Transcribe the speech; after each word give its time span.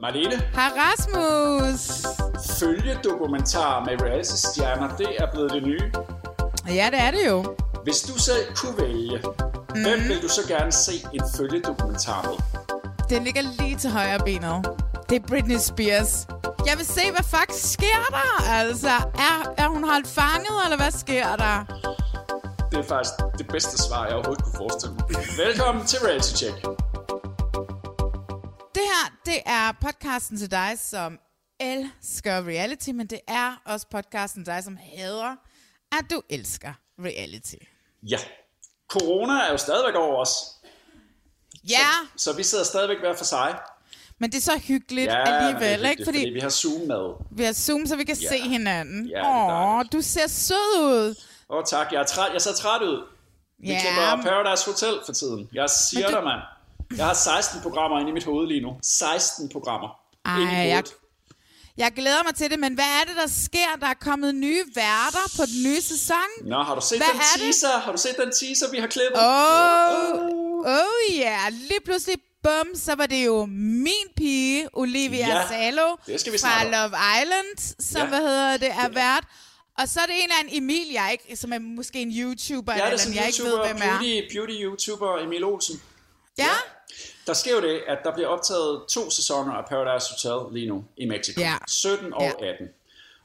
Marlene, 0.00 0.36
Hej 0.54 0.70
Rasmus! 0.76 2.06
følgedokumentar 2.60 3.84
med 3.84 4.02
reality-stjerner, 4.02 4.96
det 4.96 5.08
er 5.18 5.26
blevet 5.32 5.52
det 5.52 5.62
nye. 5.62 5.92
Ja, 6.68 6.88
det 6.92 7.00
er 7.00 7.10
det 7.10 7.26
jo. 7.28 7.56
Hvis 7.84 8.00
du 8.00 8.18
selv 8.18 8.54
kunne 8.56 8.78
vælge, 8.78 9.18
mm. 9.18 9.82
hvem 9.82 10.08
vil 10.08 10.22
du 10.22 10.28
så 10.28 10.40
gerne 10.48 10.72
se 10.72 10.92
en 11.14 11.22
følgedokumentar 11.36 12.22
med? 12.22 12.36
Den 13.10 13.24
ligger 13.24 13.42
lige 13.42 13.76
til 13.76 13.90
højre 13.90 14.18
benet. 14.18 14.66
Det 15.08 15.22
er 15.22 15.26
Britney 15.28 15.58
Spears. 15.58 16.26
Jeg 16.66 16.74
vil 16.76 16.86
se, 16.86 17.00
hvad 17.10 17.24
fuck 17.24 17.50
sker 17.50 18.02
der? 18.10 18.50
Altså, 18.50 18.94
er, 19.28 19.54
er 19.58 19.68
hun 19.68 19.84
holdt 19.84 20.06
fanget, 20.06 20.56
eller 20.64 20.76
hvad 20.76 20.90
sker 20.90 21.36
der? 21.36 21.64
Det 22.70 22.78
er 22.78 22.82
faktisk 22.82 23.14
det 23.38 23.48
bedste 23.48 23.78
svar, 23.82 24.04
jeg 24.06 24.14
overhovedet 24.14 24.44
kunne 24.44 24.56
forestille 24.56 24.94
mig. 24.94 25.04
Velkommen 25.46 25.86
til 25.86 25.98
Reality 25.98 26.34
Check. 26.36 26.66
Det 29.24 29.32
her, 29.32 29.32
det 29.34 29.42
er 29.46 29.72
podcasten 29.80 30.38
til 30.38 30.50
dig, 30.50 30.72
som 30.78 31.18
elsker 31.60 32.46
reality, 32.48 32.90
men 32.90 33.06
det 33.06 33.20
er 33.28 33.62
også 33.64 33.86
podcasten 33.90 34.44
til 34.44 34.54
dig, 34.54 34.64
som 34.64 34.78
hader, 34.96 35.36
at 35.92 36.04
du 36.10 36.22
elsker 36.30 36.72
reality. 36.98 37.54
Ja, 38.02 38.18
corona 38.88 39.32
er 39.32 39.50
jo 39.52 39.56
stadigvæk 39.56 39.94
over 39.94 40.16
os, 40.20 40.30
Ja, 41.68 41.88
så 42.16 42.32
vi 42.32 42.42
sidder 42.42 42.64
stadigvæk 42.64 42.98
hver 43.00 43.16
for 43.16 43.24
sig. 43.24 43.58
men 44.18 44.30
det 44.32 44.36
er 44.38 44.42
så 44.42 44.58
hyggeligt 44.58 45.06
Ja, 45.06 45.18
men 45.18 45.26
det 45.26 45.32
er 45.34 45.38
alligevel, 45.38 45.68
hyggeligt, 45.68 45.90
ikke? 45.90 46.04
Fordi, 46.04 46.18
fordi 46.18 46.30
vi 46.30 46.40
har 46.40 46.48
Zoom 46.48 46.80
med. 46.80 47.14
vi 47.30 47.44
har 47.44 47.52
Zoom, 47.52 47.86
så 47.86 47.96
vi 47.96 48.04
kan 48.04 48.16
Ja. 48.16 48.28
se 48.28 48.38
hinanden. 48.38 49.06
Ja, 49.06 49.78
Åh, 49.78 49.84
du 49.92 50.00
ser 50.02 50.26
sød 50.26 50.80
ud. 50.80 51.14
Åh 51.50 51.64
tak, 51.66 51.92
jeg 51.92 52.00
er 52.00 52.04
træt. 52.04 52.32
Jeg 52.32 52.42
ser 52.42 52.52
træt 52.54 52.82
ud. 52.82 53.02
Vi 53.58 53.68
Ja, 53.68 53.80
klipper 53.80 54.30
Paradise 54.30 54.66
Hotel 54.70 55.00
for 55.06 55.12
tiden. 55.12 55.48
Jeg 55.52 55.70
siger 55.70 56.06
Men 56.06 56.10
du- 56.10 56.16
dig, 56.16 56.24
mand. 56.24 56.40
Jeg 56.96 57.06
har 57.06 57.14
16 57.14 57.60
programmer 57.60 57.98
inde 58.00 58.10
i 58.10 58.12
mit 58.14 58.24
hoved 58.24 58.46
lige 58.48 58.60
nu. 58.60 58.70
16 58.82 59.48
programmer. 59.48 59.88
Ej, 60.24 60.68
jeg, 60.68 60.84
jeg 61.76 61.92
glæder 61.92 62.22
mig 62.22 62.34
til 62.34 62.50
det, 62.50 62.58
men 62.60 62.74
hvad 62.74 62.84
er 63.00 63.04
det, 63.08 63.16
der 63.16 63.26
sker? 63.26 63.76
Der 63.80 63.86
er 63.86 63.94
kommet 63.94 64.34
nye 64.34 64.64
værter 64.74 65.26
på 65.36 65.42
den 65.46 65.62
nye 65.64 65.80
sæson. 65.80 66.28
Nå, 66.44 66.62
har 66.62 66.74
du 66.74 66.80
set 66.80 66.98
Hvad 66.98 67.06
den 67.12 67.16
er 67.20 67.34
det? 67.36 67.42
teaser? 67.42 67.78
Har 67.78 67.92
du 67.92 67.98
set 67.98 68.16
den 68.18 68.32
teaser, 68.40 68.70
vi 68.70 68.78
har 68.78 68.86
klippet? 68.86 69.18
Oh, 69.18 70.76
oh 70.78 71.16
yeah. 71.20 71.52
Lige 71.52 71.80
pludselig, 71.84 72.16
bum, 72.42 72.68
så 72.74 72.94
var 72.94 73.06
det 73.06 73.26
jo 73.26 73.46
min 73.86 74.06
pige, 74.16 74.68
Olivia 74.72 75.26
Ja, 75.28 75.48
Salo, 75.48 75.96
det 76.06 76.20
skal 76.20 76.32
vi 76.32 76.38
fra. 76.38 76.64
Love 76.64 76.94
Island, 77.22 77.74
som, 77.80 78.00
Ja. 78.00 78.06
hvad 78.08 78.18
hedder 78.20 78.56
det, 78.56 78.68
er 78.70 78.88
vært. 78.88 79.24
Og 79.78 79.88
så 79.88 80.00
er 80.00 80.06
det 80.06 80.14
en 80.16 80.22
eller 80.22 80.36
anden 80.40 80.56
Emil, 80.62 80.88
jeg 80.92 81.08
ikke, 81.12 81.36
som 81.36 81.52
er 81.52 81.58
måske 81.58 81.98
en 82.02 82.12
YouTuber, 82.18 82.72
Ja, 82.72 82.76
det 82.78 82.82
er 82.82 82.86
eller 82.86 82.98
sådan 82.98 83.14
jeg 83.14 83.22
en 83.22 83.28
ikke 83.28 83.42
ved, 83.42 83.50
YouTuber, 83.50 83.72
hvem 83.72 83.82
er. 83.82 83.98
beauty, 83.98 84.20
beauty-YouTuber 84.34 85.24
Emil 85.24 85.44
Olsen. 85.44 85.82
Ja? 86.38 86.44
Der 87.30 87.34
sker 87.34 87.54
jo 87.54 87.60
det, 87.60 87.82
at 87.86 87.98
der 88.04 88.12
bliver 88.14 88.28
optaget 88.28 88.82
to 88.88 89.10
sæsoner 89.10 89.52
af 89.52 89.64
Paradise 89.68 90.06
Hotel 90.10 90.54
lige 90.54 90.68
nu 90.68 90.84
i 90.96 91.06
Mexico. 91.06 91.40
Ja. 91.40 91.54
17 91.68 92.14
og 92.14 92.22
Ja. 92.22 92.46
18. 92.52 92.68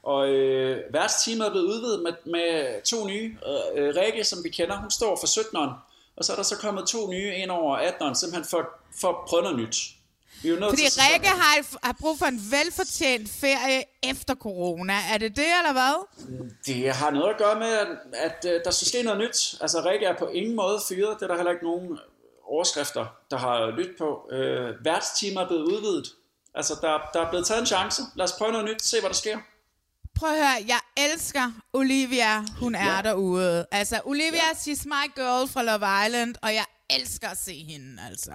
Og 0.02 0.28
øh, 0.28 0.92
værtsteamet 0.92 1.46
er 1.46 1.50
blevet 1.50 1.66
udvidet 1.66 2.02
med, 2.02 2.12
med 2.32 2.82
to 2.82 3.06
nye. 3.06 3.36
Øh, 3.46 3.88
øh, 3.88 3.94
Rikke, 3.96 4.24
som 4.24 4.44
vi 4.44 4.48
kender, 4.48 4.76
hun 4.76 4.90
står 4.90 5.16
for 5.16 5.26
17'eren. 5.26 5.72
Og 6.16 6.24
så 6.24 6.32
er 6.32 6.36
der 6.36 6.42
så 6.42 6.56
kommet 6.56 6.86
to 6.86 7.10
nye 7.10 7.34
ind 7.34 7.50
over 7.50 7.78
18'eren, 7.78 8.14
simpelthen 8.14 8.44
for, 8.50 8.68
for 9.00 9.08
at 9.08 9.16
prøve 9.28 9.42
noget 9.42 9.58
nyt. 9.58 9.76
Vi 10.42 10.48
er 10.48 10.60
nødt 10.60 10.70
Fordi 10.70 10.82
til 10.90 11.00
Rikke 11.12 11.28
har, 11.28 11.86
har 11.86 11.96
brug 12.00 12.18
for 12.18 12.26
en 12.26 12.40
velfortjent 12.50 13.28
ferie 13.30 13.82
efter 14.02 14.34
corona. 14.34 14.94
Er 15.12 15.18
det 15.18 15.36
det, 15.36 15.50
eller 15.60 15.72
hvad? 15.72 15.94
Det 16.66 16.94
har 16.94 17.10
noget 17.10 17.30
at 17.30 17.38
gøre 17.38 17.58
med, 17.58 17.72
at, 17.72 17.88
at 18.12 18.54
øh, 18.54 18.60
der 18.64 18.70
skal 18.70 18.86
ske 18.88 19.02
noget 19.02 19.20
nyt. 19.20 19.54
Altså, 19.60 19.82
Rikke 19.84 20.06
er 20.06 20.16
på 20.18 20.26
ingen 20.26 20.56
måde 20.56 20.80
fyret. 20.88 21.16
Det 21.18 21.22
er 21.22 21.26
der 21.26 21.36
heller 21.36 21.52
ikke 21.52 21.64
nogen 21.64 21.98
overskrifter, 22.48 23.06
der 23.30 23.38
har 23.38 23.70
lyttet 23.70 23.94
på. 23.98 24.28
Øh, 24.32 24.84
værtsteamet 24.84 25.42
er 25.42 25.46
blevet 25.46 25.62
udvidet. 25.62 26.06
Altså, 26.54 26.74
der, 26.80 27.10
der 27.14 27.26
er 27.26 27.30
blevet 27.30 27.46
taget 27.46 27.60
en 27.60 27.66
chance. 27.66 28.02
Lad 28.14 28.24
os 28.24 28.32
prøve 28.32 28.52
noget 28.52 28.66
nyt, 28.66 28.82
se 28.82 29.00
hvad 29.00 29.10
der 29.10 29.16
sker. 29.16 29.38
Prøv 30.14 30.30
at 30.30 30.36
høre, 30.36 30.64
jeg 30.68 30.80
elsker 30.96 31.52
Olivia, 31.72 32.40
hun 32.60 32.74
er 32.74 32.96
Ja. 32.96 33.02
derude. 33.02 33.66
Altså, 33.70 34.00
Olivia, 34.04 34.30
ja. 34.48 34.52
she's 34.52 34.84
my 34.84 35.14
girl 35.14 35.48
fra 35.48 35.62
Love 35.62 36.06
Island, 36.06 36.34
og 36.42 36.54
jeg 36.54 36.64
elsker 36.90 37.28
at 37.28 37.38
se 37.38 37.64
hende, 37.64 38.02
altså. 38.10 38.32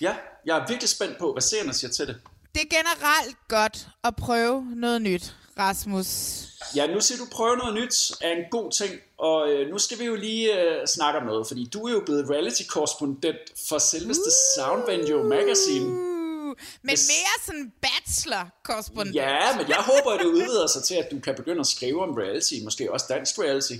Ja, 0.00 0.16
jeg 0.46 0.58
er 0.58 0.66
virkelig 0.68 0.88
spændt 0.88 1.18
på, 1.18 1.32
hvad 1.32 1.42
seerne 1.42 1.72
siger 1.74 1.90
til 1.90 2.06
det. 2.06 2.16
Det 2.54 2.62
er 2.62 2.76
generelt 2.76 3.36
godt 3.48 3.88
at 4.04 4.16
prøve 4.16 4.64
noget 4.76 5.02
nyt, 5.02 5.36
Rasmus. 5.58 6.38
Ja, 6.76 6.86
nu 6.86 7.00
siger 7.00 7.18
du, 7.18 7.26
prøve 7.32 7.56
noget 7.56 7.74
nyt 7.74 8.12
er 8.20 8.30
en 8.30 8.44
god 8.50 8.72
ting, 8.72 8.92
og 9.18 9.50
øh, 9.52 9.70
nu 9.70 9.78
skal 9.78 9.98
vi 9.98 10.04
jo 10.04 10.14
lige 10.14 10.60
øh, 10.60 10.86
snakke 10.86 11.20
om 11.20 11.26
noget, 11.26 11.46
fordi 11.46 11.68
du 11.72 11.86
er 11.86 11.92
jo 11.92 12.02
blevet 12.06 12.30
reality-korrespondent 12.30 13.36
for 13.68 13.78
selveste 13.78 14.30
Sound 14.56 14.82
Venue 14.86 15.24
Magazine. 15.24 15.86
Uh, 15.86 16.46
men 16.48 16.56
Hvis- 16.82 17.08
mere 17.08 17.46
sådan 17.46 17.72
bachelor-korrespondent. 17.80 19.14
Ja, 19.14 19.56
men 19.56 19.68
jeg 19.68 19.76
håber, 19.76 20.10
at 20.10 20.20
det 20.20 20.26
udvider 20.26 20.66
sig 20.66 20.82
til, 20.82 20.94
at 20.94 21.08
du 21.10 21.20
kan 21.20 21.34
begynde 21.34 21.60
at 21.60 21.66
skrive 21.66 22.02
om 22.02 22.14
reality, 22.14 22.54
måske 22.64 22.92
også 22.92 23.06
dansk 23.08 23.38
reality. 23.38 23.74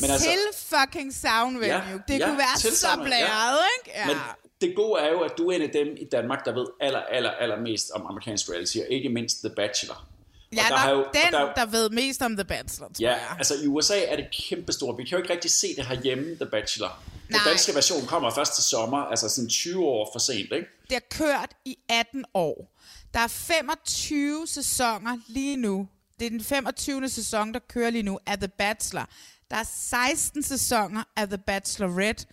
Men 0.00 0.10
altså, 0.10 0.28
til 0.28 0.38
fucking 0.56 1.14
Sound 1.14 1.58
Venue. 1.58 1.74
Ja, 1.74 1.82
det 2.08 2.18
ja, 2.18 2.26
kunne 2.26 2.38
være 2.38 2.56
så 2.58 2.88
Venue, 2.88 3.04
ja. 3.04 3.04
blæret, 3.04 3.58
ikke? 3.78 3.98
Ja. 3.98 4.06
Men 4.06 4.16
det 4.60 4.76
gode 4.76 5.00
er 5.00 5.10
jo, 5.10 5.20
at 5.20 5.32
du 5.38 5.50
er 5.50 5.56
en 5.56 5.62
af 5.62 5.70
dem 5.70 5.88
i 5.96 6.04
Danmark, 6.12 6.44
der 6.44 6.52
ved 6.54 6.66
aller, 6.80 6.98
aller, 6.98 7.30
aller 7.30 7.60
mest 7.60 7.90
om 7.90 8.06
amerikansk 8.06 8.50
reality, 8.50 8.76
og 8.76 8.86
ikke 8.90 9.08
mindst 9.08 9.38
The 9.44 9.50
Bachelor. 9.56 10.06
Jeg 10.52 10.66
er 10.70 10.86
nok 10.94 10.96
jo- 11.06 11.10
den, 11.24 11.32
der- 11.32 11.54
der 11.54 11.66
ved 11.66 11.90
mest 11.90 12.22
om 12.22 12.36
The 12.36 12.44
Bachelor, 12.44 12.86
tror 12.88 12.94
Ja, 13.00 13.10
jeg. 13.10 13.36
altså 13.38 13.54
i 13.54 13.66
USA 13.66 14.04
er 14.04 14.16
det 14.16 14.26
kæmpestort. 14.48 14.98
Vi 14.98 15.04
kan 15.04 15.10
jo 15.18 15.22
ikke 15.22 15.32
rigtig 15.32 15.50
se 15.50 15.76
det 15.76 15.86
herhjemme, 15.86 16.34
The 16.36 16.46
Bachelor. 16.46 17.02
Den 17.28 17.36
Nej. 17.36 17.40
danske 17.46 17.74
version 17.74 18.06
kommer 18.06 18.30
først 18.34 18.54
til 18.54 18.64
sommer, 18.64 18.98
altså 18.98 19.28
sådan 19.28 19.48
20 19.50 19.84
år 19.84 20.10
for 20.14 20.18
sent, 20.18 20.52
ikke? 20.52 20.66
Det 20.82 20.92
har 20.92 21.02
kørt 21.10 21.50
i 21.64 21.76
18 21.88 22.24
år. 22.34 22.72
Der 23.14 23.20
er 23.20 23.28
25 23.28 24.46
sæsoner 24.46 25.18
lige 25.28 25.56
nu. 25.56 25.88
Det 26.18 26.26
er 26.26 26.30
den 26.30 26.44
25. 26.44 27.08
sæson, 27.08 27.54
der 27.54 27.60
kører 27.68 27.90
lige 27.90 28.02
nu 28.02 28.18
af 28.26 28.38
The 28.38 28.48
Bachelor. 28.48 29.08
Der 29.50 29.56
er 29.56 29.64
16 29.74 30.42
sæsoner 30.42 31.04
af 31.16 31.28
The 31.28 31.38
Bachelorette. 31.38 32.26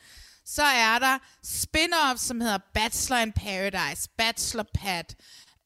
Så 0.45 0.63
er 0.63 0.99
der 0.99 1.17
spin-offs, 1.45 2.17
som 2.27 2.41
hedder 2.41 2.57
Bachelor 2.73 3.17
in 3.17 3.31
Paradise, 3.31 4.09
Bachelor 4.17 4.65
Pad, 4.73 5.03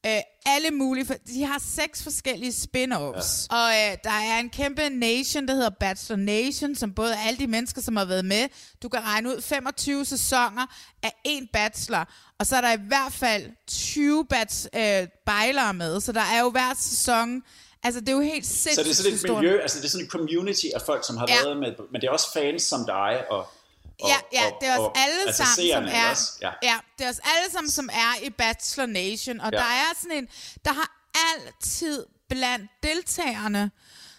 øh, 0.06 0.12
alle 0.46 0.70
mulige. 0.70 1.06
For, 1.06 1.14
de 1.34 1.44
har 1.44 1.62
seks 1.76 2.02
forskellige 2.02 2.52
spin-offs. 2.52 3.46
Ja. 3.50 3.56
Og 3.56 3.70
øh, 3.70 3.96
der 4.04 4.10
er 4.10 4.38
en 4.38 4.50
kæmpe 4.50 4.88
nation, 4.88 5.48
der 5.48 5.54
hedder 5.54 5.70
Bachelor 5.80 6.16
Nation, 6.16 6.74
som 6.74 6.92
både 6.94 7.16
alle 7.26 7.38
de 7.38 7.46
mennesker, 7.46 7.82
som 7.82 7.96
har 7.96 8.04
været 8.04 8.24
med, 8.24 8.48
du 8.82 8.88
kan 8.88 9.00
regne 9.04 9.28
ud 9.28 9.42
25 9.42 10.04
sæsoner 10.04 10.66
af 11.02 11.12
en 11.24 11.48
bachelor. 11.52 12.08
Og 12.38 12.46
så 12.46 12.56
er 12.56 12.60
der 12.60 12.72
i 12.72 12.80
hvert 12.88 13.12
fald 13.12 13.50
20 13.66 14.26
bats, 14.30 14.68
øh, 14.76 15.08
bejlere 15.26 15.74
med, 15.74 16.00
så 16.00 16.12
der 16.12 16.20
er 16.34 16.40
jo 16.40 16.50
hver 16.50 16.74
sæson... 16.78 17.42
Altså, 17.82 18.00
det 18.00 18.08
er 18.08 18.12
jo 18.12 18.20
helt 18.20 18.46
sindssygt 18.46 18.74
Så 18.74 18.82
det 18.82 18.90
er 18.90 18.94
sådan 19.18 19.36
et 19.36 19.42
miljø, 19.42 19.60
altså 19.60 19.78
det 19.78 19.84
er 19.84 19.88
sådan 19.88 20.04
et 20.06 20.10
community 20.12 20.64
af 20.74 20.80
folk, 20.86 21.06
som 21.06 21.16
har 21.16 21.26
Ja. 21.28 21.34
været 21.44 21.56
med, 21.56 21.72
men 21.92 22.00
det 22.00 22.06
er 22.06 22.10
også 22.12 22.32
fans 22.32 22.62
som 22.62 22.86
dig, 22.86 23.24
og, 23.30 23.46
og 24.02 24.08
Ja, 24.08 24.16
ja, 24.32 24.46
og- 24.46 24.56
det 24.60 24.68
er 24.68 24.72
os 24.72 24.78
og- 24.78 24.98
alle 24.98 25.20
altså 25.26 25.44
sammen, 25.44 25.72
som 25.72 25.84
er, 26.00 26.10
Også. 26.10 26.32
Ja. 26.42 26.50
ja, 26.62 26.76
det 26.98 27.04
er 27.06 27.10
os 27.10 27.20
alle 27.24 27.52
sammen, 27.52 27.70
som 27.70 27.88
er 27.92 28.24
i 28.24 28.30
Bachelor 28.30 28.86
Nation, 28.86 29.40
og 29.40 29.50
Ja. 29.52 29.58
der 29.58 29.64
er 29.64 29.94
sådan 30.00 30.16
en, 30.16 30.28
der 30.64 30.72
har 30.72 30.90
altid 31.34 32.06
blandt 32.28 32.70
deltagerne, 32.82 33.70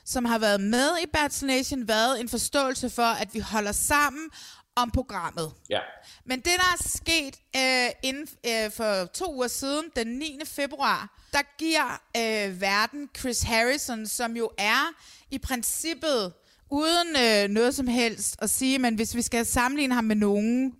som 0.05 0.25
har 0.25 0.37
været 0.37 0.61
med 0.61 0.89
i 1.03 1.05
Bachelor 1.13 1.53
Nation, 1.55 1.87
været 1.87 2.19
en 2.19 2.29
forståelse 2.29 2.89
for, 2.89 3.03
at 3.03 3.33
vi 3.33 3.39
holder 3.39 3.71
sammen, 3.71 4.29
om 4.75 4.91
programmet. 4.91 5.51
Ja. 5.69 5.79
Men 6.25 6.39
det, 6.39 6.45
der 6.57 6.63
er 6.73 6.83
sket 6.85 7.35
øh, 7.55 7.89
inden 8.03 8.27
øh, 8.47 8.71
for 8.71 9.05
to 9.05 9.33
uger 9.35 9.47
siden, 9.47 9.85
den 9.95 10.07
9. 10.07 10.39
februar, 10.45 11.19
der 11.33 11.41
giver 11.57 12.01
øh, 12.17 12.61
verden 12.61 13.09
Chris 13.19 13.41
Harrison, 13.41 14.07
som 14.07 14.35
jo 14.37 14.51
er 14.57 14.93
i 15.31 15.37
princippet 15.39 16.33
uden 16.71 17.07
øh, 17.23 17.49
noget 17.49 17.75
som 17.75 17.87
helst 17.87 18.35
at 18.39 18.49
sige, 18.49 18.79
men 18.79 18.95
hvis 18.95 19.15
vi 19.15 19.21
skal 19.21 19.45
sammenligne 19.45 19.95
ham 19.95 20.03
med 20.03 20.15
nogen, 20.15 20.73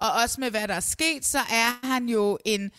og 0.00 0.08
også 0.22 0.40
med 0.40 0.50
hvad 0.50 0.68
der 0.68 0.74
er 0.74 0.80
sket, 0.80 1.26
så 1.26 1.38
er 1.38 1.86
han 1.86 2.08
jo 2.08 2.38
en 2.44 2.70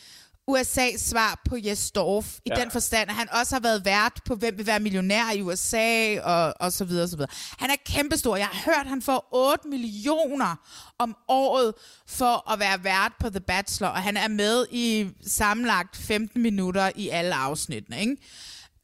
USA's 0.51 0.97
svar 1.09 1.41
på 1.49 1.57
Jes 1.65 1.91
Dorf, 1.91 2.37
i 2.45 2.49
Ja. 2.49 2.55
den 2.61 2.71
forstand, 2.71 3.09
at 3.09 3.15
han 3.15 3.27
også 3.31 3.55
har 3.55 3.59
været 3.59 3.85
vært 3.85 4.19
på 4.25 4.35
Hvem 4.35 4.57
vil 4.57 4.65
være 4.67 4.79
millionær 4.79 5.31
i 5.31 5.41
USA, 5.41 6.19
og, 6.21 6.53
og 6.59 6.71
så 6.73 6.85
videre, 6.85 7.03
og 7.03 7.09
så 7.09 7.15
videre. 7.15 7.31
Han 7.57 7.69
er 7.69 7.75
kæmpestor. 7.85 8.35
Jeg 8.35 8.45
har 8.47 8.71
hørt, 8.71 8.81
at 8.85 8.87
han 8.89 9.01
får 9.01 9.27
8 9.31 9.67
millioner 9.67 10.55
om 10.99 11.15
året 11.27 11.73
for 12.07 12.51
at 12.51 12.59
være 12.59 12.83
vært 12.83 13.11
på 13.19 13.29
The 13.29 13.39
Bachelor, 13.39 13.87
og 13.89 14.01
han 14.03 14.17
er 14.17 14.27
med 14.27 14.65
i 14.71 15.07
sammenlagt 15.27 15.97
15 15.97 16.41
minutter 16.41 16.91
i 16.95 17.09
alle 17.09 17.35
afsnittene, 17.35 17.99
ikke? 18.01 18.17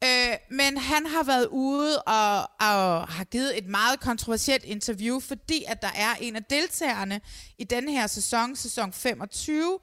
Øh, 0.04 0.36
men 0.50 0.76
han 0.76 1.06
har 1.06 1.22
været 1.22 1.46
ude 1.46 2.02
og, 2.02 2.38
og 2.60 3.08
har 3.08 3.24
givet 3.24 3.58
et 3.58 3.66
meget 3.66 4.00
kontroversielt 4.00 4.64
interview, 4.64 5.20
fordi 5.20 5.64
at 5.66 5.82
der 5.82 5.90
er 5.94 6.14
en 6.20 6.36
af 6.36 6.44
deltagerne 6.44 7.20
i 7.58 7.64
denne 7.64 7.92
her 7.92 8.06
sæson, 8.06 8.56
sæson 8.56 8.92
25, 8.92 9.78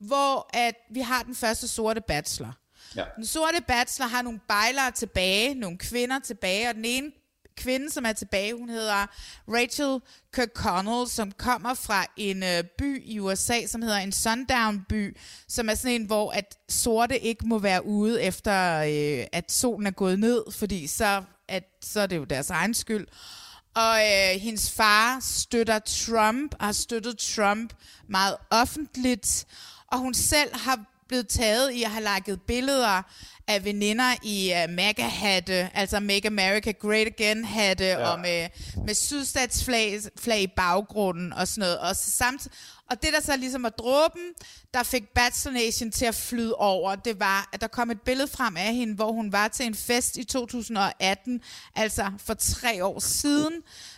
hvor 0.00 0.50
at 0.56 0.74
vi 0.90 1.00
har 1.00 1.22
den 1.22 1.34
første 1.34 1.68
sorte 1.68 2.00
bachelor. 2.00 2.52
Ja. 2.96 3.04
Den 3.16 3.26
sorte 3.26 3.62
bachelor 3.68 4.08
har 4.08 4.22
nogle 4.22 4.40
bejlere 4.48 4.90
tilbage, 4.90 5.54
nogle 5.54 5.78
kvinder 5.78 6.18
tilbage, 6.18 6.68
og 6.68 6.74
den 6.74 6.84
ene 6.84 7.10
kvinde, 7.56 7.90
som 7.90 8.04
er 8.04 8.12
tilbage, 8.12 8.54
hun 8.54 8.68
hedder 8.68 9.06
Rachel 9.48 10.00
Kirkconnell, 10.34 11.08
som 11.08 11.32
kommer 11.32 11.74
fra 11.74 12.06
en 12.16 12.42
øh, 12.42 12.64
by 12.78 13.02
i 13.04 13.20
USA, 13.20 13.66
som 13.66 13.82
hedder 13.82 13.96
en 13.98 14.12
sundown-by, 14.12 15.16
som 15.48 15.68
er 15.68 15.74
sådan 15.74 16.00
en, 16.00 16.06
hvor 16.06 16.30
at 16.30 16.58
sorte 16.68 17.18
ikke 17.18 17.46
må 17.46 17.58
være 17.58 17.86
ude 17.86 18.22
efter, 18.22 18.78
øh, 18.78 19.26
at 19.32 19.52
solen 19.52 19.86
er 19.86 19.90
gået 19.90 20.18
ned, 20.18 20.44
fordi 20.50 20.86
så, 20.86 21.22
at, 21.48 21.64
så 21.82 22.00
er 22.00 22.06
det 22.06 22.16
jo 22.16 22.24
deres 22.24 22.50
egen 22.50 22.74
skyld. 22.74 23.06
Og 23.74 23.98
øh, 24.00 24.40
hendes 24.40 24.70
far 24.70 25.18
støtter 25.20 25.78
Trump, 25.78 26.54
og 26.58 26.64
har 26.66 26.72
støttet 26.72 27.18
Trump 27.18 27.72
meget 28.08 28.36
offentligt, 28.50 29.46
og 29.86 29.98
hun 29.98 30.14
selv 30.14 30.56
har 30.56 30.93
blevet 31.14 31.28
taget 31.28 31.72
i 31.72 31.82
at 31.82 31.90
have 31.90 32.04
lagt 32.04 32.46
billeder 32.46 33.02
af 33.48 33.64
veninder 33.64 34.14
i 34.22 34.52
uh, 34.52 34.74
MAGA-hatte, 34.74 35.70
altså 35.74 36.00
Make 36.00 36.26
America 36.26 36.72
Great 36.72 37.06
Again-hatte, 37.06 37.84
ja. 37.84 38.08
og 38.08 38.20
med, 38.20 38.48
med 38.86 38.94
sydstatsflag 38.94 40.00
flag 40.18 40.42
i 40.42 40.46
baggrunden 40.46 41.32
og 41.32 41.48
sådan 41.48 41.60
noget. 41.60 41.78
Og, 41.78 41.96
så 41.96 42.10
samt, 42.10 42.48
og 42.90 43.02
det, 43.02 43.12
der 43.12 43.20
så 43.20 43.36
ligesom 43.36 43.62
var 43.62 43.68
dråben, 43.68 44.22
der 44.74 44.82
fik 44.82 45.02
Bachelor 45.14 45.52
Nation 45.52 45.90
til 45.90 46.04
at 46.06 46.14
flyde 46.14 46.54
over, 46.54 46.94
det 46.94 47.20
var, 47.20 47.48
at 47.52 47.60
der 47.60 47.66
kom 47.66 47.90
et 47.90 48.00
billede 48.00 48.28
frem 48.28 48.56
af 48.56 48.74
hende, 48.74 48.94
hvor 48.94 49.12
hun 49.12 49.32
var 49.32 49.48
til 49.48 49.66
en 49.66 49.74
fest 49.74 50.16
i 50.16 50.24
2018, 50.24 51.40
altså 51.74 52.10
for 52.18 52.34
tre 52.34 52.84
år 52.84 52.98
siden, 52.98 53.52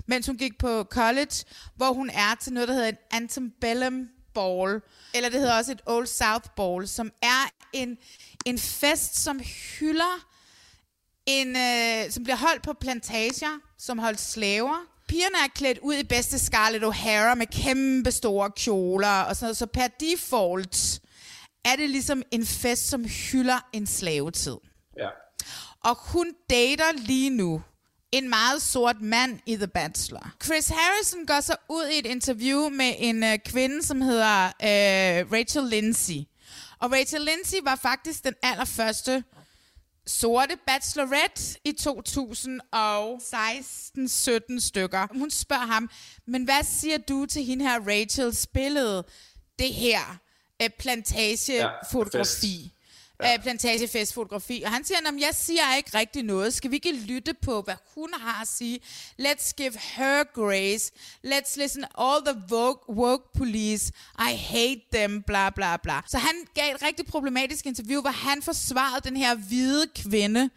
mens 0.06 0.26
hun 0.26 0.36
gik 0.36 0.58
på 0.58 0.84
college, 0.90 1.44
hvor 1.76 1.92
hun 1.92 2.10
er 2.10 2.34
til 2.40 2.52
noget, 2.52 2.68
der 2.68 2.74
hedder 2.74 2.88
en 2.88 2.96
antebellum 3.10 4.08
ball, 4.36 4.80
eller 5.14 5.28
det 5.28 5.40
hedder 5.40 5.58
også 5.58 5.72
et 5.72 5.82
Old 5.86 6.06
South 6.06 6.48
ball, 6.56 6.88
som 6.88 7.10
er 7.22 7.50
en, 7.72 7.98
en 8.46 8.58
fest, 8.58 9.22
som 9.22 9.40
hylder 9.78 10.14
en, 11.26 11.56
øh, 11.56 12.10
som 12.10 12.24
bliver 12.24 12.36
holdt 12.36 12.62
på 12.62 12.72
plantager, 12.80 13.60
som 13.78 13.98
holdt 13.98 14.20
slaver. 14.20 14.76
Pigerne 15.08 15.36
er 15.44 15.48
klædt 15.54 15.78
ud 15.78 15.94
i 15.94 16.04
bedste 16.04 16.38
Scarlett 16.38 16.84
O'Hara 16.84 17.34
med 17.34 17.46
kæmpe 17.46 18.10
store 18.10 18.50
kjoler 18.50 19.20
og 19.20 19.36
sådan 19.36 19.44
noget, 19.44 19.56
så 19.56 19.66
per 19.66 19.86
default 20.00 21.00
er 21.64 21.76
det 21.76 21.90
ligesom 21.90 22.22
en 22.30 22.46
fest, 22.46 22.88
som 22.88 23.04
hylder 23.04 23.68
en 23.72 23.86
slavetid. 23.86 24.56
Ja. 24.98 25.08
Og 25.84 25.96
hun 26.12 26.34
dater 26.50 26.92
lige 26.92 27.30
nu 27.30 27.62
en 28.18 28.28
meget 28.28 28.62
sort 28.62 29.00
mand 29.00 29.38
i 29.46 29.56
The 29.56 29.66
Bachelor. 29.66 30.32
Chris 30.44 30.68
Harrison 30.68 31.26
går 31.26 31.40
så 31.40 31.56
ud 31.68 31.86
i 31.86 31.98
et 31.98 32.06
interview 32.06 32.68
med 32.68 32.94
en 32.98 33.24
øh, 33.24 33.38
kvinde, 33.38 33.82
som 33.82 34.00
hedder 34.00 34.46
øh, 34.46 35.32
Rachel 35.32 35.64
Lindsay. 35.64 36.18
Og 36.78 36.92
Rachel 36.92 37.20
Lindsay 37.20 37.58
var 37.62 37.76
faktisk 37.76 38.24
den 38.24 38.34
allerførste 38.42 39.24
sorte 40.06 40.56
bachelorette 40.66 41.42
i 41.64 41.74
2016-17 41.80 41.84
stykker. 44.60 45.18
Hun 45.18 45.30
spørger 45.30 45.66
ham, 45.66 45.90
men 46.26 46.44
hvad 46.44 46.62
siger 46.64 46.98
du 46.98 47.26
til 47.26 47.44
hende 47.44 47.64
her 47.64 47.80
Rachels 47.88 48.46
billede? 48.46 49.04
Det 49.58 49.74
her 49.74 50.18
øh, 50.62 50.70
plantagefotografi. 50.78 52.62
Ja, 52.62 52.68
ja. 53.22 53.38
plantagefestfotografi. 53.42 54.62
Og 54.64 54.72
han 54.72 54.84
siger, 54.84 54.98
at 54.98 55.20
jeg 55.20 55.34
siger 55.34 55.76
ikke 55.76 55.98
rigtig 55.98 56.22
noget. 56.22 56.54
Skal 56.54 56.70
vi 56.70 56.76
ikke 56.76 56.92
lytte 56.92 57.34
på, 57.34 57.62
hvad 57.62 57.74
hun 57.94 58.10
har 58.14 58.42
at 58.42 58.48
sige? 58.48 58.80
Let's 59.20 59.52
give 59.56 59.72
her 59.78 60.24
grace. 60.34 60.92
Let's 61.26 61.60
listen 61.60 61.84
all 61.98 62.24
the 62.26 62.42
woke, 62.50 62.90
woke 62.90 63.24
police. 63.38 63.92
I 64.18 64.36
hate 64.36 64.80
them, 64.92 65.22
bla 65.22 65.50
bla 65.50 65.76
bla. 65.76 66.00
Så 66.08 66.18
han 66.18 66.34
gav 66.54 66.74
et 66.74 66.82
rigtig 66.82 67.06
problematisk 67.06 67.66
interview, 67.66 68.00
hvor 68.00 68.10
han 68.10 68.42
forsvarede 68.42 69.08
den 69.08 69.16
her 69.16 69.34
hvide 69.34 69.86
kvinde, 69.96 70.50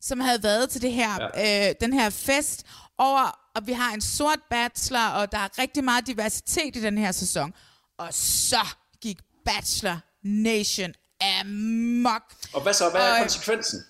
som 0.00 0.20
havde 0.20 0.42
været 0.42 0.70
til 0.70 0.82
det 0.82 0.92
her, 0.92 1.28
ja. 1.34 1.68
øh, 1.68 1.74
den 1.80 1.92
her 1.92 2.10
fest, 2.10 2.66
over, 2.98 3.50
og 3.54 3.66
vi 3.66 3.72
har 3.72 3.94
en 3.94 4.00
sort 4.00 4.38
bachelor, 4.50 5.06
og 5.06 5.32
der 5.32 5.38
er 5.38 5.58
rigtig 5.58 5.84
meget 5.84 6.06
diversitet 6.06 6.76
i 6.76 6.82
den 6.82 6.98
her 6.98 7.12
sæson. 7.12 7.54
Og 7.98 8.08
så 8.14 8.66
gik 9.00 9.18
Bachelor 9.44 9.98
Nation 10.22 10.94
amok. 11.40 12.22
Og 12.52 12.62
hvad 12.62 12.74
så? 12.74 12.90
Hvad 12.90 13.00
er 13.00 13.12
Og, 13.12 13.18
konsekvensen? 13.18 13.84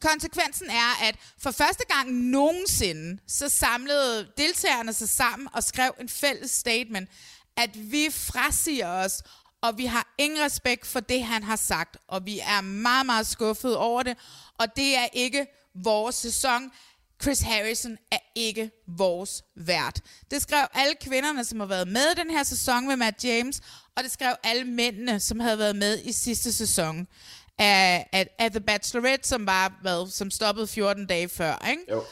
Konsekvensen 0.00 0.70
er, 0.70 1.04
at 1.08 1.16
for 1.38 1.50
første 1.50 1.84
gang 1.88 2.12
nogensinde, 2.12 3.18
så 3.28 3.48
samlede 3.48 4.28
deltagerne 4.36 4.92
sig 4.92 5.08
sammen 5.08 5.48
og 5.52 5.64
skrev 5.64 5.94
en 6.00 6.08
fælles 6.08 6.50
statement, 6.50 7.08
at 7.56 7.70
vi 7.92 8.08
frasiger 8.10 8.88
os, 8.88 9.22
og 9.62 9.78
vi 9.78 9.86
har 9.86 10.14
ingen 10.18 10.44
respekt 10.44 10.86
for 10.86 11.00
det, 11.00 11.24
han 11.24 11.42
har 11.42 11.56
sagt, 11.56 11.96
og 12.08 12.26
vi 12.26 12.38
er 12.38 12.60
meget, 12.60 13.06
meget 13.06 13.26
skuffet 13.26 13.76
over 13.76 14.02
det, 14.02 14.16
og 14.58 14.76
det 14.76 14.96
er 14.96 15.08
ikke 15.12 15.46
vores 15.74 16.14
sæson. 16.14 16.70
Chris 17.22 17.40
Harrison 17.40 17.96
er 18.12 18.18
ikke 18.34 18.70
vores 18.86 19.42
vært. 19.56 20.00
Det 20.30 20.42
skrev 20.42 20.66
alle 20.74 20.94
kvinderne, 21.00 21.44
som 21.44 21.60
har 21.60 21.66
været 21.66 21.88
med 21.88 22.12
i 22.12 22.20
den 22.20 22.30
her 22.30 22.42
sæson 22.42 22.86
med 22.86 22.96
Matt 22.96 23.24
James, 23.24 23.60
og 23.96 24.02
det 24.02 24.12
skrev 24.12 24.34
alle 24.44 24.64
mændene, 24.64 25.20
som 25.20 25.40
havde 25.40 25.58
været 25.58 25.76
med 25.76 26.02
i 26.04 26.12
sidste 26.12 26.52
sæson 26.52 27.06
af, 27.58 28.08
af, 28.12 28.26
af 28.38 28.50
The 28.50 28.60
Bachelorette, 28.60 29.28
som 29.28 29.46
var, 29.46 29.78
hvad, 29.82 30.10
som 30.10 30.30
stoppede 30.30 30.66
14 30.66 31.06
dage 31.06 31.28
før, 31.28 31.68
ikke? 31.70 31.82
Jo. 31.90 32.04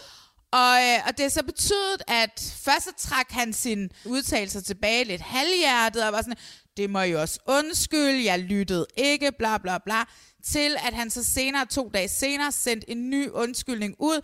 Og, 0.52 0.82
øh, 0.82 0.99
og 1.06 1.16
det 1.16 1.20
har 1.20 1.28
så 1.30 1.42
betydet, 1.42 2.02
at 2.08 2.54
først 2.64 2.84
så 2.84 3.08
trak 3.08 3.30
han 3.30 3.52
sin 3.52 3.90
udtalelser 4.04 4.61
tilbage 4.61 5.04
lidt 5.04 5.20
halvhjertet, 5.20 6.06
og 6.06 6.12
var 6.12 6.23
sådan, 6.23 6.37
det 6.76 6.90
må 6.90 7.00
jeg 7.00 7.16
også 7.16 7.38
undskylde, 7.46 8.25
jeg 8.25 8.38
lyttede 8.38 8.87
ikke, 8.96 9.32
bla 9.38 9.58
bla 9.58 9.78
bla, 9.78 10.04
til 10.44 10.76
at 10.87 10.94
han 10.94 11.11
så 11.11 11.25
senere, 11.25 11.66
to 11.66 11.90
dage 11.94 12.08
senere, 12.08 12.52
sendte 12.52 12.90
en 12.90 13.11
ny 13.11 13.28
undskyldning 13.30 13.94
ud, 13.99 14.20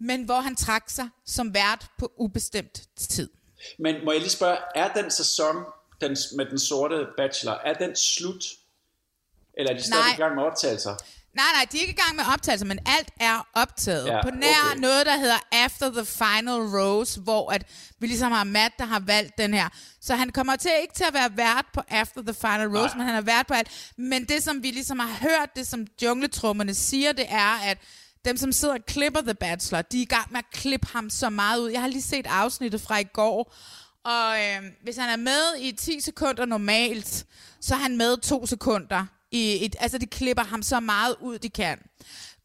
men 0.00 0.22
hvor 0.22 0.40
han 0.40 0.56
trak 0.56 0.90
sig 0.90 1.08
som 1.26 1.54
vært 1.54 1.86
på 1.98 2.12
ubestemt 2.18 2.82
tid. 2.96 3.30
Men 3.78 4.04
må 4.04 4.12
jeg 4.12 4.20
lige 4.20 4.30
spørge, 4.30 4.56
er 4.74 4.92
den 4.92 5.10
sæson 5.10 5.56
den, 6.00 6.16
med 6.36 6.46
den 6.50 6.58
sorte 6.58 7.06
bachelor, 7.16 7.52
er 7.52 7.74
den 7.74 7.96
slut? 7.96 8.44
Eller 9.58 9.72
er 9.72 9.76
de 9.76 9.82
stadig 9.82 10.12
i 10.14 10.20
gang 10.20 10.34
med 10.34 10.42
optagelser? 10.42 10.96
Nej, 11.36 11.44
nej, 11.54 11.66
de 11.72 11.76
er 11.76 11.80
ikke 11.80 11.92
i 11.92 12.02
gang 12.04 12.16
med 12.16 12.24
optagelser, 12.32 12.66
men 12.66 12.78
alt 12.86 13.08
er 13.20 13.48
optaget. 13.54 14.06
Ja, 14.06 14.22
på 14.22 14.30
nær 14.30 14.70
okay. 14.70 14.80
noget, 14.80 15.06
der 15.06 15.16
hedder 15.16 15.38
After 15.52 15.90
the 15.90 16.04
Final 16.04 16.60
Rose, 16.78 17.20
hvor 17.20 17.52
at 17.52 17.66
vi 17.98 18.06
ligesom 18.06 18.32
har 18.32 18.44
Matt, 18.44 18.74
der 18.78 18.84
har 18.84 19.00
valgt 19.00 19.38
den 19.38 19.54
her. 19.54 19.68
Så 20.00 20.14
han 20.14 20.30
kommer 20.30 20.56
til 20.56 20.70
ikke 20.82 20.94
til 20.94 21.04
at 21.04 21.14
være 21.14 21.36
vært 21.36 21.66
på 21.74 21.80
After 21.88 22.22
the 22.22 22.34
Final 22.34 22.66
Rose, 22.66 22.96
Nej. 22.96 22.96
men 22.96 23.06
han 23.06 23.14
er 23.14 23.20
vært 23.20 23.46
på 23.46 23.54
alt. 23.54 23.92
Men 23.96 24.24
det, 24.24 24.42
som 24.42 24.62
vi 24.62 24.70
ligesom 24.70 24.98
har 24.98 25.18
hørt, 25.20 25.56
det 25.56 25.66
som 25.66 25.86
jungletrummerne 26.02 26.74
siger, 26.74 27.12
det 27.12 27.26
er, 27.28 27.60
at 27.64 27.78
dem, 28.26 28.36
som 28.36 28.52
sidder 28.52 28.74
og 28.74 28.86
klipper 28.86 29.20
The 29.20 29.34
Bachelor, 29.34 29.82
de 29.82 29.98
er 29.98 30.02
i 30.02 30.04
gang 30.04 30.32
med 30.32 30.38
at 30.38 30.50
klippe 30.52 30.86
ham 30.92 31.10
så 31.10 31.30
meget 31.30 31.60
ud. 31.60 31.70
Jeg 31.70 31.80
har 31.80 31.88
lige 31.88 32.02
set 32.02 32.26
afsnittet 32.26 32.80
fra 32.80 32.98
i 32.98 33.04
går, 33.04 33.54
og 34.04 34.36
øh, 34.38 34.70
hvis 34.82 34.96
han 34.96 35.08
er 35.08 35.16
med 35.16 35.60
i 35.60 35.72
10 35.72 36.00
sekunder 36.00 36.44
normalt, 36.44 37.26
så 37.60 37.74
er 37.74 37.78
han 37.78 37.96
med 37.96 38.16
2 38.16 38.46
sekunder. 38.46 39.06
I 39.30 39.64
et, 39.64 39.76
altså, 39.80 39.98
de 39.98 40.06
klipper 40.06 40.44
ham 40.44 40.62
så 40.62 40.80
meget 40.80 41.16
ud, 41.20 41.38
de 41.38 41.50
kan. 41.50 41.78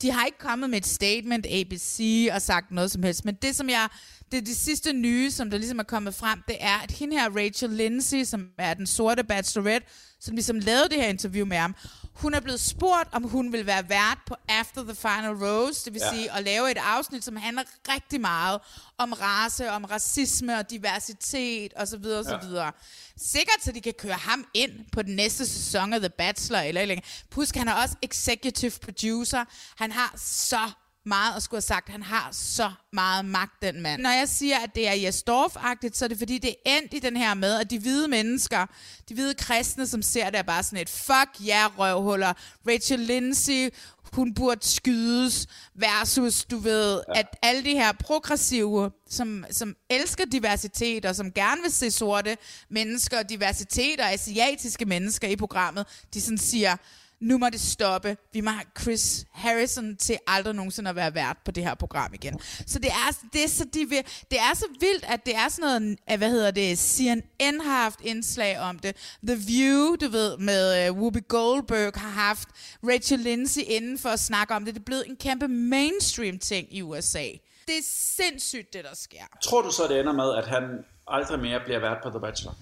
De 0.01 0.11
har 0.11 0.25
ikke 0.25 0.37
kommet 0.37 0.69
med 0.69 0.77
et 0.77 0.87
statement, 0.87 1.45
ABC, 1.49 2.27
og 2.33 2.41
sagt 2.41 2.71
noget 2.71 2.91
som 2.91 3.03
helst. 3.03 3.25
Men 3.25 3.35
det, 3.35 3.55
som 3.55 3.69
jeg 3.69 3.89
det, 4.31 4.45
det 4.45 4.57
sidste 4.57 4.93
nye, 4.93 5.31
som 5.31 5.49
der 5.49 5.57
ligesom 5.57 5.79
er 5.79 5.83
kommet 5.83 6.15
frem, 6.15 6.43
det 6.47 6.57
er, 6.59 6.77
at 6.77 6.91
hende 6.91 7.19
her, 7.19 7.29
Rachel 7.29 7.69
Lindsay, 7.69 8.23
som 8.23 8.47
er 8.57 8.73
den 8.73 8.87
sorte 8.87 9.23
bachelorette, 9.23 9.87
som 10.19 10.35
ligesom 10.35 10.59
lavede 10.59 10.89
det 10.89 10.97
her 10.97 11.07
interview 11.07 11.45
med 11.45 11.57
ham, 11.57 11.75
hun 12.13 12.33
er 12.33 12.39
blevet 12.39 12.59
spurgt, 12.59 13.09
om 13.11 13.23
hun 13.23 13.51
vil 13.51 13.65
være 13.65 13.89
vært 13.89 14.17
på 14.27 14.35
After 14.49 14.83
the 14.83 14.95
Final 14.95 15.31
Rose, 15.45 15.85
det 15.85 15.93
vil 15.93 16.01
Ja. 16.05 16.13
sige 16.13 16.31
at 16.31 16.43
lave 16.43 16.71
et 16.71 16.77
afsnit, 16.77 17.23
som 17.25 17.35
handler 17.35 17.63
rigtig 17.89 18.21
meget 18.21 18.59
om 18.97 19.13
race, 19.13 19.71
om 19.71 19.83
racisme 19.85 20.57
og 20.57 20.69
diversitet 20.69 21.73
osv. 21.75 22.05
osv. 22.05 22.49
Ja. 22.53 22.69
Sikkert, 23.17 23.63
så 23.63 23.71
de 23.71 23.81
kan 23.81 23.93
køre 23.93 24.13
ham 24.13 24.45
ind 24.53 24.71
på 24.91 25.01
den 25.01 25.15
næste 25.15 25.45
sæson 25.45 25.93
af 25.93 25.99
The 25.99 26.09
Bachelor. 26.09 26.59
Eller, 26.59 26.81
eller. 26.81 26.95
Husk, 27.31 27.55
han 27.55 27.67
er 27.67 27.73
også 27.73 27.95
executive 28.01 28.71
producer. 28.81 29.45
Han 29.77 29.91
har 29.91 30.13
så 30.17 30.71
meget 31.05 31.35
at 31.35 31.43
skulle 31.43 31.57
have 31.57 31.61
sagt. 31.61 31.89
Han 31.89 32.03
har 32.03 32.29
så 32.31 32.71
meget 32.93 33.25
magt, 33.25 33.61
den 33.61 33.81
mand. 33.81 34.01
Når 34.01 34.09
jeg 34.09 34.29
siger, 34.29 34.57
at 34.59 34.75
det 34.75 34.87
er 34.87 34.93
Jes 34.93 35.23
Dorf-agtigt, 35.29 35.97
så 35.97 36.05
er 36.05 36.09
det 36.09 36.17
fordi, 36.17 36.37
det 36.37 36.49
er 36.49 36.77
endt 36.77 36.93
i 36.93 36.99
den 36.99 37.17
her 37.17 37.33
med, 37.33 37.59
at 37.59 37.69
de 37.69 37.79
hvide 37.79 38.07
mennesker, 38.07 38.65
de 39.09 39.13
hvide 39.13 39.33
kristne, 39.33 39.87
som 39.87 40.01
ser 40.01 40.29
det, 40.29 40.39
er 40.39 40.43
bare 40.43 40.63
sådan 40.63 40.79
et 40.79 40.89
fuck 40.89 41.47
ja, 41.47 41.61
yeah, 41.61 41.79
røvhuller. 41.79 42.33
Rachel 42.67 42.99
Lindsay, 42.99 43.69
hun 44.13 44.33
burde 44.33 44.65
skydes, 44.67 45.47
versus, 45.75 46.45
du 46.45 46.57
ved, 46.57 47.01
ja. 47.15 47.19
at 47.19 47.27
alle 47.41 47.63
de 47.63 47.71
her 47.71 47.91
progressive, 47.91 48.91
som, 49.09 49.45
som 49.51 49.75
elsker 49.89 50.25
diversitet, 50.25 51.05
og 51.05 51.15
som 51.15 51.31
gerne 51.31 51.61
vil 51.61 51.71
se 51.71 51.91
sorte 51.91 52.37
mennesker, 52.69 53.23
diversitet 53.23 53.99
og 53.99 54.11
asiatiske 54.11 54.85
mennesker 54.85 55.27
i 55.27 55.35
programmet, 55.35 55.85
de 56.13 56.21
sådan 56.21 56.37
siger, 56.37 56.77
nu 57.21 57.37
må 57.37 57.49
det 57.49 57.61
stoppe. 57.61 58.17
Vi 58.33 58.41
må 58.41 58.49
have 58.51 58.65
Chris 58.81 59.25
Harrison 59.31 59.97
til 59.97 60.17
aldrig 60.27 60.55
nogensinde 60.55 60.89
at 60.89 60.95
være 60.95 61.15
vært 61.15 61.37
på 61.45 61.51
det 61.51 61.63
her 61.63 61.75
program 61.75 62.13
igen. 62.13 62.39
Så 62.67 62.79
det 62.79 62.89
er, 62.89 63.17
det 63.33 63.43
er, 63.43 63.47
så, 63.47 63.65
de 63.73 63.85
vil, 63.89 64.03
det 64.31 64.39
er 64.39 64.53
så 64.55 64.65
vildt, 64.79 65.05
at 65.07 65.25
det 65.25 65.35
er 65.35 65.49
sådan 65.49 65.81
noget, 65.81 65.97
eh, 66.09 66.17
hvad 66.17 66.29
hedder 66.29 66.51
det, 66.51 66.79
CNN 66.79 67.61
har 67.61 67.81
haft 67.83 68.01
indslag 68.01 68.59
om 68.59 68.79
det. 68.79 69.17
The 69.27 69.35
View, 69.35 69.95
du 69.95 70.07
ved, 70.09 70.37
med 70.37 70.89
uh, 70.89 70.97
Whoopi 70.97 71.19
Goldberg 71.27 71.93
har 71.95 72.09
haft 72.09 72.49
Rachel 72.83 73.19
Lindsay 73.19 73.61
inden 73.67 73.97
for 73.97 74.09
at 74.09 74.19
snakke 74.19 74.53
om 74.53 74.65
det. 74.65 74.73
Det 74.73 74.79
er 74.79 74.85
blevet 74.85 75.07
en 75.07 75.15
kæmpe 75.15 75.47
mainstream 75.47 76.39
ting 76.39 76.75
i 76.75 76.81
USA. 76.81 77.25
Det 77.67 77.77
er 77.77 77.83
sindssygt, 77.85 78.73
det 78.73 78.83
der 78.83 78.95
sker. 78.95 79.25
Tror 79.43 79.61
du 79.61 79.71
så, 79.71 79.87
det 79.87 79.99
ender 79.99 80.13
med, 80.13 80.35
at 80.35 80.47
han 80.47 80.63
aldrig 81.07 81.39
mere 81.39 81.59
bliver 81.65 81.79
vært 81.79 81.97
på 82.03 82.09
The 82.09 82.19
Bachelor? 82.19 82.55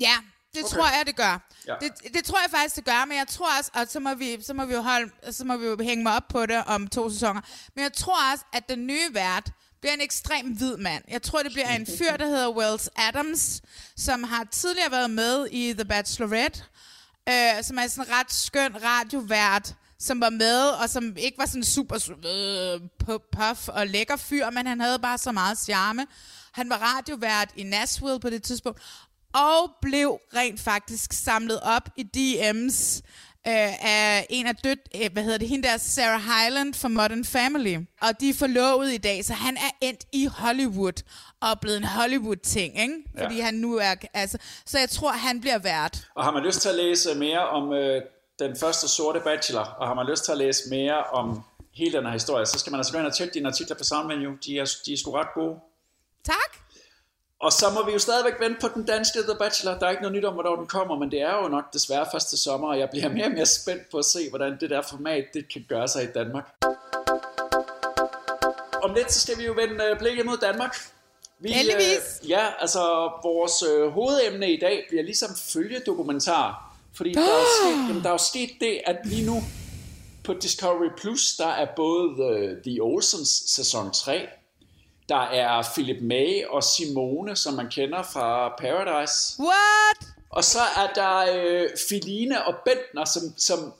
Ja, 0.00 0.16
det 0.54 0.64
okay. 0.64 0.74
tror 0.76 0.86
jeg, 0.96 1.02
det 1.06 1.16
gør. 1.16 1.48
Ja. 1.66 1.74
Det, 1.80 2.14
det 2.14 2.24
tror 2.24 2.38
jeg 2.38 2.50
faktisk, 2.50 2.76
det 2.76 2.84
gør, 2.84 3.04
men 3.04 3.16
jeg 3.18 3.28
tror 3.28 3.58
også, 3.58 3.70
og 3.74 3.88
så 3.88 4.00
må 4.00 4.14
vi, 4.14 4.42
så 4.42 4.54
må 4.54 4.64
vi 4.64 4.74
jo 4.74 4.80
holde, 4.80 5.10
så 5.30 5.44
må 5.44 5.56
vi 5.56 5.66
jo 5.66 5.76
hænge 5.82 6.02
mig 6.02 6.16
op 6.16 6.28
på 6.28 6.46
det 6.46 6.64
om 6.66 6.88
to 6.88 7.10
sæsoner, 7.10 7.40
men 7.74 7.82
jeg 7.82 7.92
tror 7.92 8.32
også, 8.32 8.44
at 8.52 8.68
den 8.68 8.86
nye 8.86 9.08
vært 9.12 9.50
bliver 9.80 9.94
en 9.94 10.00
ekstrem 10.00 10.46
hvid 10.46 10.76
mand. 10.76 11.04
Jeg 11.08 11.22
tror, 11.22 11.42
det 11.42 11.52
bliver 11.52 11.68
en 11.68 11.86
fyr, 11.86 12.16
der 12.16 12.26
hedder 12.26 12.50
Wells 12.50 12.90
Adams, 12.96 13.62
som 13.96 14.24
har 14.24 14.44
tidligere 14.44 14.90
været 14.90 15.10
med 15.10 15.46
i 15.50 15.72
The 15.72 15.84
Bachelorette, 15.84 16.62
øh, 17.28 17.64
som 17.64 17.78
er 17.78 17.86
sådan 17.86 18.10
en 18.10 18.14
ret 18.18 18.32
skøn 18.32 18.76
radiovært, 18.84 19.74
som 19.98 20.20
var 20.20 20.30
med, 20.30 20.60
og 20.68 20.90
som 20.90 21.16
ikke 21.16 21.38
var 21.38 21.46
sådan 21.46 21.64
super 21.64 21.96
øh, 22.26 22.80
pu- 23.04 23.28
puff 23.32 23.68
og 23.68 23.86
lækker 23.86 24.16
fyr, 24.16 24.50
men 24.50 24.66
han 24.66 24.80
havde 24.80 24.98
bare 24.98 25.18
så 25.18 25.32
meget 25.32 25.58
charme. 25.58 26.06
Han 26.52 26.70
var 26.70 26.76
radiovært 26.96 27.48
i 27.56 27.62
Nashville 27.62 28.20
på 28.20 28.30
det 28.30 28.42
tidspunkt, 28.42 28.82
og 29.34 29.70
blev 29.82 30.18
rent 30.36 30.60
faktisk 30.60 31.12
samlet 31.12 31.60
op 31.60 31.88
i 31.96 32.02
DM's 32.16 33.00
øh, 33.48 33.84
af 33.84 34.26
en 34.30 34.46
af 34.46 34.56
død, 34.56 34.76
øh, 35.02 35.12
hvad 35.12 35.22
hedder 35.22 35.38
det, 35.38 35.48
hende 35.48 35.68
der 35.68 35.76
Sarah 35.76 36.20
Hyland 36.20 36.74
fra 36.74 36.88
Modern 36.88 37.24
Family. 37.24 37.76
Og 38.02 38.20
de 38.20 38.28
er 38.30 38.34
forlovet 38.34 38.92
i 38.92 38.96
dag, 38.98 39.24
så 39.24 39.32
han 39.32 39.56
er 39.56 39.70
endt 39.80 40.04
i 40.12 40.26
Hollywood 40.26 41.02
og 41.40 41.60
blevet 41.60 41.76
en 41.76 41.84
Hollywood-ting, 41.84 42.80
ikke? 42.80 42.94
Fordi 43.18 43.36
Ja. 43.36 43.44
han 43.44 43.54
nu 43.54 43.76
er, 43.76 43.94
altså, 44.14 44.38
så 44.66 44.78
jeg 44.78 44.88
tror, 44.90 45.12
han 45.12 45.40
bliver 45.40 45.58
vært. 45.58 46.08
Og 46.14 46.24
har 46.24 46.30
man 46.30 46.42
lyst 46.42 46.60
til 46.62 46.68
at 46.68 46.74
læse 46.74 47.14
mere 47.14 47.48
om 47.48 47.72
øh, 47.72 48.02
den 48.38 48.56
første 48.56 48.88
sorte 48.88 49.20
bachelor, 49.20 49.60
og 49.64 49.86
har 49.88 49.94
man 49.94 50.06
lyst 50.06 50.24
til 50.24 50.32
at 50.32 50.38
læse 50.38 50.62
mere 50.70 51.04
om 51.04 51.42
hele 51.74 51.96
den 51.98 52.04
her 52.06 52.12
historie, 52.12 52.46
så 52.46 52.58
skal 52.58 52.70
man 52.70 52.78
altså 52.80 52.92
gå 52.92 52.98
ind 52.98 53.06
og 53.06 53.14
tjekke 53.16 53.34
dine 53.34 53.48
artikler 53.48 53.76
på 53.76 53.84
Soundmenu. 53.84 54.30
De 54.46 54.58
er, 54.58 54.70
de 54.86 54.92
er 54.92 54.96
sgu 54.96 55.10
ret 55.10 55.28
gode. 55.34 55.54
Tak! 56.24 56.61
Og 57.42 57.52
så 57.52 57.70
må 57.74 57.86
vi 57.86 57.92
jo 57.92 57.98
stadigvæk 57.98 58.40
vente 58.40 58.60
på 58.60 58.68
den 58.74 58.84
danske 58.84 59.18
The 59.22 59.36
Bachelor. 59.38 59.78
Der 59.78 59.86
er 59.86 59.90
ikke 59.90 60.02
noget 60.02 60.16
nyt 60.16 60.24
om, 60.24 60.34
hvornår 60.34 60.56
den 60.56 60.66
kommer, 60.66 60.98
men 60.98 61.10
det 61.10 61.20
er 61.20 61.42
jo 61.42 61.48
nok 61.48 61.72
desværre 61.72 62.06
først 62.12 62.28
til 62.28 62.38
sommer, 62.38 62.68
og 62.68 62.78
jeg 62.78 62.90
bliver 62.90 63.08
mere 63.08 63.24
og 63.24 63.32
mere 63.32 63.46
spændt 63.46 63.90
på 63.90 63.98
at 63.98 64.04
se, 64.04 64.28
hvordan 64.30 64.56
det 64.60 64.70
der 64.70 64.82
format 64.82 65.24
det 65.34 65.52
kan 65.52 65.64
gøre 65.68 65.88
sig 65.88 66.02
i 66.02 66.06
Danmark. 66.14 66.54
Om 68.82 68.94
lidt, 68.94 69.12
så 69.12 69.20
skal 69.20 69.38
vi 69.38 69.44
jo 69.44 69.52
vende 69.52 69.84
øh, 69.84 69.98
blikket 69.98 70.26
mod 70.26 70.36
Danmark. 70.36 70.76
Vi, 71.38 71.52
Heldigvis. 71.52 72.20
Øh, 72.22 72.30
ja, 72.30 72.46
altså 72.58 72.80
vores 73.22 73.62
øh, 73.62 73.88
hovedemne 73.88 74.52
i 74.52 74.60
dag 74.60 74.84
bliver 74.88 75.02
ligesom 75.02 75.30
følgedokumentar. 75.52 76.74
Fordi 76.94 77.12
der 77.12 77.20
er, 77.20 77.24
jo 77.24 77.46
sket, 77.62 77.88
jamen, 77.88 78.02
der 78.02 78.08
er 78.08 78.12
jo 78.12 78.18
sket 78.18 78.50
det, 78.60 78.80
at 78.86 78.96
lige 79.04 79.26
nu 79.26 79.42
på 80.24 80.34
Discovery 80.34 80.90
Plus, 80.96 81.36
der 81.38 81.48
er 81.48 81.66
både 81.76 82.08
The, 82.14 82.62
The 82.66 82.82
Olsens 82.82 83.42
sæson 83.46 83.92
3, 83.92 84.28
der 85.12 85.22
er 85.22 85.62
Philip 85.74 86.02
May 86.02 86.44
og 86.48 86.62
Simone, 86.64 87.36
som 87.36 87.54
man 87.54 87.68
kender 87.70 88.02
fra 88.02 88.48
Paradise. 88.58 89.14
What? 89.40 89.98
Og 90.30 90.44
så 90.44 90.58
er 90.76 90.86
der 90.94 91.34
øh, 91.36 91.68
Filine 91.88 92.44
og 92.46 92.54
Bentner, 92.64 93.04
som, 93.04 93.22
som 93.36 93.72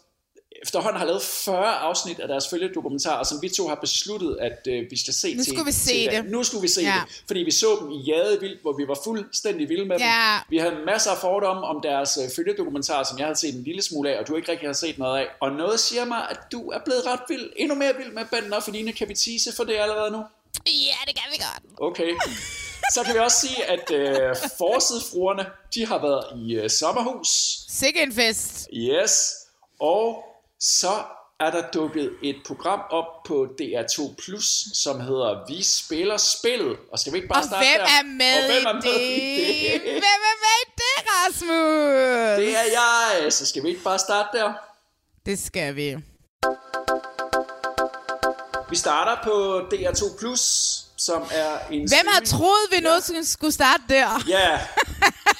efterhånden 0.62 0.98
har 0.98 1.06
lavet 1.06 1.22
40 1.22 1.64
afsnit 1.74 2.20
af 2.20 2.28
deres 2.28 2.48
følgedokumentar, 2.48 3.18
og 3.18 3.26
som 3.26 3.42
vi 3.42 3.48
to 3.48 3.68
har 3.68 3.74
besluttet, 3.74 4.36
at 4.40 4.58
øh, 4.68 4.90
vi 4.90 4.98
skal 4.98 5.14
se 5.14 5.34
Nu 5.34 5.42
til. 5.42 5.52
skulle 5.52 5.64
vi 5.66 5.72
se 5.72 6.06
det. 6.10 6.24
Nu 6.30 6.42
skulle 6.44 6.62
vi 6.62 6.68
se 6.68 6.80
Ja. 6.82 6.94
det, 7.08 7.22
fordi 7.26 7.40
vi 7.40 7.50
så 7.50 7.66
dem 7.80 7.90
i 7.90 8.00
Jade 8.10 8.40
Vildt, 8.40 8.60
hvor 8.62 8.72
vi 8.72 8.88
var 8.88 8.98
fuldstændig 9.04 9.68
vilde 9.68 9.84
med 9.84 9.96
Ja. 9.98 10.04
dem. 10.04 10.50
Vi 10.50 10.58
havde 10.58 10.74
masser 10.86 11.10
af 11.10 11.18
fordomme 11.18 11.62
om 11.62 11.80
deres 11.82 12.18
øh, 12.22 12.30
følgedokumentar, 12.36 13.02
som 13.02 13.18
jeg 13.18 13.26
havde 13.26 13.38
set 13.38 13.54
en 13.54 13.62
lille 13.62 13.82
smule 13.82 14.10
af, 14.14 14.20
og 14.20 14.28
du 14.28 14.36
ikke 14.36 14.52
rigtig 14.52 14.68
har 14.68 14.72
set 14.74 14.98
noget 14.98 15.18
af. 15.18 15.26
Og 15.40 15.52
noget 15.52 15.80
siger 15.80 16.04
mig, 16.04 16.26
at 16.30 16.38
du 16.52 16.70
er 16.70 16.78
blevet 16.84 17.06
ret 17.06 17.20
vild, 17.28 17.50
endnu 17.56 17.74
mere 17.74 17.96
vild 17.96 18.12
med 18.12 18.22
Bentner 18.32 18.56
og 18.56 18.62
Filine. 18.62 18.92
Kan 18.92 19.08
vi 19.08 19.14
tease 19.14 19.56
for 19.56 19.64
det 19.64 19.74
allerede 19.78 20.10
nu? 20.10 20.22
Ja, 20.66 20.96
det 21.06 21.14
kan 21.16 21.24
vi 21.32 21.36
godt. 21.38 21.90
Okay. 21.90 22.10
Så 22.94 23.02
kan 23.04 23.14
vi 23.14 23.18
også 23.18 23.40
sige, 23.40 23.64
at 23.64 23.90
øh, 23.90 24.36
forsidefruerne, 24.58 25.46
de 25.74 25.86
har 25.86 25.98
været 25.98 26.24
i 26.48 26.54
øh, 26.54 26.70
sommerhus. 26.70 27.28
Sikke 27.68 28.02
en 28.02 28.12
fest. 28.14 28.68
Yes. 28.72 29.30
Og 29.80 30.24
så 30.60 31.02
er 31.40 31.50
der 31.50 31.70
dukket 31.70 32.10
et 32.22 32.36
program 32.46 32.80
op 32.90 33.22
på 33.26 33.46
DR2+, 33.60 34.14
Plus, 34.24 34.44
som 34.74 35.00
hedder 35.00 35.46
Vi 35.48 35.62
spiller 35.62 36.16
spillet. 36.16 36.76
Og 36.92 36.98
skal 36.98 37.12
vi 37.12 37.16
ikke 37.18 37.28
bare 37.28 37.40
Og 37.42 37.44
starte 37.44 37.66
hvem 37.66 37.78
der? 37.78 37.98
er 37.98 38.02
med, 38.02 38.36
Og 38.36 38.52
hvem 38.52 38.66
er 38.66 38.72
med 38.82 39.00
i 39.00 39.72
det? 39.72 39.80
det? 39.82 39.92
Hvem 39.92 40.22
er 40.32 40.36
med 40.46 40.58
i 40.64 40.68
det, 40.76 40.96
Rasmus? 41.10 42.46
Det 42.46 42.56
er 42.56 42.68
jeg. 42.80 43.32
Så 43.32 43.46
skal 43.46 43.62
vi 43.62 43.68
ikke 43.68 43.82
bare 43.82 43.98
starte 43.98 44.38
der? 44.38 44.52
Det 45.26 45.38
skal 45.38 45.76
vi. 45.76 45.96
Vi 48.72 48.76
starter 48.76 49.16
på 49.24 49.58
DR2+, 49.74 50.18
Plus, 50.18 50.40
som 50.96 51.22
er 51.22 51.58
en 51.70 51.80
Hvem 51.80 52.06
har 52.06 52.20
troet, 52.26 52.66
vi 52.70 52.80
nu 52.80 53.22
skulle 53.22 53.52
starte 53.52 53.82
der? 53.88 54.08
Ja. 54.28 54.60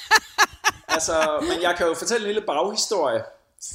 altså, 0.95 1.39
men 1.41 1.61
jeg 1.61 1.75
kan 1.77 1.87
jo 1.87 1.93
fortælle 1.93 2.21
en 2.21 2.27
lille 2.33 2.41
baghistorie. 2.41 3.23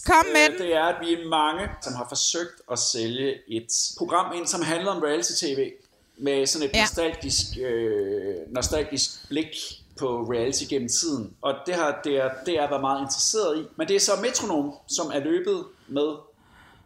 Kom 0.07 0.27
med 0.33 0.51
Øh. 0.51 0.59
Det 0.59 0.75
er, 0.75 0.85
at 0.85 0.97
vi 1.01 1.13
er 1.13 1.29
mange, 1.29 1.69
som 1.83 1.95
har 1.95 2.07
forsøgt 2.09 2.61
at 2.73 2.79
sælge 2.79 3.35
et 3.49 3.67
program 3.99 4.33
ind, 4.37 4.47
som 4.47 4.63
handler 4.63 4.91
om 4.91 5.03
reality-tv. 5.03 5.71
Med 6.17 6.47
sådan 6.47 6.69
et 6.69 6.73
Ja. 6.75 6.79
ja. 6.79 6.85
nostalgisk, 6.85 7.47
øh, 7.63 8.35
nostalgisk 8.49 9.29
blik 9.29 9.57
på 9.99 10.23
reality 10.33 10.65
gennem 10.69 10.89
tiden. 10.89 11.33
Og 11.43 11.55
det 11.67 11.75
har 11.75 12.01
det 12.05 12.17
er, 12.17 12.31
det 12.47 12.55
er 12.59 12.69
været 12.69 12.81
meget 12.81 13.01
interesseret 13.01 13.59
i. 13.59 13.63
Men 13.77 13.89
det 13.89 13.97
er 13.97 14.01
så 14.01 14.13
Metronom, 14.23 14.73
som 14.89 15.07
er 15.15 15.19
løbet 15.21 15.65
med 15.89 16.17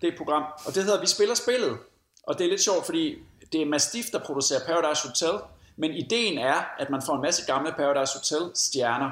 det 0.02 0.14
program. 0.18 0.44
Og 0.64 0.74
det 0.74 0.84
hedder 0.84 1.00
Vi 1.00 1.06
spiller 1.06 1.34
spillet. 1.34 1.78
Og 2.22 2.38
det 2.38 2.44
er 2.46 2.50
lidt 2.50 2.60
sjovt, 2.62 2.84
fordi 2.86 3.18
det 3.52 3.62
er 3.62 3.66
Mastiff, 3.66 4.08
der 4.12 4.18
producerer 4.18 4.60
Paradise 4.66 5.08
Hotel. 5.08 5.40
Men 5.76 5.90
ideen 5.90 6.38
er, 6.38 6.62
at 6.78 6.90
man 6.90 7.02
får 7.02 7.14
en 7.14 7.22
masse 7.22 7.46
gamle 7.46 7.72
Paradise 7.72 8.12
Hotel-stjerner 8.18 9.10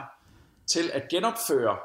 til 0.67 0.91
at 0.95 1.03
genopføre 1.11 1.77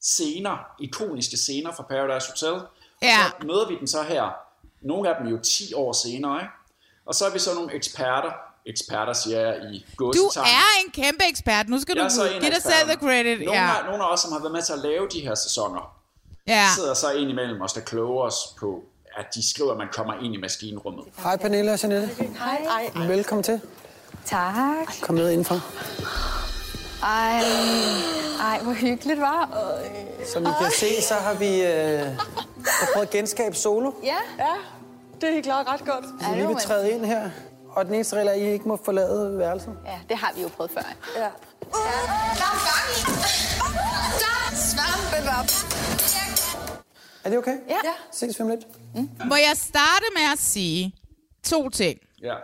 scener, 0.00 0.56
ikoniske 0.80 1.36
scener 1.36 1.72
fra 1.72 1.82
Paradise 1.82 2.28
Hotel. 2.30 2.62
Ja. 3.02 3.18
Og 3.24 3.40
så 3.40 3.46
møder 3.46 3.68
vi 3.68 3.78
den 3.78 3.86
så 3.88 4.02
her, 4.02 4.30
nogle 4.80 5.08
af 5.10 5.16
dem 5.20 5.26
jo 5.26 5.38
10 5.38 5.74
år 5.74 5.92
senere, 5.92 6.40
ikke? 6.40 6.52
Og 7.06 7.14
så 7.14 7.26
er 7.26 7.30
vi 7.30 7.38
så 7.38 7.54
nogle 7.54 7.74
eksperter, 7.74 8.32
eksperter 8.66 9.12
siger 9.12 9.40
jeg 9.40 9.56
i 9.72 9.86
Du 9.98 10.04
gåsetegn. 10.04 10.46
er 10.46 10.84
en 10.84 10.90
kæmpe 10.92 11.24
ekspert. 11.28 11.68
Nu 11.68 11.80
skal 11.80 11.96
jeg 11.96 12.10
du 12.10 12.22
give 12.40 12.50
dig 12.50 12.62
selv 12.62 12.88
the 12.88 12.96
credit. 13.06 13.38
Nogle, 13.44 13.60
Ja. 13.60 13.78
af, 13.78 13.84
nogle 13.90 14.04
af 14.04 14.12
os, 14.12 14.20
som 14.20 14.32
har 14.32 14.38
været 14.38 14.52
med 14.52 14.62
til 14.62 14.72
at 14.72 14.78
lave 14.78 15.08
de 15.08 15.20
her 15.20 15.34
sæsoner, 15.34 15.96
ja. 16.46 16.66
sidder 16.74 16.94
så 16.94 17.10
ind 17.12 17.30
imellem 17.30 17.60
og 17.60 17.70
skal 17.70 17.82
kloge 17.82 18.22
os 18.22 18.34
på, 18.60 18.84
at 19.16 19.26
de 19.34 19.50
skriver, 19.50 19.72
at 19.72 19.78
man 19.78 19.88
kommer 19.92 20.14
ind 20.24 20.34
i 20.34 20.40
maskinrummet. 20.40 21.04
Hej 21.18 21.36
Pernille 21.36 21.72
og 21.72 21.82
Jeanette. 21.82 22.08
Hej. 22.38 22.90
Ej. 22.96 23.06
Velkommen 23.06 23.42
til. 23.42 23.60
Tak. 24.24 24.92
Kom 25.02 25.14
med 25.14 25.30
indenfor. 25.30 25.60
Ej, 27.02 27.40
ej, 28.40 28.58
hvor 28.62 28.72
hyggeligt, 28.72 29.20
var. 29.20 29.48
Som 30.32 30.42
I 30.42 30.48
kan 30.62 30.70
se, 30.78 31.02
så 31.02 31.14
har 31.14 31.34
vi 31.34 31.62
øh, 31.62 32.16
prøvet 32.92 33.06
at 33.06 33.10
genskabe 33.10 33.56
solo. 33.56 33.92
Ja. 34.02 34.16
Ja, 34.38 34.54
det 35.20 35.28
er 35.28 35.32
helt 35.32 35.44
klart 35.44 35.66
ret 35.68 35.84
godt. 35.84 36.04
Så 36.04 36.34
lige 36.34 36.46
vil 36.46 36.56
træde 36.56 36.90
ind 36.90 37.04
her 37.04 37.30
Og 37.70 37.84
den 37.86 37.94
eneste 37.94 38.16
regel 38.16 38.28
er, 38.28 38.32
at 38.32 38.38
I 38.38 38.42
ikke 38.42 38.68
må 38.68 38.78
forlade 38.84 39.38
værelset. 39.38 39.74
Ja, 39.86 39.98
det 40.08 40.16
har 40.16 40.32
vi 40.36 40.42
jo 40.42 40.48
prøvet 40.48 40.70
før. 40.70 40.82
Ja. 41.16 41.22
Er 41.24 41.30
det 47.30 47.38
okay? 47.38 47.56
Ja. 47.68 47.76
Ja. 47.84 47.92
Ses 48.12 48.38
vi 48.38 48.42
om 48.42 48.48
lidt. 48.50 48.66
Må 49.24 49.34
jeg 49.36 49.52
starte 49.56 50.04
med 50.14 50.22
at 50.32 50.38
sige 50.38 50.94
to 51.44 51.68
ting. 51.68 51.98
Ja. 52.22 52.34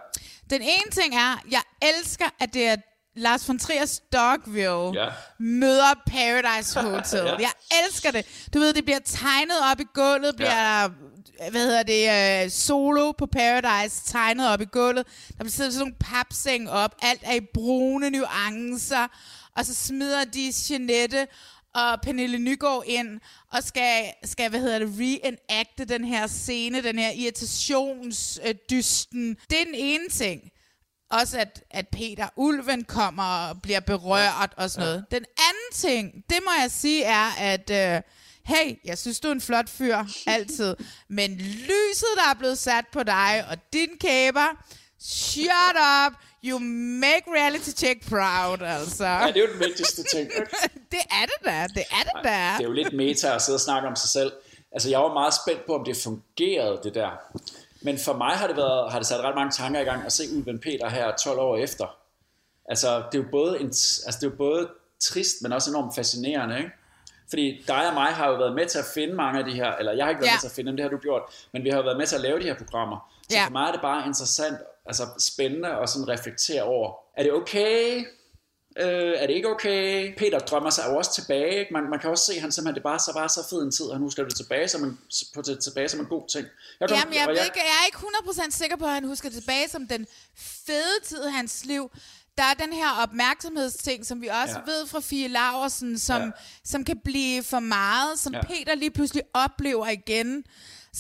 Den 0.50 0.62
ene 0.62 0.90
ting 0.92 1.14
er, 1.14 1.42
jeg 1.50 1.62
elsker, 1.82 2.25
at 2.40 2.54
det 2.54 2.66
er 2.68 2.76
Lars 3.16 3.49
von 3.49 3.58
Triers 3.58 4.00
Dogville 4.12 5.02
Ja. 5.02 5.08
møder 5.40 5.94
Paradise 6.06 6.80
Hotel. 6.80 7.25
Ja. 7.26 7.37
Jeg 7.38 7.50
elsker 7.87 8.11
det. 8.11 8.26
Du 8.54 8.58
ved, 8.58 8.73
det 8.75 8.85
bliver 8.85 8.99
tegnet 9.04 9.56
op 9.73 9.80
i 9.80 9.85
gulvet, 9.94 10.37
bliver 10.37 10.88
hvad 11.50 11.61
hedder 11.66 11.82
det, 11.82 12.44
uh, 12.47 12.50
solo 12.52 13.12
på 13.12 13.26
Paradise, 13.26 14.04
tegnet 14.06 14.49
op 14.49 14.61
i 14.61 14.64
gulvet. 14.64 15.06
Der 15.28 15.35
bliver 15.44 15.50
siddet 15.50 15.73
sådan 15.73 15.80
nogle 15.87 15.97
papseng 16.00 16.70
op. 16.70 16.94
Alt 17.02 17.20
er 17.23 17.35
i 17.35 17.40
brune 17.54 18.11
nuancer. 18.11 19.06
Og 19.56 19.64
så 19.66 19.75
smider 19.75 20.25
de 20.25 20.52
Jeanette 20.70 21.26
og 21.78 22.00
Pernille 22.00 22.38
Nygaard 22.38 22.82
ind 22.87 23.20
og 23.52 23.62
skal, 23.62 24.12
skal 24.25 24.50
hvad 24.50 24.61
hedder 24.61 24.78
det, 24.78 24.94
reenacte 24.99 25.85
den 25.85 26.04
her 26.04 26.26
scene, 26.26 26.82
den 26.82 26.99
her 26.99 27.11
irritationsdysten. 27.11 29.37
Det 29.50 29.61
er 29.61 29.64
den 29.64 29.75
ene 29.75 30.08
ting. 30.08 30.50
Også 31.11 31.38
at, 31.38 31.64
at 31.70 31.88
Peter 31.88 32.28
Ulven 32.37 32.85
kommer 32.85 33.49
og 33.49 33.62
bliver 33.62 33.80
berørt 33.80 34.54
og 34.56 34.70
sådan 34.70 34.88
noget. 34.88 35.04
Den 35.11 35.25
anden 35.38 35.73
ting, 35.73 36.25
det 36.30 36.38
må 36.44 36.50
jeg 36.62 36.70
sige, 36.70 37.04
er, 37.04 37.30
at 37.38 37.70
øh, 37.70 38.00
hey, 38.44 38.75
jeg 38.85 38.99
synes, 38.99 39.20
du 39.20 39.28
er 39.28 39.32
en 39.32 39.40
flot 39.40 39.68
fyr, 39.68 39.99
altid. 40.37 40.76
Men 41.08 41.37
lyset, 41.38 42.08
der 42.16 42.30
er 42.30 42.35
blevet 42.38 42.58
sat 42.58 42.85
på 42.92 43.02
dig, 43.02 43.44
og 43.50 43.56
din 43.73 43.88
kæber, 44.00 44.56
shut 45.00 45.76
up, 46.06 46.12
you 46.45 46.59
make 46.59 47.23
reality 47.37 47.71
check 47.71 48.09
proud, 48.09 48.62
altså. 48.62 49.04
ja, 49.07 49.26
det 49.26 49.37
er 49.37 49.40
jo 49.47 49.52
den 49.52 49.61
vigtigste 49.61 50.02
ting. 50.02 50.30
det 50.92 51.00
er 51.11 51.25
det 51.26 51.45
da, 51.45 51.66
det 51.75 51.85
er 51.90 52.02
det 52.04 52.25
da. 52.25 52.52
Det 52.59 52.64
er 52.64 52.68
jo 52.68 52.73
lidt 52.73 52.92
meta 52.92 53.35
at 53.35 53.42
sidde 53.42 53.57
og 53.57 53.61
snakke 53.61 53.88
om 53.88 53.97
sig 53.97 54.11
selv. 54.11 54.33
Altså, 54.73 54.88
jeg 54.90 55.00
var 55.00 55.12
meget 55.14 55.35
spændt 55.35 55.66
på, 55.66 55.75
om 55.75 55.85
det 55.85 55.97
fungerede, 56.04 56.80
det 56.85 56.95
der. 56.95 57.11
Men 57.83 57.99
for 57.99 58.12
mig 58.16 58.37
har 58.37 58.47
det, 58.47 58.57
været, 58.57 58.92
har 58.92 58.99
det 58.99 59.07
sat 59.09 59.21
ret 59.21 59.35
mange 59.35 59.50
tanker 59.50 59.80
i 59.80 59.85
gang 59.85 60.07
at 60.07 60.12
se 60.12 60.23
Ulven 60.37 60.59
Peter 60.59 60.88
her 60.88 61.16
12 61.16 61.38
år 61.38 61.57
efter. 61.57 61.97
Altså, 62.68 62.97
det 63.12 63.18
er 63.18 63.23
jo 63.23 63.28
både, 63.30 63.61
en, 63.61 63.66
altså, 63.66 64.16
det 64.21 64.26
er 64.26 64.30
jo 64.30 64.37
både 64.37 64.68
trist, 65.00 65.42
men 65.42 65.52
også 65.52 65.71
enormt 65.71 65.95
fascinerende, 65.95 66.59
ikke? 66.59 66.71
Fordi 67.28 67.64
dig 67.66 67.88
og 67.88 67.95
mig 67.95 68.07
har 68.07 68.28
jo 68.28 68.35
været 68.35 68.54
med 68.54 68.66
til 68.66 68.78
at 68.78 68.85
finde 68.95 69.14
mange 69.14 69.38
af 69.38 69.45
de 69.45 69.52
her, 69.52 69.73
eller 69.76 69.92
jeg 69.92 70.04
har 70.04 70.11
ikke 70.11 70.21
været 70.21 70.28
Ja. 70.28 70.35
med 70.35 70.40
til 70.40 70.47
at 70.49 70.52
finde 70.52 70.68
dem, 70.68 70.76
det 70.76 70.83
har 70.85 70.90
du 70.90 70.97
gjort, 70.99 71.23
men 71.52 71.64
vi 71.64 71.68
har 71.71 71.76
jo 71.76 71.83
været 71.83 71.97
med 71.97 72.07
til 72.07 72.14
at 72.16 72.21
lave 72.23 72.38
de 72.40 72.45
her 72.45 72.54
programmer. 72.54 73.12
Så 73.23 73.37
Ja. 73.37 73.45
for 73.47 73.50
mig 73.50 73.68
er 73.68 73.73
det 73.73 73.80
bare 73.80 74.07
interessant, 74.07 74.57
altså 74.88 75.07
spændende 75.18 75.68
at 75.68 75.88
sådan 75.90 76.09
reflektere 76.09 76.62
over, 76.62 76.92
er 77.16 77.23
det 77.23 77.33
okay? 77.33 78.04
Øh, 78.78 79.14
er 79.16 79.26
det 79.26 79.35
ikke 79.35 79.49
okay? 79.49 80.14
Peter 80.18 80.38
drømmer 80.38 80.71
sig 80.71 80.85
jo 80.90 80.97
også 80.97 81.14
tilbage. 81.14 81.59
Ikke? 81.59 81.73
Man, 81.73 81.90
man 81.90 81.99
kan 82.00 82.11
også 82.11 82.25
se, 82.25 82.35
at 82.35 82.40
han 82.40 82.52
simpelthen, 82.52 82.75
det 82.75 82.83
bare 82.83 82.99
så 82.99 83.12
bare 83.14 83.28
så 83.28 83.47
fed 83.50 83.62
en 83.62 83.71
tid, 83.73 83.87
og 83.87 84.00
nu 84.00 84.11
skal 84.11 84.25
det 84.25 84.37
tilbage 84.37 84.68
som 84.68 84.85
en, 84.85 84.99
på 85.35 85.42
det, 85.42 85.61
tilbage 85.61 85.88
som 85.88 86.00
en 86.00 86.07
god 86.07 86.28
ting. 86.28 86.47
Jeg 86.80 86.88
kom- 86.88 86.99
Jamen, 86.99 87.14
jeg, 87.14 87.23
og 87.28 87.35
ved 87.35 87.45
ikke, 87.45 87.59
jeg 87.59 87.76
er 87.83 87.87
ikke 87.87 87.99
100% 87.99 88.50
sikker 88.50 88.76
på, 88.76 88.85
at 88.85 88.90
han 88.90 89.04
husker 89.04 89.30
tilbage 89.30 89.68
som 89.68 89.87
den 89.88 90.07
fede 90.66 91.00
tid 91.04 91.23
af 91.23 91.33
hans 91.33 91.64
liv. 91.64 91.90
Der 92.38 92.45
er 92.45 92.54
den 92.54 92.73
her 92.73 92.90
opmærksomhedsting, 93.02 94.07
som 94.07 94.23
vi 94.23 94.26
også 94.26 94.59
Ja. 94.66 94.73
ved 94.73 94.87
fra 94.87 95.00
Fie 95.00 95.28
Laversen, 95.28 95.99
som, 95.99 96.23
Ja. 96.23 96.30
som 96.64 96.85
kan 96.85 97.00
blive 97.04 97.42
for 97.42 97.61
meget, 97.61 98.18
som 98.18 98.35
ja. 98.35 98.40
Peter 98.42 98.75
lige 98.75 98.90
pludselig 98.90 99.23
oplever 99.35 99.87
igen. 99.88 100.45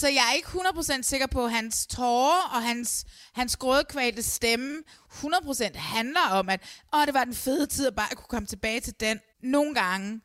Så 0.00 0.08
jeg 0.08 0.24
er 0.30 0.34
ikke 0.34 0.48
100% 0.48 1.02
sikker 1.02 1.26
på, 1.26 1.44
at 1.44 1.52
hans 1.52 1.86
tårer 1.86 2.48
og 2.56 2.62
hans, 2.62 3.04
hans 3.34 3.56
grådkvalte 3.56 4.22
stemme 4.22 4.74
100% 5.12 5.78
handler 5.78 6.28
om, 6.30 6.48
at 6.48 6.60
Åh, 6.94 7.06
det 7.06 7.14
var 7.14 7.24
den 7.24 7.34
fede 7.34 7.66
tid, 7.66 7.86
at 7.86 7.94
bare 7.96 8.08
kunne 8.16 8.26
komme 8.28 8.46
tilbage 8.46 8.80
til 8.80 8.94
den. 9.00 9.20
Nogle 9.42 9.74
gange, 9.74 10.20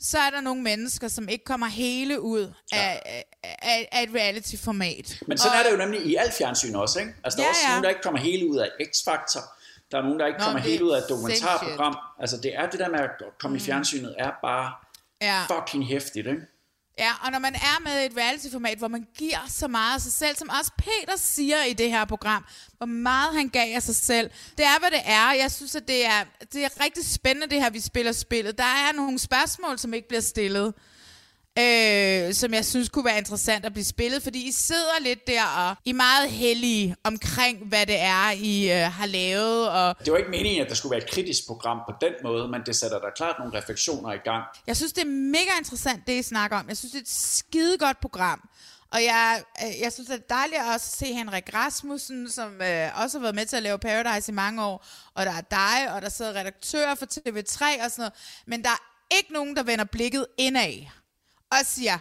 så 0.00 0.18
er 0.18 0.30
der 0.30 0.40
nogle 0.40 0.62
mennesker, 0.62 1.08
som 1.08 1.28
ikke 1.28 1.44
kommer 1.44 1.66
hele 1.66 2.20
ud 2.20 2.52
af, 2.72 3.02
af, 3.06 3.24
af, 3.62 3.88
af 3.92 4.02
et 4.02 4.08
reality-format. 4.14 5.18
Men 5.26 5.38
sådan 5.38 5.52
Og- 5.52 5.58
er 5.58 5.62
det 5.62 5.72
jo 5.72 5.76
nemlig 5.76 6.06
i 6.06 6.14
alt 6.16 6.32
fjernsyn 6.34 6.74
også, 6.74 7.00
ikke? 7.00 7.12
Altså, 7.24 7.36
der 7.36 7.42
er 7.42 7.46
Ja, 7.46 7.50
også 7.50 7.60
ja. 7.64 7.68
nogen, 7.68 7.82
der 7.84 7.88
ikke 7.90 8.02
kommer 8.02 8.20
hele 8.20 8.50
ud 8.50 8.56
af 8.56 8.68
X-Factor. 8.82 9.40
Der 9.90 9.98
er 9.98 10.02
nogen, 10.02 10.20
der 10.20 10.26
ikke 10.26 10.38
Nå, 10.38 10.44
kommer 10.44 10.60
er 10.60 10.64
helt 10.64 10.82
ud 10.82 10.90
af 10.90 10.98
et 10.98 11.04
dokumentarprogram. 11.08 11.96
Altså, 12.20 12.36
det 12.36 12.54
er 12.56 12.70
det 12.70 12.80
der 12.80 12.88
med 12.88 12.98
at 13.00 13.10
komme 13.40 13.56
i 13.56 13.60
fjernsynet, 13.60 14.14
er 14.18 14.30
bare 14.42 14.72
Ja. 15.22 15.44
fucking 15.50 15.86
hæftigt, 15.86 16.26
ikke? 16.26 16.40
Ja, 17.00 17.12
og 17.24 17.30
når 17.32 17.38
man 17.38 17.54
er 17.54 17.80
med 17.84 18.02
i 18.02 18.06
et 18.06 18.16
reality-format, 18.16 18.78
hvor 18.78 18.88
man 18.88 19.06
giver 19.18 19.38
så 19.48 19.68
meget 19.68 19.94
af 19.94 20.00
sig 20.00 20.12
selv, 20.12 20.36
som 20.36 20.48
også 20.58 20.72
Peter 20.78 21.16
siger 21.16 21.64
i 21.64 21.72
det 21.72 21.90
her 21.90 22.04
program, 22.04 22.44
hvor 22.76 22.86
meget 22.86 23.34
han 23.34 23.48
gav 23.48 23.74
af 23.74 23.82
sig 23.82 23.96
selv. 23.96 24.30
Det 24.58 24.64
er, 24.64 24.78
hvad 24.78 24.90
det 24.90 25.00
er. 25.04 25.32
Jeg 25.32 25.50
synes, 25.50 25.74
at 25.74 25.88
det 25.88 26.06
er, 26.06 26.24
det 26.52 26.64
er 26.64 26.84
rigtig 26.84 27.06
spændende, 27.06 27.54
det 27.54 27.62
her, 27.62 27.70
vi 27.70 27.80
spiller 27.80 28.12
spillet. 28.12 28.58
Der 28.58 28.64
er 28.64 28.92
nogle 28.92 29.18
spørgsmål, 29.18 29.78
som 29.78 29.94
ikke 29.94 30.08
bliver 30.08 30.20
stillet, 30.20 30.74
øh, 31.60 32.34
som 32.34 32.54
jeg 32.54 32.64
synes 32.64 32.88
kunne 32.88 33.04
være 33.04 33.18
interessant 33.18 33.64
at 33.64 33.72
blive 33.72 33.84
spillet, 33.84 34.22
fordi 34.22 34.48
I 34.48 34.52
sidder 34.52 35.00
lidt 35.00 35.26
der 35.26 35.44
og 35.44 35.76
I 35.84 35.90
er 35.90 35.94
meget 35.94 36.30
heldige 36.30 36.96
omkring, 37.04 37.68
hvad 37.68 37.86
det 37.86 37.98
er, 37.98 38.30
I 38.30 38.70
øh, 38.72 38.92
har 38.92 39.06
lavet, 39.06 39.68
og 39.70 39.96
Det 40.04 40.12
var 40.12 40.18
ikke 40.18 40.30
meningen, 40.30 40.62
at 40.62 40.68
der 40.68 40.74
skulle 40.74 40.90
være 40.90 41.02
et 41.02 41.10
kritisk 41.10 41.46
program 41.46 41.78
på 41.88 41.94
den 42.00 42.12
måde, 42.24 42.48
men 42.48 42.60
det 42.66 42.76
sætter 42.76 42.98
der 42.98 43.10
klart 43.16 43.36
nogle 43.38 43.58
refleksioner 43.58 44.12
i 44.12 44.18
gang. 44.24 44.44
Jeg 44.66 44.76
synes, 44.76 44.92
det 44.92 45.02
er 45.02 45.08
mega 45.08 45.50
interessant, 45.58 46.06
det 46.06 46.12
I 46.12 46.22
snakker 46.22 46.56
om. 46.58 46.68
Jeg 46.68 46.76
synes, 46.76 46.92
det 46.92 46.98
er 46.98 47.02
et 47.02 47.08
skidegodt 47.08 48.00
program. 48.00 48.48
Og 48.92 49.04
jeg, 49.04 49.42
øh, 49.64 49.80
jeg 49.80 49.92
synes, 49.92 50.08
det 50.08 50.16
er 50.16 50.34
dejligt 50.34 50.60
at 50.60 50.74
også 50.74 50.86
se 50.96 51.06
Henrik 51.06 51.54
Rasmussen, 51.54 52.30
som 52.30 52.62
øh, 52.62 53.02
også 53.02 53.18
har 53.18 53.22
været 53.22 53.34
med 53.34 53.46
til 53.46 53.56
at 53.56 53.62
lave 53.62 53.78
Paradise 53.78 54.32
i 54.32 54.34
mange 54.34 54.64
år. 54.64 54.86
Og 55.14 55.26
der 55.26 55.32
er 55.32 55.40
dig, 55.40 55.94
og 55.94 56.02
der 56.02 56.08
sidder 56.08 56.32
redaktører 56.32 56.94
for 56.94 57.06
TV3 57.06 57.84
og 57.84 57.90
sådan 57.90 58.02
noget. 58.02 58.12
Men 58.46 58.62
der 58.62 58.70
er 58.70 59.16
ikke 59.16 59.32
nogen, 59.32 59.56
der 59.56 59.62
vender 59.62 59.84
blikket 59.84 60.26
indad 60.38 60.86
og 61.50 61.58
siger, 61.64 61.98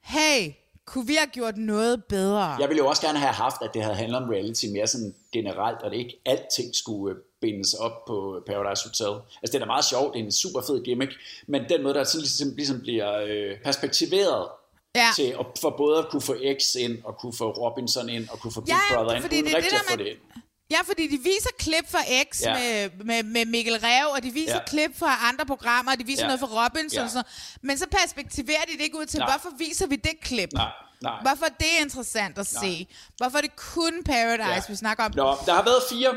hey, 0.00 0.52
kunne 0.86 1.06
vi 1.06 1.14
have 1.14 1.26
gjort 1.32 1.56
noget 1.56 2.04
bedre? 2.04 2.44
Jeg 2.60 2.68
ville 2.68 2.78
jo 2.78 2.86
også 2.88 3.02
gerne 3.02 3.18
have 3.18 3.32
haft, 3.32 3.56
at 3.62 3.70
det 3.74 3.82
havde 3.82 3.96
handlet 3.96 4.22
om 4.22 4.28
reality 4.28 4.66
mere 4.66 4.86
sådan 4.86 5.14
generelt, 5.32 5.78
og 5.82 5.90
det 5.90 5.96
ikke 5.96 6.20
alting 6.26 6.74
skulle 6.76 7.16
øh, 7.16 7.22
bindes 7.40 7.74
op 7.74 8.04
på 8.06 8.42
Paradise 8.46 8.88
Hotel. 8.88 9.20
Altså 9.42 9.52
det 9.52 9.54
er 9.54 9.58
da 9.58 9.64
meget 9.64 9.84
sjovt, 9.84 10.14
det 10.14 10.20
er 10.20 10.24
en 10.24 10.32
super 10.32 10.62
fed 10.66 10.82
gimmick, 10.84 11.12
men 11.46 11.62
den 11.68 11.82
måde, 11.82 11.94
der 11.94 12.04
sådan 12.04 12.20
ligesom, 12.20 12.48
ligesom 12.56 12.80
bliver 12.80 13.18
øh, 13.28 13.60
perspektiveret 13.64 14.48
Ja. 14.94 15.08
til 15.16 15.36
at, 15.40 15.46
for 15.60 15.74
både 15.76 15.98
at 15.98 16.08
kunne 16.10 16.22
få 16.22 16.36
X 16.60 16.74
ind, 16.74 16.98
og 17.04 17.16
kunne 17.18 17.32
få 17.32 17.50
Robinson 17.50 18.08
ind, 18.08 18.28
og 18.28 18.38
kunne 18.40 18.52
få 18.52 18.60
Big 18.60 18.68
Ja, 18.90 18.94
Brother 18.94 19.14
ind, 19.14 19.22
fordi 19.22 19.34
uden 19.36 19.44
det 19.46 19.52
er 19.52 19.56
det 19.60 19.64
rigtig 19.64 19.78
at 19.78 19.84
der 19.88 19.92
få 19.92 19.96
med- 19.96 20.04
det 20.04 20.10
ind. 20.10 20.42
Ja, 20.74 20.80
fordi 20.90 21.04
de 21.06 21.18
viser 21.22 21.50
klip 21.58 21.86
fra 21.90 22.02
X 22.30 22.40
Ja. 22.42 22.54
med, 22.58 22.90
med, 23.04 23.22
med 23.22 23.44
Mikkel 23.44 23.74
Rev, 23.82 24.06
og 24.16 24.22
de 24.22 24.30
viser 24.30 24.54
Ja. 24.54 24.64
klip 24.66 24.98
fra 24.98 25.28
andre 25.28 25.46
programmer, 25.46 25.92
og 25.92 25.98
de 25.98 26.06
viser 26.06 26.22
Ja. 26.22 26.26
noget 26.26 26.40
fra 26.40 26.46
Robinson 26.64 26.96
Ja. 26.98 27.04
og 27.04 27.10
sådan 27.10 27.24
noget. 27.24 27.58
Men 27.68 27.78
så 27.78 27.86
perspektiverer 28.00 28.64
de 28.68 28.72
det 28.72 28.80
ikke 28.80 28.98
ud 28.98 29.06
til, 29.06 29.18
Nej. 29.18 29.30
hvorfor 29.30 29.56
viser 29.58 29.86
vi 29.86 29.96
det 29.96 30.20
klip? 30.22 30.52
Nej, 30.52 30.70
nej. 31.02 31.12
Hvorfor 31.22 31.44
er 31.44 31.54
det 31.60 31.66
interessant 31.80 32.38
at 32.38 32.48
Nej. 32.54 32.62
se? 32.64 32.86
Hvorfor 33.16 33.36
er 33.38 33.42
det 33.42 33.56
kun 33.56 34.04
Paradise, 34.04 34.48
ja. 34.54 34.62
vi 34.68 34.76
snakker 34.76 35.04
om? 35.04 35.12
Nå, 35.16 35.34
der 35.46 35.54
har 35.54 35.62
været 35.64 35.82
fire, 35.90 36.10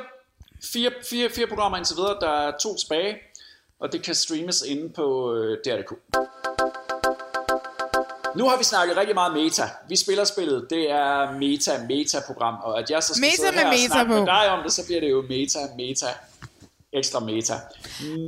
fire, 0.74 0.91
fire, 1.10 1.30
fire 1.30 1.48
programmer 1.48 1.78
indtil 1.78 1.96
videre. 1.96 2.18
Der 2.22 2.30
er 2.48 2.52
to 2.58 2.78
tilbage, 2.78 3.15
og 3.80 3.91
det 3.91 4.04
kan 4.04 4.15
streames 4.15 4.62
inde 4.62 4.89
på 4.94 5.34
øh, 5.34 5.58
DR.dk. 5.65 5.91
Nu 8.38 8.50
har 8.50 8.58
vi 8.58 8.63
snakket 8.63 8.98
rigtig 8.98 9.15
meget 9.15 9.34
meta. 9.34 9.69
Vi 9.89 9.95
spiller 9.95 10.24
spillet. 10.24 10.67
Det 10.69 10.91
er 10.91 11.32
meta, 11.39 11.86
meta-program. 11.89 12.56
Og 12.63 12.80
at 12.80 12.89
jeg 12.89 13.04
så 13.04 13.13
skal 13.13 13.21
Meta 13.21 13.36
sidde 13.36 13.52
med 13.52 13.60
her 13.60 13.65
og 13.67 13.74
meta 13.74 13.86
snakke 13.88 14.12
på. 14.12 14.17
med 14.17 14.26
dig 14.26 14.50
om 14.50 14.63
det, 14.63 14.71
så 14.74 14.86
bliver 14.86 15.02
det 15.02 15.10
jo 15.10 15.21
meta, 15.30 15.60
meta, 15.78 16.08
ekstra 16.93 17.19
meta. 17.19 17.54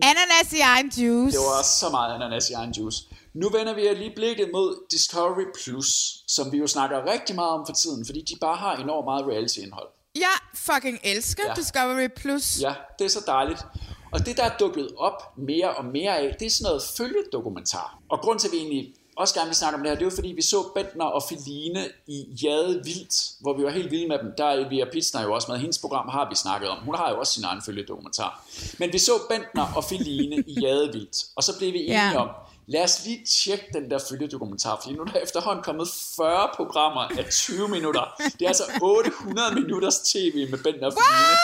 Ananas 0.10 0.54
i 0.54 0.60
egen 0.60 0.89
juice. 0.98 1.38
Det 1.38 1.46
var 1.46 1.63
så 1.63 1.89
meget 1.89 2.15
ananas 2.15 2.50
i 2.50 2.54
egen 2.54 2.72
juice. 2.72 3.04
Nu 3.34 3.50
vender 3.50 3.74
vi 3.74 3.82
lige 3.82 4.13
blikket 4.15 4.50
mod 4.54 4.76
Discovery 4.91 5.46
Plus, 5.63 5.88
som 6.28 6.52
vi 6.52 6.58
jo 6.58 6.67
snakker 6.67 7.12
rigtig 7.12 7.36
meget 7.36 7.52
om 7.52 7.65
for 7.65 7.74
tiden, 7.74 8.06
fordi 8.06 8.22
de 8.22 8.36
bare 8.41 8.56
har 8.56 8.76
enormt 8.76 9.06
meget 9.06 9.26
reality-indhold. 9.28 9.88
Jeg 10.15 10.38
fucking 10.56 11.00
elsker 11.04 11.43
ja. 11.48 11.54
Discovery 11.54 12.08
Plus. 12.15 12.62
Ja, 12.62 12.74
det 13.00 13.06
er 13.06 13.10
så 13.10 13.24
dejligt. 13.28 13.65
Og 14.12 14.26
det, 14.26 14.38
der 14.38 14.43
er 14.43 14.58
dukket 14.60 14.89
op 14.98 15.38
mere 15.38 15.70
og 15.76 15.86
mere 15.86 16.17
af, 16.17 16.36
det 16.39 16.46
er 16.46 16.50
sådan 16.50 16.63
noget 16.63 16.84
følgedokumentar. 16.98 18.00
Og 18.10 18.20
grund 18.20 18.39
til, 18.39 18.48
at 18.48 18.52
vi 18.52 18.58
egentlig 18.58 18.93
også 19.18 19.34
gerne 19.34 19.48
vil 19.48 19.56
snakke 19.56 19.76
om 19.76 19.82
det 19.84 19.90
her, 19.92 19.96
det 19.96 20.02
er 20.06 20.10
jo 20.12 20.16
fordi, 20.16 20.28
vi 20.28 20.42
så 20.42 20.64
Bentner 20.76 21.06
og 21.06 21.24
Feline 21.30 21.88
i 22.08 22.26
Jade 22.44 22.82
Vildt, 22.84 23.16
hvor 23.42 23.54
vi 23.58 23.64
var 23.64 23.70
helt 23.70 23.92
vilde 23.92 24.08
med 24.08 24.20
dem. 24.20 24.32
Der 24.38 24.46
er 24.46 24.70
Via 24.70 24.86
Pitsner 24.92 25.24
jo 25.24 25.34
også 25.34 25.52
med. 25.52 25.60
Hendes 25.60 25.78
program 25.80 26.10
har 26.10 26.30
vi 26.30 26.36
snakket 26.36 26.70
om. 26.70 26.78
Hun 26.78 26.96
har 26.96 27.10
jo 27.12 27.20
også 27.20 27.34
sin 27.34 27.44
egen 27.44 27.62
følgedokumentar. 27.66 28.44
Men 28.80 28.94
vi 28.94 28.98
så 28.98 29.12
Bentner 29.30 29.74
og 29.76 29.84
Feline 29.84 30.44
i 30.48 30.60
Jade 30.62 30.90
Vildt, 30.94 31.18
og 31.36 31.44
så 31.44 31.58
blev 31.58 31.74
vi 31.74 31.80
enige 31.80 32.12
Ja. 32.12 32.22
om, 32.22 32.30
lad 32.68 32.84
os 32.84 33.06
lige 33.06 33.26
tjekke 33.26 33.66
den 33.74 33.90
der 33.92 34.00
følgedokumentar, 34.10 34.80
fordi 34.84 34.96
nu 34.96 35.02
er 35.02 35.06
der 35.06 35.20
efterhånden 35.20 35.64
kommet 35.64 35.88
40 36.16 36.50
programmer 36.56 37.02
af 37.02 37.26
20 37.32 37.68
minutter. 37.68 38.22
Det 38.40 38.42
er 38.42 38.48
altså 38.48 38.64
800 38.82 39.56
minutters 39.56 40.00
tv 40.00 40.50
med 40.50 40.60
Bentner 40.64 40.88
og 40.88 40.94
Feline. 40.94 41.38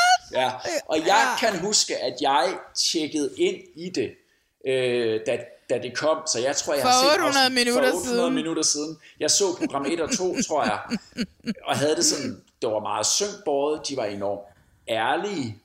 Ja. 0.43 0.51
Og 0.87 0.97
jeg 0.97 1.35
kan 1.39 1.59
huske, 1.59 1.97
at 1.97 2.13
jeg 2.21 2.53
tjekkede 2.75 3.29
ind 3.37 3.57
i 3.75 3.89
det, 3.89 4.11
øh, 4.67 5.19
da, 5.27 5.39
da 5.73 5.79
det 5.87 5.97
kom, 5.97 6.17
så 6.27 6.39
jeg 6.39 6.55
tror, 6.55 6.73
jeg 6.73 6.81
For 6.81 6.89
har 6.89 7.03
set 7.03 7.11
800 7.11 7.45
afsnit- 7.45 7.53
minutter 7.53 7.89
for 7.91 7.97
800 7.97 8.17
siden. 8.19 8.33
minutter 8.33 8.63
siden. 8.63 8.97
Jeg 9.19 9.31
så 9.31 9.55
program 9.59 9.85
1 9.85 10.01
og 10.01 10.17
2, 10.17 10.35
tror 10.47 10.63
jeg, 10.63 10.79
og 11.65 11.77
havde 11.77 11.95
det 11.95 12.05
sådan, 12.05 12.41
det 12.61 12.69
var 12.69 12.79
meget 12.79 13.05
synkbåret, 13.05 13.87
de 13.89 13.97
var 13.97 14.05
enormt 14.05 14.41
ærlige, 14.89 15.57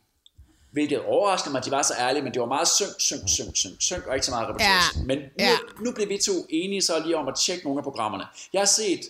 hvilket 0.71 1.01
overraskede 1.05 1.53
mig, 1.53 1.59
at 1.59 1.65
de 1.65 1.71
var 1.71 1.83
så 1.83 1.95
ærlige, 1.99 2.23
men 2.23 2.33
det 2.35 2.41
var 2.41 2.47
meget 2.47 2.69
synk, 2.69 2.89
synk, 2.99 3.23
synk, 3.27 3.57
synk, 3.57 3.75
synk, 3.81 4.07
og 4.07 4.15
ikke 4.15 4.27
så 4.27 4.33
meget 4.33 4.49
reportage. 4.49 4.71
Ja. 4.97 5.03
Men 5.05 5.19
nu, 5.19 5.25
Ja. 5.39 5.57
nu 5.81 5.93
blev 5.93 6.09
vi 6.09 6.19
to 6.19 6.33
enige 6.49 6.83
så 6.83 6.99
lige 7.05 7.17
om 7.17 7.29
at 7.29 7.35
tjekke 7.47 7.65
nogle 7.65 7.79
af 7.79 7.85
programmerne. 7.85 8.25
Jeg 8.53 8.61
har 8.61 8.67
set 8.67 9.01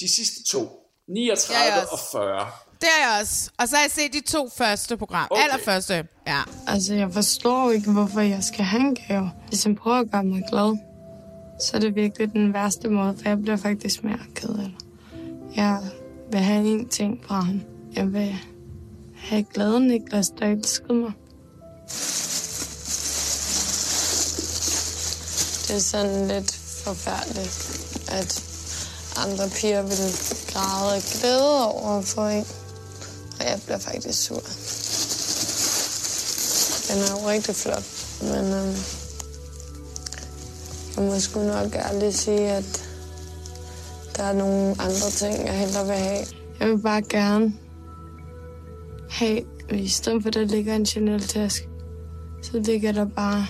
de 0.00 0.14
sidste 0.14 0.44
to, 0.44 0.84
39 1.06 1.64
Jeg 1.74 1.82
også. 1.82 1.92
og 1.92 2.22
40. 2.22 2.50
Det 2.80 2.88
er 2.88 3.10
jeg 3.12 3.20
også. 3.20 3.50
Og 3.58 3.68
så 3.68 3.76
har 3.76 3.82
jeg 3.82 3.90
set 3.90 4.12
de 4.12 4.20
to 4.20 4.48
første 4.58 4.96
program. 4.96 5.28
Okay. 5.30 5.42
Allerførste, 5.42 5.94
ja. 6.26 6.40
Altså, 6.66 6.94
jeg 6.94 7.12
forstår 7.12 7.70
ikke, 7.70 7.90
hvorfor 7.90 8.20
jeg 8.20 8.44
skal 8.44 8.64
have 8.64 8.80
en 8.80 8.94
gave. 8.94 9.30
Hvis 9.48 9.64
han 9.64 9.76
prøver 9.76 9.96
at 9.96 10.10
gøre 10.10 10.24
mig 10.24 10.42
glad, 10.50 10.78
så 11.60 11.76
er 11.76 11.80
det 11.80 11.94
virkelig 11.94 12.32
den 12.32 12.54
værste 12.54 12.88
måde, 12.88 13.16
for 13.22 13.28
jeg 13.28 13.38
bliver 13.42 13.56
faktisk 13.56 14.04
mere 14.04 14.18
ked 14.34 14.48
af 14.48 14.56
det. 14.56 14.74
Jeg 15.56 15.80
vil 16.30 16.40
have 16.40 16.66
en 16.66 16.88
ting 16.88 17.20
fra 17.26 17.40
ham. 17.40 17.60
Jeg 17.94 18.12
vil 18.12 18.36
have 19.16 19.44
glade 19.54 19.80
Niklas, 19.80 20.28
der 20.28 20.46
elskede 20.46 20.94
mig. 20.94 21.12
Det 25.68 25.76
er 25.76 25.80
sådan 25.80 26.28
lidt 26.28 26.54
forfærdeligt, 26.84 27.56
at 28.10 28.44
andre 29.16 29.48
piger 29.60 29.82
vil 29.82 30.12
græde 30.52 30.96
af 30.96 31.02
glæde 31.02 31.72
over 31.72 31.98
at 31.98 32.04
få 32.04 32.20
en. 32.28 32.44
Og 33.38 33.44
jeg 33.44 33.60
bliver 33.64 33.78
faktisk 33.78 34.22
sur. 34.26 34.42
Den 36.88 36.98
er 37.02 37.10
jo 37.10 37.28
rigtig 37.28 37.54
flot, 37.54 37.84
men 38.22 38.52
øhm, 38.52 38.76
jeg 40.96 41.04
må 41.04 41.20
sgu 41.20 41.40
nok 41.40 41.74
ærligt 41.74 42.14
sige, 42.14 42.50
at 42.50 42.84
der 44.16 44.22
er 44.22 44.32
nogle 44.32 44.70
andre 44.70 45.10
ting, 45.10 45.46
jeg 45.46 45.58
hellere 45.58 45.86
vil 45.86 45.96
have. 45.96 46.26
Jeg 46.60 46.68
vil 46.68 46.78
bare 46.78 47.02
gerne 47.02 47.52
have, 49.10 49.44
i 49.70 49.88
stedet 49.88 50.22
for 50.22 50.28
at 50.28 50.34
der 50.34 50.44
ligger 50.44 50.74
en 50.74 50.86
Chanel-taske, 50.86 51.68
så 52.42 52.58
ligger 52.58 52.92
der 52.92 53.04
bare 53.04 53.46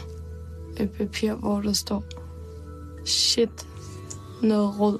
et 0.76 0.90
papir, 0.90 1.34
hvor 1.34 1.60
der 1.60 1.72
står, 1.72 2.04
shit, 3.06 3.66
noget 4.42 4.80
rød. 4.80 4.98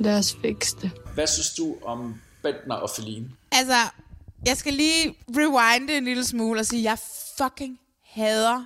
Lad 0.00 0.18
os 0.18 0.36
fikse 0.42 0.76
det. 0.82 0.90
Hvad 1.14 1.26
synes 1.26 1.54
du 1.58 1.74
om 1.84 2.14
Bentner 2.42 2.74
og 2.74 2.90
Feline? 2.96 3.30
Altså, 3.52 3.76
jeg 4.46 4.56
skal 4.56 4.72
lige 4.72 5.14
rewinde 5.36 5.96
en 5.96 6.04
lille 6.04 6.24
smule 6.24 6.60
og 6.60 6.66
sige, 6.66 6.82
jeg 6.82 6.98
fucking 7.38 7.78
hader 8.14 8.64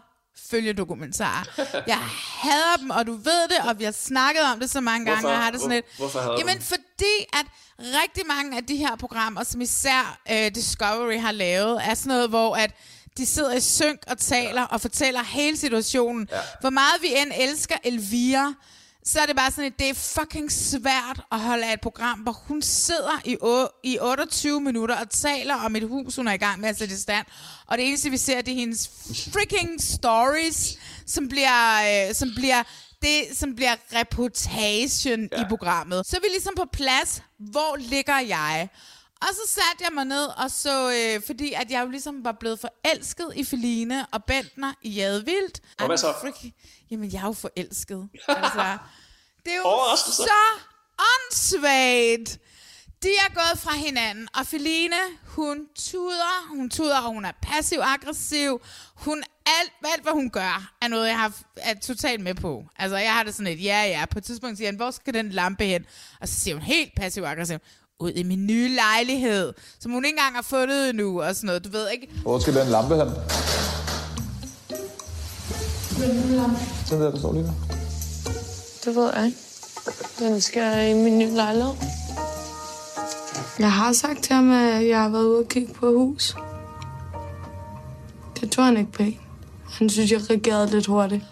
følgedokumentarer. 0.50 1.44
Jeg 1.86 1.98
hader 2.42 2.76
dem, 2.80 2.90
og 2.90 3.06
du 3.06 3.12
ved 3.12 3.48
det, 3.48 3.68
og 3.68 3.78
vi 3.78 3.84
har 3.84 3.92
snakket 3.92 4.42
om 4.52 4.60
det 4.60 4.70
så 4.70 4.80
mange 4.80 5.06
gange, 5.06 5.20
Hvorfor? 5.20 5.36
og 5.36 5.42
har 5.42 5.50
det 5.50 5.60
sådan 5.60 5.68
Hvor- 5.70 5.74
lidt... 6.08 6.12
hvorfor 6.12 6.38
Jamen, 6.38 6.54
dem? 6.54 6.62
fordi 6.62 7.14
at 7.32 7.46
rigtig 8.02 8.26
mange 8.26 8.56
af 8.56 8.64
de 8.66 8.76
her 8.76 8.96
programmer, 8.96 9.44
som 9.44 9.60
især 9.60 10.20
øh, 10.30 10.50
Discovery 10.54 11.18
har 11.20 11.32
lavet, 11.32 11.80
er 11.84 11.94
sådan 11.94 12.08
noget, 12.08 12.28
hvor 12.28 12.56
at 12.56 12.70
de 13.16 13.26
sidder 13.26 13.52
i 13.54 13.60
synk 13.60 13.98
og 14.06 14.18
taler 14.18 14.60
ja. 14.60 14.66
og 14.66 14.80
fortæller 14.80 15.22
hele 15.22 15.56
situationen. 15.56 16.28
Ja. 16.32 16.38
Hvor 16.60 16.70
meget 16.70 17.02
vi 17.02 17.08
end 17.16 17.32
elsker 17.36 17.76
Elvira, 17.84 18.54
så 19.04 19.20
er 19.20 19.26
det 19.26 19.36
bare 19.36 19.50
sådan, 19.50 19.64
at 19.64 19.78
det 19.78 19.88
er 19.88 19.94
fucking 19.94 20.52
svært 20.52 21.20
at 21.32 21.40
holde 21.40 21.66
af 21.66 21.72
et 21.72 21.80
program, 21.80 22.18
hvor 22.18 22.32
hun 22.32 22.62
sidder 22.62 23.20
i, 23.24 23.36
i 23.92 23.98
28 24.00 24.60
minutter 24.60 24.96
og 24.96 25.10
taler 25.10 25.54
om 25.54 25.76
et 25.76 25.88
hus, 25.88 26.16
hun 26.16 26.28
er 26.28 26.32
i 26.32 26.36
gang 26.36 26.60
med 26.60 26.68
at 26.68 26.78
sætte 26.78 26.94
i 26.94 26.98
stand. 26.98 27.26
Og 27.66 27.78
det 27.78 27.88
eneste, 27.88 28.10
vi 28.10 28.16
ser, 28.16 28.40
det 28.40 28.52
er 28.52 28.56
hendes 28.56 28.90
freaking 29.32 29.82
stories, 29.82 30.78
som 31.06 31.28
bliver, 31.28 32.08
øh, 32.08 32.14
som 32.14 32.28
bliver 32.36 32.62
det, 33.02 33.38
som 33.38 33.54
bliver 33.54 33.74
reportagen 33.94 35.28
ja. 35.32 35.40
i 35.40 35.44
programmet. 35.48 36.06
Så 36.06 36.16
er 36.16 36.20
vi 36.20 36.28
ligesom 36.30 36.54
på 36.56 36.64
plads, 36.72 37.22
hvor 37.38 37.76
ligger 37.76 38.18
jeg? 38.18 38.68
Og 39.22 39.28
så 39.34 39.52
satte 39.54 39.84
jeg 39.84 39.92
mig 39.92 40.04
ned 40.04 40.24
og 40.24 40.50
så, 40.50 40.90
øh, 40.90 41.22
fordi 41.26 41.52
at 41.52 41.70
jeg 41.70 41.82
jo 41.84 41.88
ligesom 41.88 42.24
var 42.24 42.32
blevet 42.40 42.60
forelsket 42.60 43.32
i 43.36 43.44
Feline 43.44 44.06
og 44.06 44.24
Bentner 44.24 44.72
i 44.82 44.90
Jadevildt. 44.90 45.60
Og 45.80 45.86
hvad 45.86 45.96
så? 45.96 46.14
Freaking, 46.20 46.54
jamen, 46.90 47.12
jeg 47.12 47.22
er 47.22 47.26
jo 47.26 47.32
forelsket. 47.32 48.08
altså, 48.28 48.78
det 49.44 49.52
er 49.52 49.56
jo 49.56 49.96
så 49.96 50.32
åndssvagt. 50.98 52.38
De 53.02 53.08
er 53.08 53.34
gået 53.34 53.58
fra 53.58 53.74
hinanden, 53.74 54.28
og 54.34 54.46
Feline, 54.46 54.96
hun 55.26 55.66
tuder, 55.76 56.48
hun 56.48 56.70
tuder, 56.70 56.98
og 56.98 57.12
hun 57.12 57.24
er 57.24 57.32
passiv-aggressiv. 57.42 58.60
Hun, 58.94 59.22
alt, 59.46 59.72
alt, 59.92 60.02
hvad 60.02 60.12
hun 60.12 60.30
gør, 60.30 60.72
er 60.82 60.88
noget, 60.88 61.08
jeg 61.08 61.18
har, 61.18 61.32
er 61.56 61.74
totalt 61.74 62.20
med 62.20 62.34
på. 62.34 62.64
Altså, 62.76 62.96
jeg 62.96 63.14
har 63.14 63.22
det 63.22 63.34
sådan 63.34 63.52
et, 63.52 63.64
ja, 63.64 63.82
ja. 63.84 64.06
På 64.06 64.18
et 64.18 64.24
tidspunkt 64.24 64.56
siger 64.56 64.68
han, 64.68 64.76
hvor 64.76 64.90
skal 64.90 65.14
den 65.14 65.30
lampe 65.30 65.64
hen? 65.64 65.86
Og 66.20 66.28
så 66.28 66.40
siger 66.40 66.54
hun 66.54 66.62
helt 66.62 66.94
passiv-aggressiv, 66.96 67.58
ud 68.00 68.10
i 68.14 68.22
min 68.22 68.46
nye 68.46 68.68
lejlighed, 68.68 69.52
som 69.80 69.92
hun 69.92 70.04
ikke 70.04 70.16
engang 70.18 70.34
har 70.34 70.42
fundet 70.42 70.90
endnu, 70.90 71.22
og 71.22 71.36
sådan 71.36 71.46
noget, 71.46 71.64
du 71.64 71.70
ved 71.70 71.88
ikke? 71.90 72.08
Hvor 72.22 72.38
skal 72.38 72.54
den 72.54 72.68
lampe 72.68 72.96
hen? 72.96 73.06
Den 76.90 77.00
der, 77.00 77.10
der 77.10 77.18
står 77.18 77.32
lige 77.32 77.44
der. 77.44 77.52
Det 78.84 78.94
ved 78.96 79.10
jeg 79.16 79.26
ikke. 79.26 79.38
Den 80.18 80.40
skal 80.40 80.90
i 80.90 80.94
min 80.94 81.18
nye 81.18 81.30
lejlighed. 81.30 81.72
Jeg 83.58 83.72
har 83.72 83.92
sagt 83.92 84.22
til 84.22 84.34
ham, 84.34 84.50
at 84.50 84.88
jeg 84.88 85.02
har 85.02 85.08
været 85.08 85.24
ude 85.24 85.38
og 85.38 85.48
kigge 85.48 85.74
på 85.74 85.92
hus. 85.92 86.36
Det 88.40 88.50
tog 88.50 88.64
han 88.64 88.76
ikke 88.76 88.92
på. 88.92 89.02
Han 89.70 89.90
synes, 89.90 90.12
jeg 90.12 90.30
reagerede 90.30 90.70
lidt 90.70 90.86
hurtigt. 90.86 91.24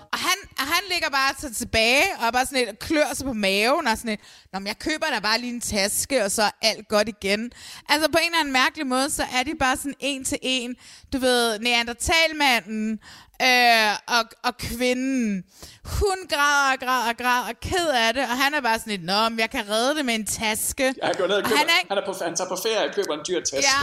Ligger 1.00 1.16
bare 1.16 1.34
så 1.40 1.54
tilbage 1.58 2.04
og 2.20 2.32
bare 2.32 2.46
sådan 2.46 2.58
lidt 2.58 2.68
og 2.70 2.78
klør 2.78 3.14
sig 3.14 3.26
på 3.26 3.32
maven 3.32 3.86
og 3.86 3.96
sådan 3.98 4.10
lidt, 4.10 4.20
Nå, 4.52 4.58
men 4.58 4.66
jeg 4.66 4.78
køber 4.78 5.06
da 5.14 5.18
bare 5.18 5.40
lige 5.40 5.52
en 5.52 5.60
taske, 5.60 6.24
og 6.24 6.30
så 6.30 6.42
er 6.42 6.50
alt 6.62 6.88
godt 6.88 7.08
igen. 7.08 7.52
Altså 7.88 8.10
på 8.10 8.18
en 8.18 8.26
eller 8.26 8.40
anden 8.40 8.52
mærkelig 8.52 8.86
måde, 8.86 9.10
så 9.10 9.24
er 9.34 9.42
de 9.42 9.54
bare 9.60 9.76
sådan 9.76 9.94
en 10.00 10.24
til 10.24 10.38
en. 10.42 10.76
Du 11.12 11.18
ved, 11.18 11.58
neandertalmanden 11.58 13.00
øh, 13.42 13.92
og, 14.16 14.24
og 14.44 14.56
kvinden. 14.56 15.44
Hun 15.84 16.18
græder 16.32 16.72
og 16.72 16.78
græder 16.80 17.08
og 17.08 17.16
græder 17.16 17.48
og 17.48 17.60
ked 17.60 17.88
af 17.88 18.14
det, 18.14 18.22
og 18.22 18.36
han 18.38 18.54
er 18.54 18.60
bare 18.60 18.78
sådan 18.78 18.90
lidt, 18.90 19.04
Nå, 19.04 19.28
men 19.28 19.38
jeg 19.38 19.50
kan 19.50 19.68
redde 19.68 19.94
det 19.96 20.04
med 20.04 20.14
en 20.14 20.26
taske. 20.26 20.94
Jeg 21.02 21.08
og 21.10 21.16
køber, 21.16 21.34
han 21.34 21.66
er 21.68 21.88
han, 21.88 21.98
er 21.98 22.06
på, 22.06 22.14
han 22.24 22.36
tager 22.36 22.48
på 22.48 22.56
ferie 22.56 22.88
og 22.88 22.94
køber 22.94 23.14
en 23.14 23.24
dyr 23.28 23.40
taske. 23.40 23.56
Ja. 23.56 23.80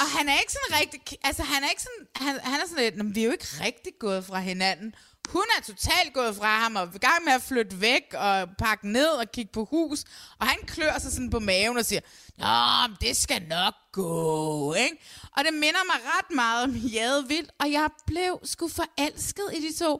Og 0.00 0.06
han 0.18 0.28
er 0.28 0.38
ikke 0.40 0.52
sådan 0.52 0.80
rigtig... 0.80 1.18
Altså, 1.24 1.42
han 1.42 1.64
er 1.64 1.68
ikke 1.70 1.82
sådan... 1.82 2.06
Han, 2.26 2.40
han 2.52 2.60
er 2.60 2.66
sådan 2.68 2.84
lidt... 2.84 2.96
"Nå, 2.96 3.04
men 3.04 3.14
Vi 3.14 3.20
er 3.20 3.24
jo 3.24 3.32
ikke 3.32 3.46
rigtig 3.64 3.92
gået 4.00 4.24
fra 4.24 4.38
hinanden. 4.40 4.94
Hun 5.28 5.44
er 5.58 5.62
totalt 5.62 6.14
gået 6.14 6.36
fra 6.36 6.58
ham 6.58 6.76
og 6.76 6.82
er 6.82 6.94
i 6.94 6.98
gang 6.98 7.24
med 7.24 7.32
at 7.32 7.42
flytte 7.42 7.80
væk 7.80 8.14
og 8.14 8.48
pakke 8.58 8.88
ned 8.92 9.08
og 9.08 9.32
kigge 9.32 9.52
på 9.52 9.64
hus. 9.64 10.04
Og 10.38 10.46
han 10.46 10.58
klør 10.66 10.98
sig 10.98 11.12
sådan 11.12 11.30
på 11.30 11.38
maven 11.38 11.76
og 11.76 11.84
siger, 11.84 12.00
Nå, 12.38 12.94
det 13.00 13.16
skal 13.16 13.42
nok 13.48 13.74
gå, 13.92 14.74
ikke? 14.74 14.96
Og 15.36 15.44
det 15.44 15.54
minder 15.54 15.84
mig 15.86 15.96
ret 16.04 16.34
meget 16.34 16.64
om 16.64 16.70
Jade 16.70 17.28
Vildt, 17.28 17.50
og 17.58 17.72
jeg 17.72 17.88
blev 18.06 18.40
sgu 18.44 18.68
forelsket 18.68 19.44
i 19.54 19.68
de 19.68 19.74
to. 19.84 19.92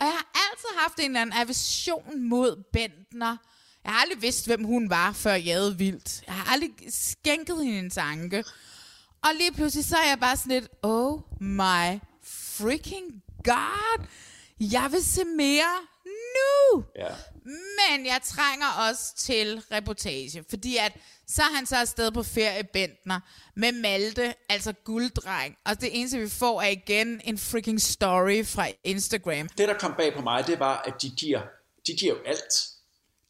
Og 0.00 0.06
jeg 0.06 0.12
har 0.12 0.26
altid 0.50 0.68
haft 0.78 0.98
en 0.98 1.04
eller 1.04 1.20
anden 1.20 1.38
aversion 1.38 2.28
mod 2.28 2.62
Bentner. 2.72 3.36
Jeg 3.84 3.92
har 3.92 4.00
aldrig 4.00 4.22
vidst, 4.22 4.46
hvem 4.46 4.64
hun 4.64 4.90
var, 4.90 5.12
før 5.12 5.34
Jade 5.34 5.78
Vildt. 5.78 6.22
Jeg 6.26 6.34
har 6.34 6.52
aldrig 6.52 6.70
skænket 6.88 7.64
hende 7.64 7.78
en 7.78 7.90
tanke. 7.90 8.44
Og 9.22 9.30
lige 9.38 9.52
pludselig 9.52 9.84
så 9.84 9.96
er 9.96 10.08
jeg 10.08 10.20
bare 10.20 10.36
sådan 10.36 10.52
lidt, 10.52 10.68
oh 10.82 11.20
my 11.40 12.00
freaking 12.24 13.22
god, 13.44 14.06
jeg 14.60 14.88
vil 14.90 15.04
se 15.04 15.24
mere 15.24 15.78
nu. 16.06 16.84
Ja. 16.96 17.08
Men 17.44 18.06
jeg 18.06 18.20
trænger 18.24 18.66
også 18.88 19.16
til 19.16 19.62
reportage, 19.72 20.44
fordi 20.50 20.76
at 20.76 20.92
så 21.28 21.42
er 21.42 21.56
han 21.56 21.66
så 21.66 21.76
afsted 21.76 22.10
på 22.10 22.22
ferie 22.22 22.64
Bentner 22.72 23.20
med 23.54 23.72
Malte, 23.72 24.34
altså 24.48 24.72
gulddreng. 24.84 25.56
Og 25.64 25.80
det 25.80 26.00
eneste, 26.00 26.18
vi 26.18 26.28
får, 26.28 26.62
er 26.62 26.68
igen 26.68 27.20
en 27.24 27.38
freaking 27.38 27.82
story 27.82 28.44
fra 28.44 28.66
Instagram. 28.84 29.48
Det, 29.48 29.68
der 29.68 29.74
kom 29.74 29.94
bag 29.98 30.14
på 30.14 30.20
mig, 30.20 30.46
det 30.46 30.60
var, 30.60 30.82
at 30.82 31.02
de 31.02 31.10
giver, 31.10 31.40
de 31.86 31.92
giver 31.92 32.14
jo 32.14 32.20
alt. 32.26 32.66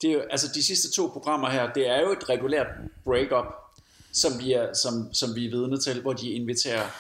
Det 0.03 0.11
er 0.11 0.15
jo, 0.15 0.21
altså 0.31 0.49
de 0.55 0.63
sidste 0.63 0.93
to 0.93 1.07
programmer 1.07 1.51
her, 1.51 1.73
det 1.73 1.89
er 1.89 2.01
jo 2.01 2.13
et 2.13 2.29
regulært 2.29 2.67
break-up, 3.05 3.47
som 4.13 4.39
vi 4.39 4.53
er, 4.53 4.75
som, 4.75 5.15
som 5.15 5.35
vi 5.35 5.47
er 5.47 5.51
vidne 5.51 5.81
til, 5.81 6.03
hvor 6.03 6.13
de 6.13 6.31
inviterer 6.31 6.91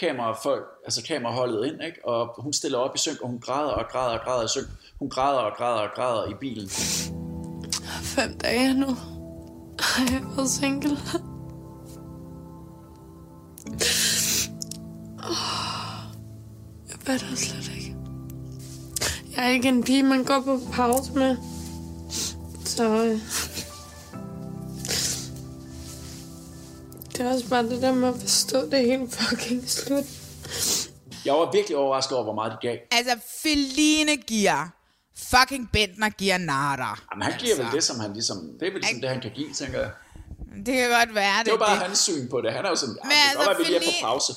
kamerafolk, 0.00 0.64
altså 0.84 1.02
kameraholdet 1.04 1.66
ind, 1.66 1.82
ikke? 1.82 2.08
og 2.08 2.42
hun 2.42 2.52
stiller 2.52 2.78
op 2.78 2.94
i 2.94 2.98
synk, 2.98 3.20
og 3.20 3.28
hun 3.28 3.40
græder 3.40 3.70
og 3.70 3.88
græder 3.90 4.18
og 4.18 4.24
græder 4.24 4.44
i 4.44 4.48
synk. 4.48 4.66
Hun 4.98 5.10
græder 5.10 5.38
og 5.38 5.56
græder 5.56 5.78
og 5.78 5.88
græder 5.96 6.30
i 6.30 6.34
bilen. 6.40 6.68
Fem 8.02 8.38
dage 8.38 8.74
nu. 8.74 8.86
har 9.80 10.12
Jeg 10.12 10.22
været 10.36 10.50
single. 10.50 10.96
Åh, 15.24 15.36
Jeg 16.88 16.98
ved 17.06 17.18
det 17.18 17.38
slet 17.38 17.76
ikke. 17.76 17.96
Jeg 19.36 19.44
er 19.44 19.48
ikke 19.48 19.68
en 19.68 19.84
pige, 19.84 20.02
man 20.02 20.24
går 20.24 20.40
på 20.40 20.60
pause 20.72 21.12
med. 21.12 21.36
Så... 22.64 23.04
øh, 23.04 23.45
Det 27.18 27.26
er 27.26 27.32
også 27.32 27.48
bare 27.48 27.62
det 27.62 27.82
der 27.82 27.92
med 27.92 28.08
at 28.08 28.14
forstå, 28.20 28.70
det 28.70 28.80
hele 28.86 29.08
fucking 29.10 29.70
slut. 29.70 30.04
Jeg 31.24 31.34
var 31.34 31.52
virkelig 31.52 31.76
overrasket 31.76 32.12
over, 32.16 32.24
hvor 32.24 32.34
meget 32.34 32.52
de 32.52 32.68
gav. 32.68 32.76
Altså, 32.90 33.18
Feline 33.42 34.16
giver, 34.16 34.68
fucking 35.18 35.70
Bentner 35.72 36.08
giver 36.10 36.38
nada. 36.38 36.88
Jamen, 37.12 37.22
han 37.22 37.34
giver 37.38 37.56
vel 37.56 37.66
det, 37.72 37.84
som 37.84 38.00
han 38.00 38.12
ligesom, 38.12 38.36
det 38.60 38.68
er 38.68 38.72
vel 38.72 38.80
ligesom 38.80 39.00
det, 39.00 39.10
han 39.10 39.20
kan 39.20 39.30
give, 39.34 39.52
tænker 39.54 39.80
jeg. 39.80 39.90
Det 40.66 40.74
kan 40.74 40.90
godt 40.90 41.14
være 41.14 41.38
det. 41.38 41.44
Det 41.46 41.52
var 41.52 41.58
bare 41.58 41.74
det. 41.74 41.82
hans 41.82 41.98
syn 41.98 42.28
på 42.30 42.40
det. 42.40 42.52
Han 42.52 42.64
er 42.64 42.68
jo 42.68 42.76
sådan, 42.76 42.96
Men 43.02 43.10
det 43.10 43.16
altså, 43.30 43.46
godt 43.46 43.58
være, 43.58 43.66
vi 43.66 43.72
lige 43.72 43.76
er 43.76 44.00
på 44.02 44.06
pause. 44.06 44.32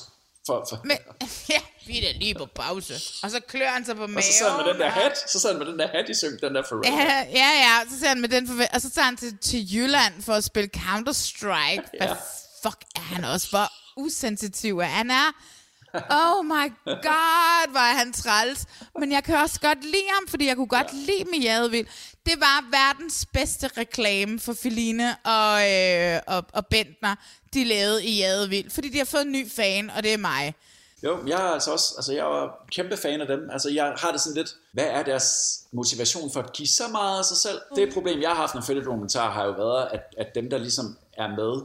For, 0.46 0.66
for. 0.70 0.80
Men, 0.84 0.96
ja, 1.54 1.60
vi 1.86 2.06
er 2.06 2.12
lige 2.18 2.34
på 2.34 2.46
pause. 2.54 2.94
Og 3.22 3.30
så 3.30 3.40
klør 3.48 3.68
han 3.68 3.84
sig 3.84 3.94
på 3.96 4.00
maven. 4.06 4.16
Og 4.16 4.22
så 4.22 4.32
sad 4.38 4.50
han 4.50 4.64
med 4.66 4.72
den 4.72 4.80
der 4.80 4.90
hat, 4.90 5.30
så 5.30 5.40
sad 5.40 5.50
han 5.50 5.58
med 5.58 5.66
den 5.66 5.78
der 5.78 5.88
hat 5.88 6.08
i 6.08 6.14
synk, 6.14 6.40
den 6.40 6.54
der 6.54 6.62
for 6.68 6.80
Ja, 6.84 7.24
ja, 7.40 7.50
ja. 7.66 7.74
Så 7.92 8.00
ser 8.00 8.08
han 8.08 8.20
med 8.20 8.28
den 8.28 8.48
forve- 8.48 8.74
Og 8.74 8.80
så 8.80 8.90
tager 8.90 9.04
han 9.04 9.16
til, 9.16 9.38
til 9.38 9.74
Jylland 9.74 10.22
for 10.22 10.32
at 10.32 10.44
spille 10.44 10.70
Counter-Strike. 10.76 11.82
Hvad 11.98 12.08
Ja. 12.08 12.14
Fuck 12.62 12.84
er 12.96 13.00
han 13.00 13.24
også? 13.24 13.50
Hvor 13.50 13.72
usensitiv 13.96 14.82
han 14.82 15.10
er. 15.10 15.32
Oh 16.10 16.44
my 16.44 16.66
god, 16.86 17.70
hvor 17.70 17.80
er 17.80 17.94
han 17.98 18.12
træls. 18.12 18.66
Men 18.98 19.12
jeg 19.12 19.24
kan 19.24 19.36
også 19.36 19.60
godt 19.60 19.84
lide 19.84 20.08
ham, 20.14 20.28
fordi 20.28 20.46
jeg 20.46 20.56
kunne 20.56 20.66
godt 20.66 20.92
lide 20.92 21.24
med 21.30 21.38
Jadevild. 21.38 21.86
Det 22.26 22.40
var 22.40 22.64
verdens 22.70 23.26
bedste 23.32 23.70
reklame 23.76 24.40
for 24.40 24.52
Feline 24.62 25.16
og, 25.24 25.70
øh, 25.72 26.20
og, 26.26 26.44
og 26.52 26.66
Bentner, 26.66 27.14
de 27.54 27.64
lavede 27.64 28.04
i 28.04 28.18
Jadevild. 28.18 28.70
Fordi 28.70 28.88
de 28.88 28.98
har 28.98 29.04
fået 29.04 29.22
en 29.22 29.32
ny 29.32 29.50
fan, 29.50 29.90
og 29.90 30.02
det 30.02 30.12
er 30.12 30.18
mig. 30.18 30.54
Jo, 31.02 31.26
jeg 31.26 31.46
er 31.46 31.50
altså 31.50 31.72
også, 31.72 31.94
altså 31.96 32.12
jeg 32.12 32.20
er 32.20 32.48
kæmpe 32.72 32.96
fan 32.96 33.20
af 33.20 33.26
dem. 33.26 33.50
Altså 33.50 33.70
jeg 33.70 33.94
har 33.96 34.12
det 34.12 34.20
sådan 34.20 34.36
lidt, 34.36 34.50
hvad 34.72 34.84
er 34.84 35.02
deres 35.02 35.28
motivation 35.72 36.32
for 36.32 36.40
at 36.40 36.52
give 36.52 36.68
så 36.68 36.88
meget 36.88 37.18
af 37.18 37.24
sig 37.24 37.36
selv? 37.36 37.60
Det 37.76 37.94
problem, 37.94 38.20
jeg 38.20 38.28
har 38.30 38.36
haft 38.36 38.54
med 38.54 38.62
Fælde 38.62 38.84
Dokumentar, 38.84 39.30
har 39.30 39.44
jo 39.44 39.52
været, 39.52 39.88
at, 39.92 40.00
at 40.18 40.34
dem, 40.34 40.50
der 40.50 40.58
ligesom 40.58 40.98
er 41.12 41.28
med, 41.28 41.62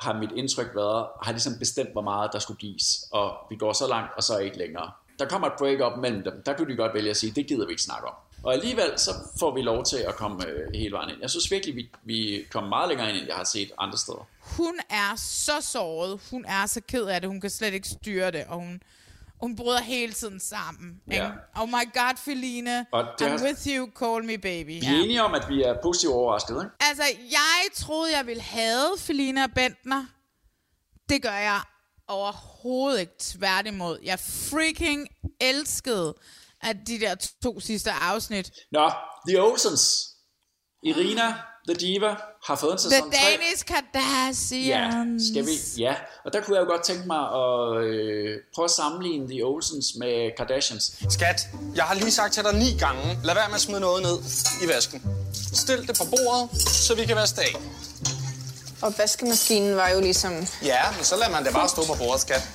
har 0.00 0.18
mit 0.18 0.30
indtryk 0.36 0.70
været, 0.74 1.06
har 1.22 1.32
ligesom 1.32 1.58
bestemt, 1.58 1.92
hvor 1.92 2.02
meget 2.02 2.30
der 2.32 2.38
skulle 2.38 2.58
gives. 2.58 3.08
Og 3.10 3.36
vi 3.50 3.56
går 3.56 3.72
så 3.72 3.86
langt, 3.88 4.10
og 4.16 4.22
så 4.22 4.38
ikke 4.38 4.58
længere. 4.58 4.90
Der 5.18 5.28
kommer 5.28 5.46
et 5.48 5.52
break-up 5.58 5.98
mellem 5.98 6.22
dem. 6.22 6.42
Der 6.46 6.56
kunne 6.56 6.72
de 6.72 6.76
godt 6.76 6.94
vælge 6.94 7.10
at 7.10 7.16
sige, 7.16 7.32
det 7.36 7.46
gider 7.46 7.66
vi 7.66 7.72
ikke 7.72 7.82
snakke 7.82 8.08
om. 8.08 8.14
Og 8.42 8.52
alligevel 8.52 8.92
så 8.96 9.10
får 9.38 9.54
vi 9.54 9.62
lov 9.62 9.84
til 9.84 9.96
at 9.96 10.16
komme 10.16 10.46
øh, 10.46 10.74
hele 10.74 10.92
vejen 10.92 11.10
ind. 11.10 11.18
Jeg 11.20 11.30
synes 11.30 11.50
virkelig, 11.50 11.76
vi, 11.76 11.90
vi 12.04 12.46
kommer 12.50 12.68
meget 12.68 12.88
længere 12.88 13.10
ind, 13.10 13.18
end 13.18 13.26
jeg 13.26 13.36
har 13.36 13.44
set 13.44 13.70
andre 13.78 13.98
steder. 13.98 14.26
Hun 14.40 14.78
er 14.90 15.16
så 15.16 15.52
såret. 15.60 16.20
Hun 16.30 16.44
er 16.48 16.66
så 16.66 16.80
ked 16.88 17.04
af 17.04 17.20
det. 17.20 17.30
Hun 17.30 17.40
kan 17.40 17.50
slet 17.50 17.74
ikke 17.74 17.88
styre 17.88 18.30
det. 18.30 18.44
Og 18.48 18.56
hun, 18.56 18.82
hun 19.40 19.56
bryder 19.56 19.80
hele 19.80 20.12
tiden 20.12 20.40
sammen. 20.40 21.00
Ja. 21.10 21.14
Ikke? 21.14 21.26
Oh 21.56 21.68
my 21.68 21.92
god, 21.94 22.16
Feline. 22.16 22.86
Og 22.92 23.04
det 23.18 23.24
I'm 23.26 23.28
har- 23.28 23.44
with 23.46 23.66
you, 23.68 23.90
call 23.98 24.24
me 24.24 24.38
baby. 24.38 24.68
Vi 24.80 24.86
er 24.86 24.90
enige 24.90 25.22
om, 25.22 25.34
at 25.34 25.48
vi 25.48 25.62
er 25.62 25.74
positivt 25.82 26.12
overrasket, 26.12 26.54
ikke? 26.54 26.70
Altså, 26.80 27.02
jeg 27.30 27.60
troede, 27.74 28.16
jeg 28.16 28.26
ville 28.26 28.42
have 28.42 28.98
Feline 28.98 29.44
og 29.44 29.50
Bentner. 29.54 30.04
Det 31.08 31.22
gør 31.22 31.32
jeg 31.32 31.60
overhovedet 32.08 33.00
ikke 33.00 33.12
tværtimod. 33.18 33.98
Jeg 34.02 34.18
freaking 34.18 35.08
elskede 35.40 36.14
at 36.62 36.76
de 36.86 37.00
der 37.00 37.14
to 37.42 37.60
sidste 37.60 37.90
afsnit. 37.92 38.50
Nå, 38.72 38.90
The 39.28 39.42
Olsens. 39.42 40.06
Irina, 40.82 41.34
The 41.70 41.78
Diva, 41.86 42.14
har 42.46 42.56
fået 42.56 42.72
en 42.72 42.78
The 42.78 42.90
sæson 42.90 43.10
3. 43.12 43.18
Danish 43.18 43.64
Ja, 43.70 43.74
Kardashians. 43.74 45.22
skal 45.32 45.46
vi? 45.46 45.80
Ja, 45.82 45.94
og 46.24 46.32
der 46.32 46.40
kunne 46.40 46.56
jeg 46.56 46.62
jo 46.64 46.68
godt 46.70 46.84
tænke 46.84 47.06
mig 47.06 47.22
at 47.42 47.84
øh, 47.84 48.38
prøve 48.54 48.64
at 48.64 48.70
sammenligne 48.70 49.28
The 49.28 49.44
Olsens 49.44 49.86
med 49.98 50.36
Kardashians. 50.36 50.92
Skat, 51.10 51.48
jeg 51.76 51.84
har 51.84 51.94
lige 51.94 52.10
sagt 52.10 52.32
til 52.34 52.42
dig 52.44 52.54
ni 52.54 52.76
gange, 52.78 53.18
lad 53.24 53.34
være 53.34 53.48
med 53.48 53.54
at 53.54 53.60
smide 53.60 53.80
noget 53.80 54.02
ned 54.02 54.16
i 54.64 54.68
vasken. 54.68 55.02
Stil 55.54 55.86
det 55.88 55.98
på 55.98 56.04
bordet, 56.10 56.62
så 56.62 56.94
vi 56.94 57.04
kan 57.06 57.16
vaske 57.16 57.36
det 57.36 57.42
af. 57.42 57.54
Og 58.82 58.94
vaskemaskinen 58.98 59.76
var 59.76 59.88
jo 59.88 60.00
ligesom 60.00 60.32
Ja, 60.64 60.80
men 60.96 61.04
så 61.04 61.16
lader 61.16 61.30
man 61.30 61.44
det 61.44 61.52
bare 61.52 61.68
stå 61.68 61.84
på 61.86 61.94
bordet, 61.98 62.20
skat. 62.20 62.48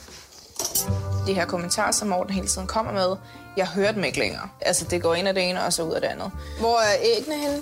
de 1.27 1.33
her 1.33 1.45
kommentarer, 1.45 1.91
som 1.91 2.07
Morten 2.07 2.33
hele 2.33 2.47
tiden 2.47 2.67
kommer 2.67 2.91
med. 2.91 3.15
Jeg 3.57 3.67
hører 3.67 3.91
dem 3.91 4.03
ikke 4.03 4.19
længere. 4.19 4.49
Altså, 4.61 4.85
det 4.89 5.01
går 5.01 5.15
ind 5.15 5.27
af 5.27 5.33
det 5.33 5.49
ene, 5.49 5.63
og 5.63 5.73
så 5.73 5.83
ud 5.83 5.93
af 5.93 6.01
det 6.01 6.07
andet. 6.07 6.31
Hvor 6.59 6.79
er 6.79 6.95
æggene 7.03 7.35
henne? 7.37 7.61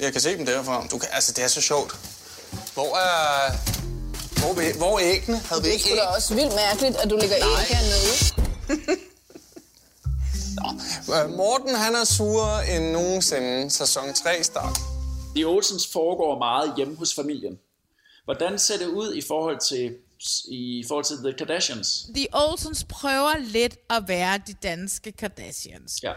Jeg 0.00 0.12
kan 0.12 0.20
se 0.20 0.36
dem 0.36 0.46
derfra. 0.46 0.86
Du 0.90 0.98
kan, 0.98 1.08
altså, 1.12 1.32
det 1.32 1.44
er 1.44 1.48
så 1.48 1.60
sjovt. 1.60 1.92
Hvor 2.74 2.96
er... 2.96 3.52
Hvor, 4.40 4.60
er- 4.62 4.76
hvor 4.76 4.98
er 4.98 5.02
æggene? 5.14 5.38
Havde 5.38 5.62
vi 5.62 5.68
Det 5.68 5.68
er 5.68 5.72
ikke 5.72 5.84
sgu 5.84 5.96
da 5.96 6.00
æg? 6.02 6.08
også 6.16 6.34
vildt 6.34 6.54
mærkeligt, 6.54 6.96
at 6.96 7.10
du 7.10 7.16
lægger 7.16 7.36
æg 7.36 7.66
hernede. 7.76 8.12
Øh, 11.24 11.30
Morten, 11.30 11.74
han 11.74 11.94
er 11.94 12.04
surere 12.04 12.76
end 12.76 12.90
nogensinde 12.90 13.70
sæson 13.70 14.14
3 14.14 14.42
start. 14.44 14.78
The 15.36 15.46
Olsens 15.46 15.88
foregår 15.92 16.38
meget 16.38 16.72
hjemme 16.76 16.96
hos 16.96 17.14
familien. 17.14 17.58
Hvordan 18.24 18.58
ser 18.58 18.76
det 18.78 18.86
ud 18.86 19.14
i 19.14 19.22
forhold 19.28 19.58
til, 19.68 19.94
i 20.48 20.84
forhold 20.88 21.04
til 21.04 21.16
The 21.16 21.32
Kardashians? 21.38 22.06
The 22.14 22.26
Olsens 22.32 22.84
prøver 22.88 23.38
lidt 23.38 23.76
at 23.90 24.02
være 24.08 24.40
de 24.46 24.54
danske 24.62 25.12
Kardashians. 25.12 25.92
Ja. 26.02 26.12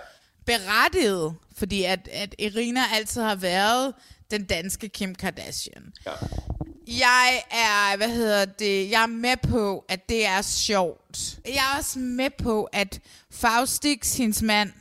Berettiget, 0.46 1.36
fordi 1.58 1.84
at, 1.84 2.08
at 2.12 2.36
Irina 2.40 2.82
altid 2.94 3.22
har 3.22 3.36
været 3.36 3.94
den 4.32 4.46
danske 4.46 4.90
Kim 4.90 5.16
Kardashian. 5.16 5.94
Ja. 6.06 6.12
Jeg 6.88 7.44
er, 7.52 7.98
hvad 7.98 8.10
hedder 8.10 8.46
det, 8.46 8.92
jeg 8.92 9.04
er 9.04 9.08
med 9.08 9.38
på, 9.38 9.86
at 9.90 10.10
det 10.10 10.26
er 10.26 10.42
sjovt. 10.42 11.40
Jeg 11.46 11.74
er 11.74 11.78
også 11.78 12.00
med 12.00 12.30
på, 12.30 12.64
at 12.64 13.00
Faustix, 13.32 14.18
hendes 14.18 14.42
mand, 14.42 14.72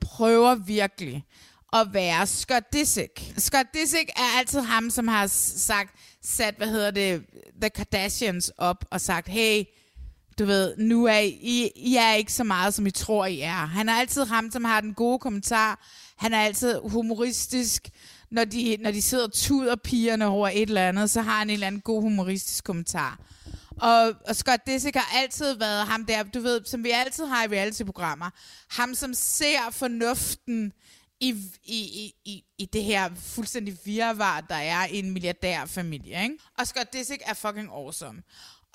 prøver 0.00 0.54
virkelig 0.54 1.24
at 1.72 1.86
være 1.92 2.26
Scott 2.26 2.72
Disick. 2.72 3.32
Scott 3.38 3.66
Disick 3.74 4.10
er 4.16 4.38
altid 4.38 4.60
ham, 4.60 4.90
som 4.90 5.08
har 5.08 5.26
sagt, 5.26 5.94
sat, 6.22 6.54
hvad 6.56 6.68
hedder 6.68 6.90
det, 6.90 7.24
The 7.60 7.70
Kardashians 7.70 8.52
op 8.58 8.84
og 8.90 9.00
sagt, 9.00 9.28
hey, 9.28 9.64
du 10.38 10.44
ved, 10.44 10.76
nu 10.76 11.04
er 11.04 11.18
I, 11.18 11.72
I 11.76 11.96
er 11.96 12.12
ikke 12.12 12.32
så 12.32 12.44
meget, 12.44 12.74
som 12.74 12.86
I 12.86 12.90
tror, 12.90 13.26
I 13.26 13.40
er. 13.40 13.66
Han 13.66 13.88
er 13.88 13.92
altid 13.92 14.24
ham, 14.24 14.50
som 14.50 14.64
har 14.64 14.80
den 14.80 14.94
gode 14.94 15.18
kommentar. 15.18 15.86
Han 16.16 16.34
er 16.34 16.40
altid 16.40 16.78
humoristisk. 16.84 17.90
Når 18.30 18.44
de, 18.44 18.76
når 18.80 18.90
de 18.90 19.02
sidder 19.02 19.24
og 19.24 19.32
tuder 19.32 19.76
pigerne 19.76 20.26
over 20.26 20.48
et 20.48 20.62
eller 20.62 20.88
andet, 20.88 21.10
så 21.10 21.22
har 21.22 21.38
han 21.38 21.50
en 21.50 21.54
eller 21.54 21.66
anden 21.66 21.80
god 21.80 22.02
humoristisk 22.02 22.64
kommentar. 22.64 23.18
Og, 23.80 24.14
og 24.28 24.36
Scott 24.36 24.66
Disick 24.66 24.96
har 24.96 25.18
altid 25.18 25.54
været 25.54 25.86
ham 25.86 26.04
der, 26.04 26.22
du 26.22 26.40
ved, 26.40 26.60
som 26.64 26.84
vi 26.84 26.90
altid 26.90 27.26
har 27.26 27.44
i 27.44 27.46
reality-programmer. 27.46 28.30
Ham, 28.70 28.94
som 28.94 29.14
ser 29.14 29.70
fornuften 29.70 30.72
i, 31.20 31.28
i, 31.64 31.78
i, 31.78 32.14
i, 32.24 32.44
i 32.58 32.64
det 32.64 32.84
her 32.84 33.10
fuldstændig 33.16 33.78
virvar, 33.84 34.40
der 34.40 34.54
er 34.54 34.86
i 34.86 34.98
en 34.98 35.10
milliardærfamilie. 35.10 36.22
Ikke? 36.22 36.38
Og 36.58 36.66
Scott 36.66 36.92
Disick 36.92 37.22
er 37.26 37.34
fucking 37.34 37.68
awesome. 37.68 38.22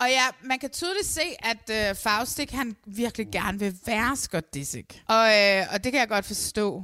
Og 0.01 0.09
ja, 0.09 0.25
man 0.43 0.59
kan 0.59 0.69
tydeligt 0.69 1.07
se, 1.07 1.21
at 1.39 1.89
øh, 1.89 1.95
Faustik, 1.95 2.51
han 2.51 2.75
virkelig 2.85 3.27
gerne 3.31 3.59
vil 3.59 3.75
være 3.85 4.17
Scott 4.17 4.53
Disick. 4.53 5.01
Og, 5.07 5.27
øh, 5.37 5.65
og 5.73 5.83
det 5.83 5.91
kan 5.91 5.99
jeg 5.99 6.07
godt 6.07 6.25
forstå. 6.25 6.83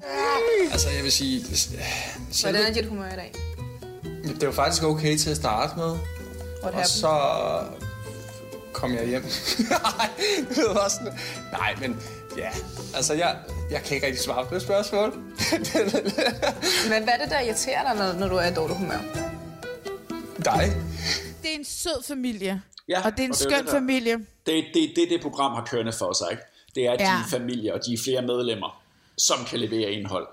Altså, 0.71 0.89
jeg 0.89 1.03
vil 1.03 1.11
sige... 1.11 1.45
Hvordan 2.41 2.65
er 2.65 2.73
dit 2.73 2.85
humør 2.85 3.13
i 3.13 3.15
dag? 3.15 3.33
Det 4.39 4.47
var 4.47 4.53
faktisk 4.53 4.83
okay 4.83 5.17
til 5.17 5.29
at 5.29 5.37
starte 5.37 5.75
med. 5.77 5.89
What 5.89 5.99
og 6.63 6.63
happened? 6.63 6.85
så 6.85 7.19
kom 8.73 8.93
jeg 8.93 9.07
hjem. 9.07 9.23
Nej, 9.69 10.09
det 10.49 10.65
var 10.67 10.89
sådan... 10.89 11.19
Nej, 11.51 11.75
men 11.79 12.01
ja, 12.37 12.49
altså 12.95 13.13
jeg, 13.13 13.37
jeg 13.71 13.83
kan 13.83 13.95
ikke 13.95 14.07
rigtig 14.07 14.23
svare 14.23 14.45
på 14.45 14.55
det 14.55 14.61
spørgsmål. 14.61 15.13
Men 16.91 17.03
hvad 17.03 17.13
er 17.13 17.17
det, 17.21 17.29
der 17.29 17.39
irriterer 17.39 17.93
dig, 17.93 18.05
når, 18.05 18.19
når 18.19 18.27
du 18.27 18.35
er 18.35 18.47
i 18.47 18.53
dårlig 18.53 18.77
humør? 18.77 18.99
Dig? 20.45 20.73
Det 21.43 21.51
er 21.51 21.55
en 21.55 21.65
sød 21.65 22.03
familie. 22.07 22.61
Ja, 22.89 23.05
og 23.05 23.11
det 23.11 23.19
er 23.19 23.23
en 23.23 23.31
og 23.31 23.35
skøn 23.35 23.51
det 23.57 23.65
der. 23.65 23.71
familie. 23.71 24.17
Det 24.45 24.57
er 24.59 24.63
det, 24.73 24.91
det, 24.95 25.09
det 25.09 25.21
program 25.21 25.51
har 25.53 25.65
kørende 25.65 25.91
for 25.93 26.13
sig, 26.13 26.27
ikke? 26.31 26.43
Det 26.75 26.85
er, 26.87 26.91
at 26.91 26.99
de 26.99 27.03
Ja. 27.03 27.11
er 27.19 27.23
familie, 27.29 27.73
og 27.73 27.79
de 27.85 27.93
er 27.93 27.97
flere 28.03 28.21
medlemmer, 28.21 28.81
som 29.17 29.37
kan 29.45 29.59
levere 29.59 29.91
indhold. 29.91 30.27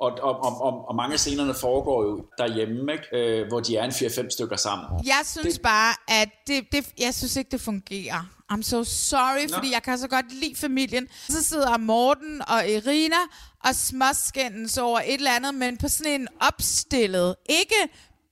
Og, 0.00 0.12
og, 0.22 0.40
og, 0.44 0.60
og, 0.62 0.88
og 0.88 0.94
mange 0.96 1.12
af 1.12 1.18
scenerne 1.18 1.54
foregår 1.54 2.02
jo 2.04 2.24
derhjemme, 2.38 2.92
ikke? 2.92 3.04
Øh, 3.40 3.48
hvor 3.48 3.60
de 3.60 3.76
er 3.76 3.84
en 3.84 3.90
4-5 3.90 4.30
stykker 4.30 4.56
sammen. 4.56 4.86
Jeg 5.06 5.20
synes 5.26 5.54
det... 5.54 5.62
bare, 5.62 5.94
at 6.08 6.28
det, 6.46 6.64
det, 6.72 6.86
jeg 6.98 7.14
synes 7.14 7.36
ikke, 7.36 7.50
det 7.50 7.60
fungerer. 7.60 8.28
I'm 8.52 8.62
so 8.62 8.84
sorry, 8.84 9.46
Nå. 9.48 9.54
fordi 9.54 9.72
jeg 9.72 9.82
kan 9.82 9.98
så 9.98 10.08
godt 10.08 10.32
lide 10.32 10.56
familien. 10.56 11.08
Så 11.28 11.44
sidder 11.44 11.76
Morten 11.78 12.42
og 12.48 12.68
Irina 12.70 13.16
og 13.64 13.74
småskændes 13.74 14.78
over 14.78 14.98
et 15.00 15.14
eller 15.14 15.30
andet, 15.30 15.54
men 15.54 15.76
på 15.76 15.88
sådan 15.88 16.20
en 16.20 16.28
opstillet, 16.40 17.34
ikke 17.48 17.74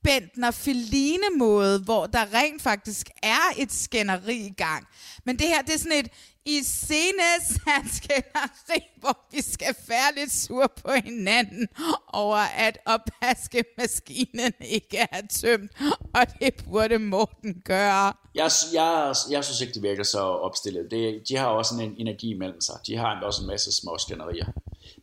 Bentner 0.03 0.51
Feline 0.51 1.29
måde, 1.37 1.79
hvor 1.79 2.05
der 2.05 2.33
rent 2.33 2.61
faktisk 2.61 3.09
er 3.23 3.53
et 3.57 3.71
skænderi 3.71 4.35
i 4.35 4.53
gang. 4.57 4.87
Men 5.25 5.39
det 5.39 5.47
her, 5.47 5.61
det 5.61 5.73
er 5.73 5.77
sådan 5.79 5.99
et 5.99 6.11
i 6.47 6.63
senes 6.63 7.59
skænderi, 7.97 8.79
hvor 9.01 9.27
vi 9.31 9.41
skal 9.41 9.75
være 9.87 10.15
lidt 10.15 10.33
sur 10.33 10.73
på 10.85 10.91
hinanden 10.91 11.67
over, 12.07 12.37
at 12.37 12.77
opvaskemaskinen 12.85 14.53
ikke 14.61 14.97
er 14.97 15.21
tømt, 15.41 15.71
og 16.13 16.27
det 16.41 16.53
burde 16.65 16.99
Morten 16.99 17.61
gøre. 17.65 18.13
Jeg, 18.35 18.51
jeg, 18.73 19.15
jeg 19.29 19.43
synes 19.45 19.61
ikke, 19.61 19.73
det 19.73 19.83
virker 19.83 20.03
så 20.03 20.19
opstillet. 20.19 20.91
Det, 20.91 21.23
de 21.29 21.37
har 21.37 21.47
også 21.47 21.75
en 21.75 21.95
energi 21.97 22.33
mellem 22.33 22.61
sig. 22.61 22.75
De 22.87 22.97
har 22.97 23.21
også 23.23 23.41
en 23.41 23.47
masse 23.47 23.71
små 23.71 23.97
skænderier. 23.97 24.45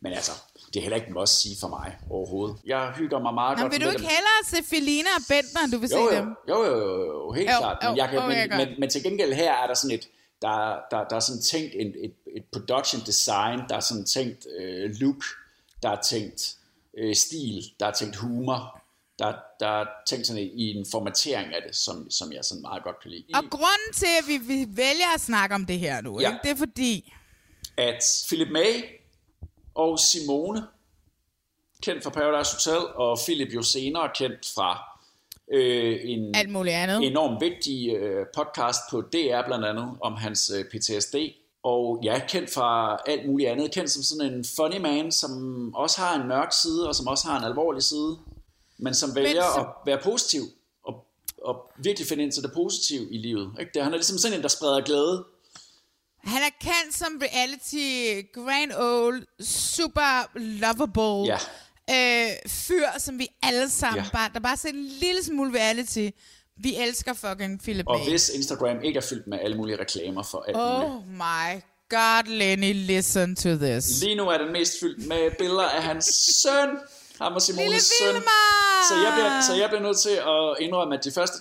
Men 0.01 0.13
altså, 0.13 0.31
det 0.75 0.79
er 0.81 0.81
heller 0.81 0.95
ikke 1.07 1.19
at 1.21 1.29
sige 1.29 1.55
for 1.59 1.67
mig 1.67 1.97
overhovedet. 2.09 2.57
Jeg 2.65 2.91
hygger 2.97 3.19
mig 3.19 3.33
meget 3.33 3.57
Nå, 3.57 3.61
godt 3.63 3.73
vil 3.73 3.81
du 3.81 3.89
ikke 3.89 3.97
dem. 4.01 4.07
hellere 4.15 4.39
se 4.45 4.57
Felina 4.69 5.09
og 5.19 5.23
Bentner, 5.29 5.61
du 5.73 5.77
vil 5.81 5.89
jo, 5.89 5.97
se 5.97 6.15
jo, 6.15 6.21
dem? 6.21 6.27
Jo, 6.49 6.63
jo, 6.63 6.77
jo, 6.79 7.05
jo, 7.05 7.31
helt 7.31 7.49
Jo, 7.49 7.57
klart. 7.59 7.77
jo, 7.83 7.89
Men, 7.89 7.97
jeg 7.97 8.09
kan, 8.09 8.19
okay, 8.19 8.41
men, 8.41 8.49
godt. 8.49 8.69
men, 8.69 8.79
men 8.79 8.89
til 8.89 9.03
gengæld 9.03 9.33
her 9.33 9.53
er 9.53 9.67
der 9.67 9.73
sådan 9.73 9.95
et, 9.95 10.07
der, 10.41 10.75
der, 10.91 11.03
der 11.09 11.15
er 11.15 11.19
sådan 11.19 11.41
tænkt 11.41 11.71
et, 11.75 11.93
et, 12.05 12.13
et 12.37 12.43
production 12.53 13.01
design, 13.05 13.59
der 13.69 13.75
er 13.75 13.79
sådan 13.79 14.05
tænkt 14.05 14.47
øh, 14.59 14.89
look, 14.99 15.23
der 15.83 15.89
er 15.89 16.01
tænkt 16.01 16.55
øh, 16.97 17.15
stil, 17.15 17.63
der 17.79 17.85
er 17.85 17.91
tænkt 17.91 18.15
humor, 18.15 18.81
der, 19.19 19.33
der 19.59 19.67
er 19.67 19.85
tænkt 20.07 20.27
sådan 20.27 20.41
i 20.43 20.73
en 20.77 20.85
formatering 20.91 21.53
af 21.53 21.61
det, 21.67 21.75
som, 21.75 22.11
som 22.11 22.33
jeg 22.33 22.45
sådan 22.45 22.61
meget 22.61 22.83
godt 22.83 22.99
kan 23.01 23.11
lide. 23.11 23.23
Og 23.33 23.43
grunden 23.49 23.91
til, 23.95 24.07
at 24.21 24.27
vi, 24.27 24.37
vi 24.37 24.65
vælger 24.69 25.09
at 25.15 25.21
snakke 25.21 25.55
om 25.55 25.65
det 25.65 25.79
her 25.79 26.01
nu, 26.01 26.21
Ja. 26.21 26.27
ikke? 26.29 26.39
det 26.43 26.51
er 26.51 26.55
fordi... 26.55 27.13
At 27.77 28.03
Philip 28.27 28.47
May 28.51 28.83
og 29.75 29.99
Simone, 29.99 30.63
kendt 31.81 32.03
fra 32.03 32.09
Paradise 32.09 32.51
Hotel, 32.55 32.87
og 32.95 33.17
Philip 33.25 33.53
jo 33.55 33.61
senere 33.61 34.09
kendt 34.15 34.51
fra 34.55 34.99
øh, 35.53 35.99
en 36.03 36.35
Alt 36.35 36.49
muligt 36.49 36.75
andet. 36.75 37.07
enormt 37.07 37.41
vigtig 37.41 37.95
øh, 37.95 38.25
podcast 38.35 38.79
på 38.91 39.01
DR 39.01 39.45
blandt 39.45 39.65
andet, 39.65 39.89
om 40.01 40.13
hans 40.13 40.51
øh, 40.55 40.65
PTSD. 40.65 41.15
Og 41.63 41.99
ja, 42.03 42.21
kendt 42.27 42.53
fra 42.53 42.97
alt 43.07 43.29
muligt 43.29 43.49
andet. 43.49 43.71
Kendt 43.71 43.91
som 43.91 44.03
sådan 44.03 44.33
en 44.33 44.45
funny 44.55 44.77
man, 44.77 45.11
som 45.11 45.31
også 45.75 46.01
har 46.01 46.21
en 46.21 46.27
mørk 46.27 46.53
side, 46.63 46.87
og 46.87 46.95
som 46.95 47.07
også 47.07 47.27
har 47.27 47.39
en 47.39 47.45
alvorlig 47.45 47.83
side. 47.83 48.17
Men 48.77 48.93
som 48.95 49.15
vælger 49.15 49.41
så- 49.41 49.59
at 49.59 49.65
være 49.85 49.97
positiv, 50.03 50.41
og, 50.83 51.05
og 51.43 51.71
virkelig 51.77 52.07
finde 52.07 52.23
ind 52.23 52.31
til 52.31 52.43
det 52.43 52.51
positive 52.53 53.07
i 53.11 53.17
livet. 53.17 53.51
Ikke? 53.59 53.71
Det, 53.73 53.83
han 53.83 53.91
er 53.93 53.97
ligesom 53.97 54.17
sådan 54.17 54.37
en, 54.37 54.41
der 54.43 54.47
spreder 54.47 54.81
glæde. 54.81 55.25
Han 56.25 56.41
er 56.41 56.49
kendt 56.61 56.95
som 56.97 57.21
reality 57.21 58.21
grand 58.33 58.71
old, 58.77 59.23
super 59.45 60.29
lovable 60.35 61.33
Ja. 61.33 61.37
øh, 62.29 62.31
fyr, 62.47 62.85
som 62.97 63.19
vi 63.19 63.27
alle 63.43 63.69
sammen 63.69 64.03
Ja. 64.03 64.09
bare... 64.13 64.29
Der 64.33 64.35
er 64.39 64.43
bare 64.43 64.57
sådan 64.57 64.75
en 64.75 64.85
lille 64.85 65.23
smule 65.23 65.59
reality. 65.59 66.09
Vi 66.63 66.75
elsker 66.75 67.13
fucking 67.13 67.61
Philip 67.61 67.87
Og 67.87 67.99
May. 67.99 68.09
hvis 68.09 68.29
Instagram 68.29 68.83
ikke 68.83 68.97
er 68.97 69.01
fyldt 69.01 69.27
med 69.27 69.39
alle 69.41 69.57
mulige 69.57 69.79
reklamer 69.79 70.23
for 70.23 70.45
alt 70.47 70.57
muligt. 70.57 70.91
Oh 70.95 71.07
my 71.07 71.61
god, 71.89 72.23
Lenny, 72.27 72.73
listen 72.73 73.35
to 73.35 73.49
this. 73.55 74.01
Lige 74.03 74.15
nu 74.15 74.29
er 74.29 74.37
den 74.37 74.51
mest 74.51 74.73
fyldt 74.79 75.07
med 75.07 75.31
billeder 75.39 75.69
af 75.69 75.83
hans 75.83 76.05
søn. 76.43 76.69
Ham 77.21 77.33
og 77.33 77.41
Simones 77.41 77.83
søn. 78.01 78.21
Så 78.89 78.95
jeg, 79.05 79.11
bliver, 79.15 79.41
så 79.41 79.53
jeg 79.53 79.69
bliver 79.69 79.81
nødt 79.81 79.99
til 79.99 80.09
at 80.09 80.65
indrømme, 80.65 80.97
at 80.97 81.03
de 81.03 81.11
første 81.11 81.37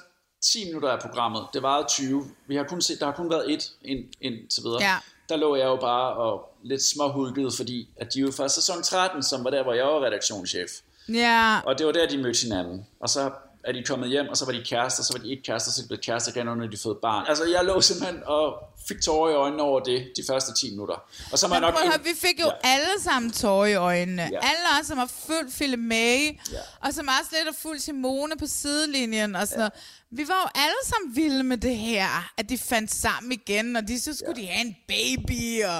10 0.52 0.64
minutter 0.64 0.88
af 0.88 1.00
programmet, 1.00 1.42
det 1.54 1.62
varede 1.62 1.86
20. 1.88 2.30
Vi 2.46 2.56
har 2.56 2.64
kun 2.64 2.82
set, 2.82 3.00
der 3.00 3.06
har 3.06 3.12
kun 3.12 3.30
været 3.30 3.52
et 3.52 3.70
ind, 3.84 4.04
indtil 4.20 4.62
videre. 4.64 4.82
Ja. 4.82 4.96
Der 5.28 5.36
lå 5.36 5.56
jeg 5.56 5.64
jo 5.64 5.76
bare 5.76 6.14
og 6.14 6.54
lidt 6.62 6.82
småhulket, 6.84 7.54
fordi 7.54 7.88
at 7.96 8.14
de 8.14 8.20
jo 8.20 8.32
fra 8.36 8.48
sæson 8.48 8.82
13, 8.82 9.22
som 9.22 9.44
var 9.44 9.50
der, 9.50 9.62
hvor 9.62 9.72
jeg 9.72 9.84
var 9.84 10.04
redaktionschef. 10.06 10.70
Ja, 11.08 11.60
Og 11.66 11.78
det 11.78 11.86
var 11.86 11.92
der, 11.92 12.06
de 12.08 12.18
mødte 12.18 12.42
hinanden. 12.42 12.86
Og 13.00 13.08
så 13.08 13.30
er 13.64 13.72
de 13.72 13.82
kommet 13.84 14.08
hjem, 14.08 14.28
og 14.28 14.36
så 14.36 14.44
var 14.44 14.52
de 14.52 14.64
kærester, 14.64 15.02
så 15.02 15.12
var 15.12 15.22
de 15.24 15.30
ikke 15.30 15.42
kærester, 15.42 15.72
så 15.72 15.82
de 15.82 15.86
blevet 15.86 16.04
kærester 16.04 16.32
igen, 16.36 16.46
når 16.46 16.66
de 16.66 16.76
fået 16.82 16.98
barn. 17.02 17.24
Altså, 17.28 17.44
jeg 17.44 17.64
lå 17.64 17.80
simpelthen 17.80 18.22
og 18.26 18.54
fik 18.88 19.00
tårer 19.02 19.30
i 19.30 19.34
øjnene 19.34 19.62
over 19.62 19.80
det, 19.80 20.12
de 20.16 20.22
første 20.28 20.54
10 20.54 20.70
minutter. 20.70 20.94
Og 21.32 21.38
så 21.38 21.48
Men 21.48 21.60
nok... 21.60 21.74
prøv 21.74 21.84
ind- 21.84 22.02
vi 22.04 22.14
fik 22.26 22.40
jo 22.40 22.46
ja. 22.46 22.68
alle 22.68 23.02
sammen 23.02 23.32
tårer 23.32 23.66
i 23.66 23.74
øjnene. 23.74 24.22
Ja. 24.22 24.38
Alle 24.42 24.80
os, 24.80 24.86
som 24.86 24.98
har 24.98 25.10
fulgt 25.26 25.54
Philip 25.54 25.78
May, 25.78 26.18
Ja. 26.52 26.58
og 26.80 26.94
som 26.94 27.08
også 27.20 27.30
lidt 27.32 27.44
har 27.44 27.56
fulgt 27.62 27.82
Simone 27.82 28.36
på 28.38 28.46
sidelinjen 28.46 29.36
og 29.36 29.48
sådan 29.48 29.58
ja. 29.58 29.58
noget. 29.58 29.72
Vi 30.16 30.28
var 30.28 30.40
jo 30.44 30.48
alle 30.62 30.80
sammen 30.84 31.16
vilde 31.16 31.42
med 31.42 31.56
det 31.56 31.76
her, 31.76 32.06
at 32.38 32.48
de 32.48 32.58
fandt 32.58 32.94
sammen 32.94 33.32
igen, 33.32 33.76
og 33.76 33.88
de 33.88 34.00
så 34.00 34.14
skulle 34.14 34.40
ja. 34.40 34.42
de 34.42 34.46
have 34.52 34.66
en 34.66 34.74
baby, 34.88 35.64
og 35.64 35.78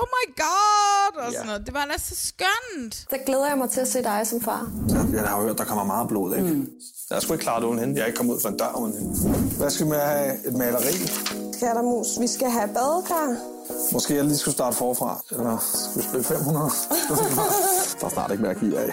oh 0.00 0.06
my 0.16 0.24
god, 0.44 1.16
og 1.22 1.26
Ja. 1.32 1.32
sådan 1.32 1.46
noget. 1.46 1.66
Det 1.66 1.74
var 1.74 1.84
da 1.84 1.98
så 1.98 2.14
skønt. 2.28 2.94
Så 2.94 3.18
glæder 3.26 3.48
jeg 3.48 3.58
mig 3.58 3.70
til 3.70 3.80
at 3.80 3.88
se 3.88 4.02
dig 4.02 4.26
som 4.26 4.40
far. 4.40 4.70
Jeg 5.12 5.20
har 5.22 5.36
jo 5.40 5.46
hørt, 5.46 5.58
der 5.58 5.64
kommer 5.64 5.84
meget 5.84 6.08
blod, 6.08 6.36
ikke? 6.36 6.48
Mm. 6.48 6.68
Jeg 7.10 7.16
er 7.16 7.20
sgu 7.20 7.32
ikke 7.32 7.42
klar 7.42 7.64
uden 7.64 7.78
hende. 7.78 7.94
Jeg 7.94 8.02
er 8.02 8.06
ikke 8.06 8.16
kommet 8.16 8.34
ud 8.34 8.40
fra 8.40 8.48
en 8.48 8.56
dør 8.56 8.72
uden 8.80 8.94
hende. 8.98 9.38
Hvad 9.58 9.70
skal 9.70 9.86
vi 9.86 9.90
med 9.90 9.98
at 9.98 10.08
have 10.08 10.46
et 10.48 10.54
maleri? 10.54 10.92
Kattermus, 11.60 12.06
vi 12.20 12.26
skal 12.26 12.50
have 12.50 12.68
badekar. 12.68 13.36
Måske 13.92 14.14
jeg 14.14 14.24
lige 14.24 14.36
skulle 14.38 14.54
starte 14.54 14.76
forfra. 14.76 15.20
Eller 15.30 15.58
skal 15.90 16.02
vi 16.02 16.08
spille 16.08 16.24
500? 16.24 16.70
der 18.00 18.06
er 18.06 18.10
snart 18.10 18.30
ikke 18.30 18.42
mere 18.42 18.52
at 18.54 18.60
give 18.60 18.78
af. 18.78 18.92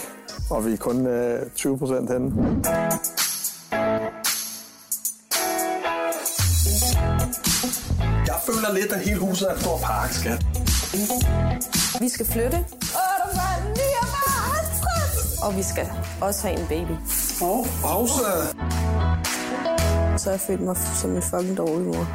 Og 0.49 0.65
vi 0.65 0.73
er 0.73 0.77
kun 0.77 1.07
øh, 1.07 1.49
20 1.55 1.77
procent 1.77 2.11
henne. 2.11 2.31
Føler 8.59 8.73
lidt, 8.73 8.91
at 8.93 8.99
hele 8.99 9.19
huset 9.19 9.49
er 9.49 9.53
et 9.53 9.61
stort 9.61 9.81
park, 9.81 10.13
skat. 10.13 10.45
Vi 11.99 12.09
skal 12.09 12.25
flytte. 12.25 12.57
Åh, 12.57 13.15
der 13.21 13.35
var 13.35 13.51
en 13.61 13.71
ny 13.71 13.89
Og 15.41 15.57
vi 15.57 15.63
skal 15.63 15.89
også 16.21 16.47
have 16.47 16.59
en 16.59 16.67
baby. 16.67 16.91
Åh, 17.41 17.59
oh, 17.59 17.65
pause. 17.81 18.23
Så 20.17 20.23
har 20.25 20.31
jeg 20.31 20.39
følt 20.39 20.61
mig 20.61 20.77
som 21.01 21.15
en 21.15 21.21
fucking 21.21 21.57
dårlig 21.57 21.87
mor. 21.87 22.07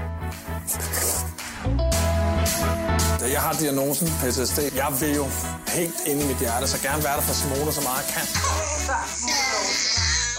Da 3.20 3.26
jeg 3.32 3.40
har 3.40 3.52
diagnosen 3.52 4.08
PTSD, 4.08 4.58
jeg 4.58 4.90
vil 5.00 5.14
jo 5.14 5.26
helt 5.68 5.94
inde 6.06 6.24
i 6.24 6.26
mit 6.26 6.36
hjerte, 6.36 6.66
så 6.66 6.78
gerne 6.82 7.04
være 7.04 7.16
der 7.16 7.22
for 7.22 7.34
Simone 7.34 7.72
så 7.72 7.80
meget 7.80 7.96
jeg 7.96 8.14
kan. 8.14 8.26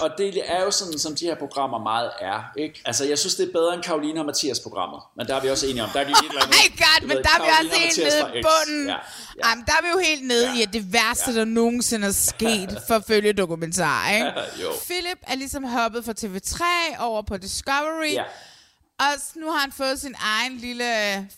Og 0.02 0.10
det 0.18 0.52
er 0.52 0.64
jo 0.64 0.72
sådan, 0.72 1.00
som 1.00 1.16
de 1.16 1.26
her 1.26 1.36
programmer 1.36 1.80
meget 1.80 2.12
er, 2.22 2.44
ikke? 2.58 2.82
Altså, 2.86 3.06
jeg 3.06 3.20
synes, 3.20 3.36
det 3.36 3.48
er 3.48 3.52
bedre 3.52 3.74
end 3.74 3.84
Karoline 3.84 4.20
og 4.20 4.26
Mathias 4.26 4.60
programmet. 4.60 5.00
Men 5.18 5.28
der 5.28 5.36
er 5.36 5.42
vi 5.42 5.50
også 5.50 5.68
enige 5.68 5.84
om. 5.84 5.90
Der 5.94 6.00
er 6.00 6.06
vi 6.06 6.12
et 6.12 6.18
eller 6.30 6.42
andet. 6.44 6.56
Oh 6.56 6.64
my 6.72 6.78
god, 6.78 7.02
men 7.08 7.18
ved, 7.18 7.24
der 7.24 7.30
er 7.30 7.44
vi 7.44 7.50
også 7.60 7.76
og 7.76 7.82
helt 7.82 7.98
nede 7.98 8.40
i 8.40 8.44
bunden. 8.50 8.88
Ja, 8.88 8.94
Ja. 8.94 9.50
Jamen, 9.50 9.66
der 9.66 9.72
er 9.72 9.82
vi 9.82 9.88
jo 9.94 10.00
helt 10.10 10.28
nede 10.28 10.48
ja. 10.52 10.56
i, 10.56 10.62
at 10.62 10.74
det 10.74 10.94
værste, 10.94 11.32
ja. 11.32 11.38
der 11.40 11.46
nogensinde 11.46 12.08
er 12.08 12.12
sket 12.12 12.78
for 12.88 13.00
følge 13.08 13.34
dokumentar, 13.34 14.10
ikke? 14.12 14.26
Jo. 14.64 14.70
Philip 14.90 15.20
er 15.22 15.36
ligesom 15.36 15.64
hoppet 15.64 16.06
fra 16.06 16.14
TV3 16.22 16.64
over 17.04 17.22
på 17.22 17.38
Discovery, 17.38 18.12
Ja. 18.14 18.24
og 19.00 19.12
nu 19.36 19.52
har 19.52 19.60
han 19.60 19.72
fået 19.72 20.00
sin 20.00 20.16
egen 20.20 20.58
lille, 20.58 20.84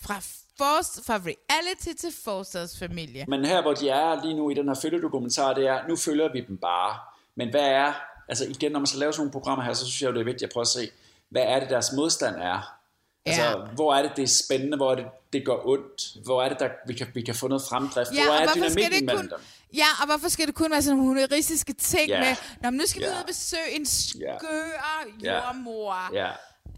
fra, 0.06 0.16
forst, 0.58 1.06
fra 1.08 1.14
reality 1.26 2.02
til 2.02 2.14
forstadsfamilie. 2.24 3.26
Men 3.28 3.46
her, 3.46 3.62
hvor 3.62 3.74
de 3.74 3.90
er 3.90 4.24
lige 4.24 4.34
nu 4.34 4.50
i 4.50 4.54
den 4.54 4.68
her 4.68 4.76
følgedokumentar, 4.82 5.54
det 5.54 5.68
er, 5.68 5.80
nu 5.90 5.96
følger 5.96 6.32
vi 6.34 6.42
dem 6.48 6.58
bare. 6.58 6.96
Men 7.38 7.50
hvad 7.50 7.62
er, 7.62 7.94
altså 8.28 8.46
igen, 8.46 8.72
når 8.72 8.80
man 8.80 8.88
skal 8.88 9.00
lave 9.00 9.14
sådan 9.14 9.20
nogle 9.22 9.32
programmer 9.32 9.66
her, 9.66 9.74
så 9.74 9.86
synes 9.86 10.02
jeg 10.02 10.08
jo, 10.10 10.14
det 10.14 10.20
er 10.22 10.26
vigtigt 10.26 10.44
at 10.44 10.54
prøve 10.54 10.62
at 10.62 10.68
se, 10.68 10.90
hvad 11.30 11.42
er 11.42 11.60
det, 11.60 11.70
deres 11.70 11.92
modstand 11.96 12.36
er? 12.36 12.74
Altså, 13.26 13.42
Ja. 13.44 13.54
hvor 13.76 13.96
er 13.96 14.02
det, 14.02 14.12
det 14.16 14.24
er 14.24 14.28
spændende? 14.46 14.78
Hvor 14.78 14.92
er 14.92 14.96
det, 14.96 15.06
det 15.34 15.46
går 15.46 15.62
ondt? 15.68 16.26
Hvor 16.26 16.44
er 16.44 16.50
det, 16.50 16.60
der 16.60 16.70
vi 16.88 16.94
kan, 16.94 17.08
vi 17.14 17.22
kan 17.22 17.36
få 17.36 17.48
noget 17.48 17.64
fremdrift? 17.70 18.12
Ja, 18.16 18.26
hvor 18.26 18.34
er 18.34 18.54
dynamikken 18.56 18.92
det 18.94 19.04
mellem 19.04 19.18
kun, 19.30 19.30
dem? 19.30 19.40
ja, 19.74 19.86
og 20.02 20.06
hvorfor 20.06 20.30
skal 20.30 20.48
det 20.48 20.56
kun 20.56 20.72
være 20.72 20.82
sådan 20.82 20.98
nogle 20.98 21.10
humoristiske 21.14 21.74
ting 21.74 22.08
Ja. 22.10 22.20
med, 22.20 22.36
Nå, 22.62 22.70
men 22.70 22.78
nu 22.78 22.84
skal 22.88 23.02
vi 23.02 23.06
Ja. 23.06 23.12
ud 23.12 23.18
og 23.20 23.26
besøge 23.28 23.72
en 23.80 23.86
skør 23.86 24.38
Ja. 25.24 25.34
jordmor. 25.46 26.14
Ja. 26.14 26.30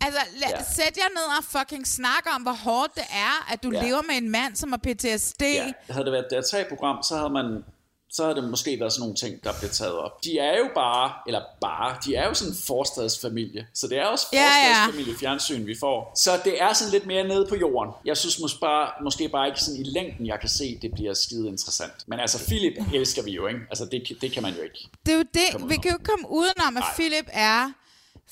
Altså, 0.01 0.19
la- 0.19 0.49
Ja. 0.49 0.63
sæt 0.75 0.97
jer 0.97 1.09
ned 1.15 1.37
og 1.37 1.43
fucking 1.43 1.87
snak 1.87 2.25
om, 2.35 2.41
hvor 2.41 2.51
hårdt 2.51 2.95
det 2.95 3.03
er, 3.13 3.53
at 3.53 3.63
du 3.63 3.71
Ja. 3.71 3.83
lever 3.85 4.01
med 4.01 4.15
en 4.15 4.29
mand, 4.29 4.55
som 4.55 4.71
har 4.71 4.77
PTSD. 4.77 5.41
Ja, 5.41 5.73
havde 5.89 6.05
det 6.05 6.11
været 6.13 6.25
et 6.25 6.43
DR3-program, 6.43 7.03
så 7.03 7.15
havde 7.17 7.29
man 7.29 7.63
så 8.11 8.23
havde 8.23 8.35
det 8.35 8.49
måske 8.49 8.79
været 8.79 8.93
sådan 8.93 9.01
nogle 9.01 9.15
ting, 9.15 9.43
der 9.43 9.53
blev 9.59 9.69
taget 9.69 9.93
op. 9.93 10.23
De 10.23 10.39
er 10.39 10.57
jo 10.57 10.69
bare, 10.75 11.13
eller 11.27 11.41
bare, 11.61 11.97
de 12.05 12.15
er 12.15 12.27
jo 12.27 12.33
sådan 12.33 12.53
en 12.53 12.57
forstadsfamilie. 12.67 13.67
Så 13.73 13.87
det 13.87 13.97
er 13.97 14.05
også 14.05 14.25
forstadsfamilie 14.25 15.17
fjernsyn, 15.19 15.65
vi 15.67 15.75
får. 15.79 16.13
Så 16.15 16.41
det 16.45 16.61
er 16.61 16.73
sådan 16.73 16.91
lidt 16.91 17.05
mere 17.05 17.27
nede 17.27 17.45
på 17.49 17.55
jorden. 17.55 17.93
Jeg 18.05 18.17
synes 18.17 18.39
måske 18.39 18.59
bare, 18.59 18.91
måske 19.03 19.29
bare 19.29 19.47
ikke 19.47 19.59
sådan 19.59 19.79
i 19.79 19.83
længden, 19.83 20.27
jeg 20.27 20.39
kan 20.39 20.49
se, 20.49 20.79
det 20.81 20.91
bliver 20.93 21.13
skide 21.13 21.47
interessant. 21.47 21.93
Men 22.07 22.19
altså, 22.19 22.45
Philip 22.47 22.73
elsker 22.93 23.23
vi 23.23 23.31
jo, 23.31 23.47
ikke? 23.47 23.59
Altså, 23.69 23.85
det, 23.85 24.17
det 24.21 24.31
kan 24.31 24.43
man 24.43 24.53
jo 24.53 24.61
ikke. 24.61 24.89
Det 25.05 25.11
er 25.13 25.17
jo 25.17 25.25
det. 25.33 25.69
Vi 25.69 25.75
kan 25.75 25.91
jo 25.91 25.95
ikke 25.95 26.11
komme 26.11 26.29
udenom, 26.29 26.77
at 26.77 26.83
Nej. 26.83 26.93
Philip 26.95 27.29
er 27.31 27.71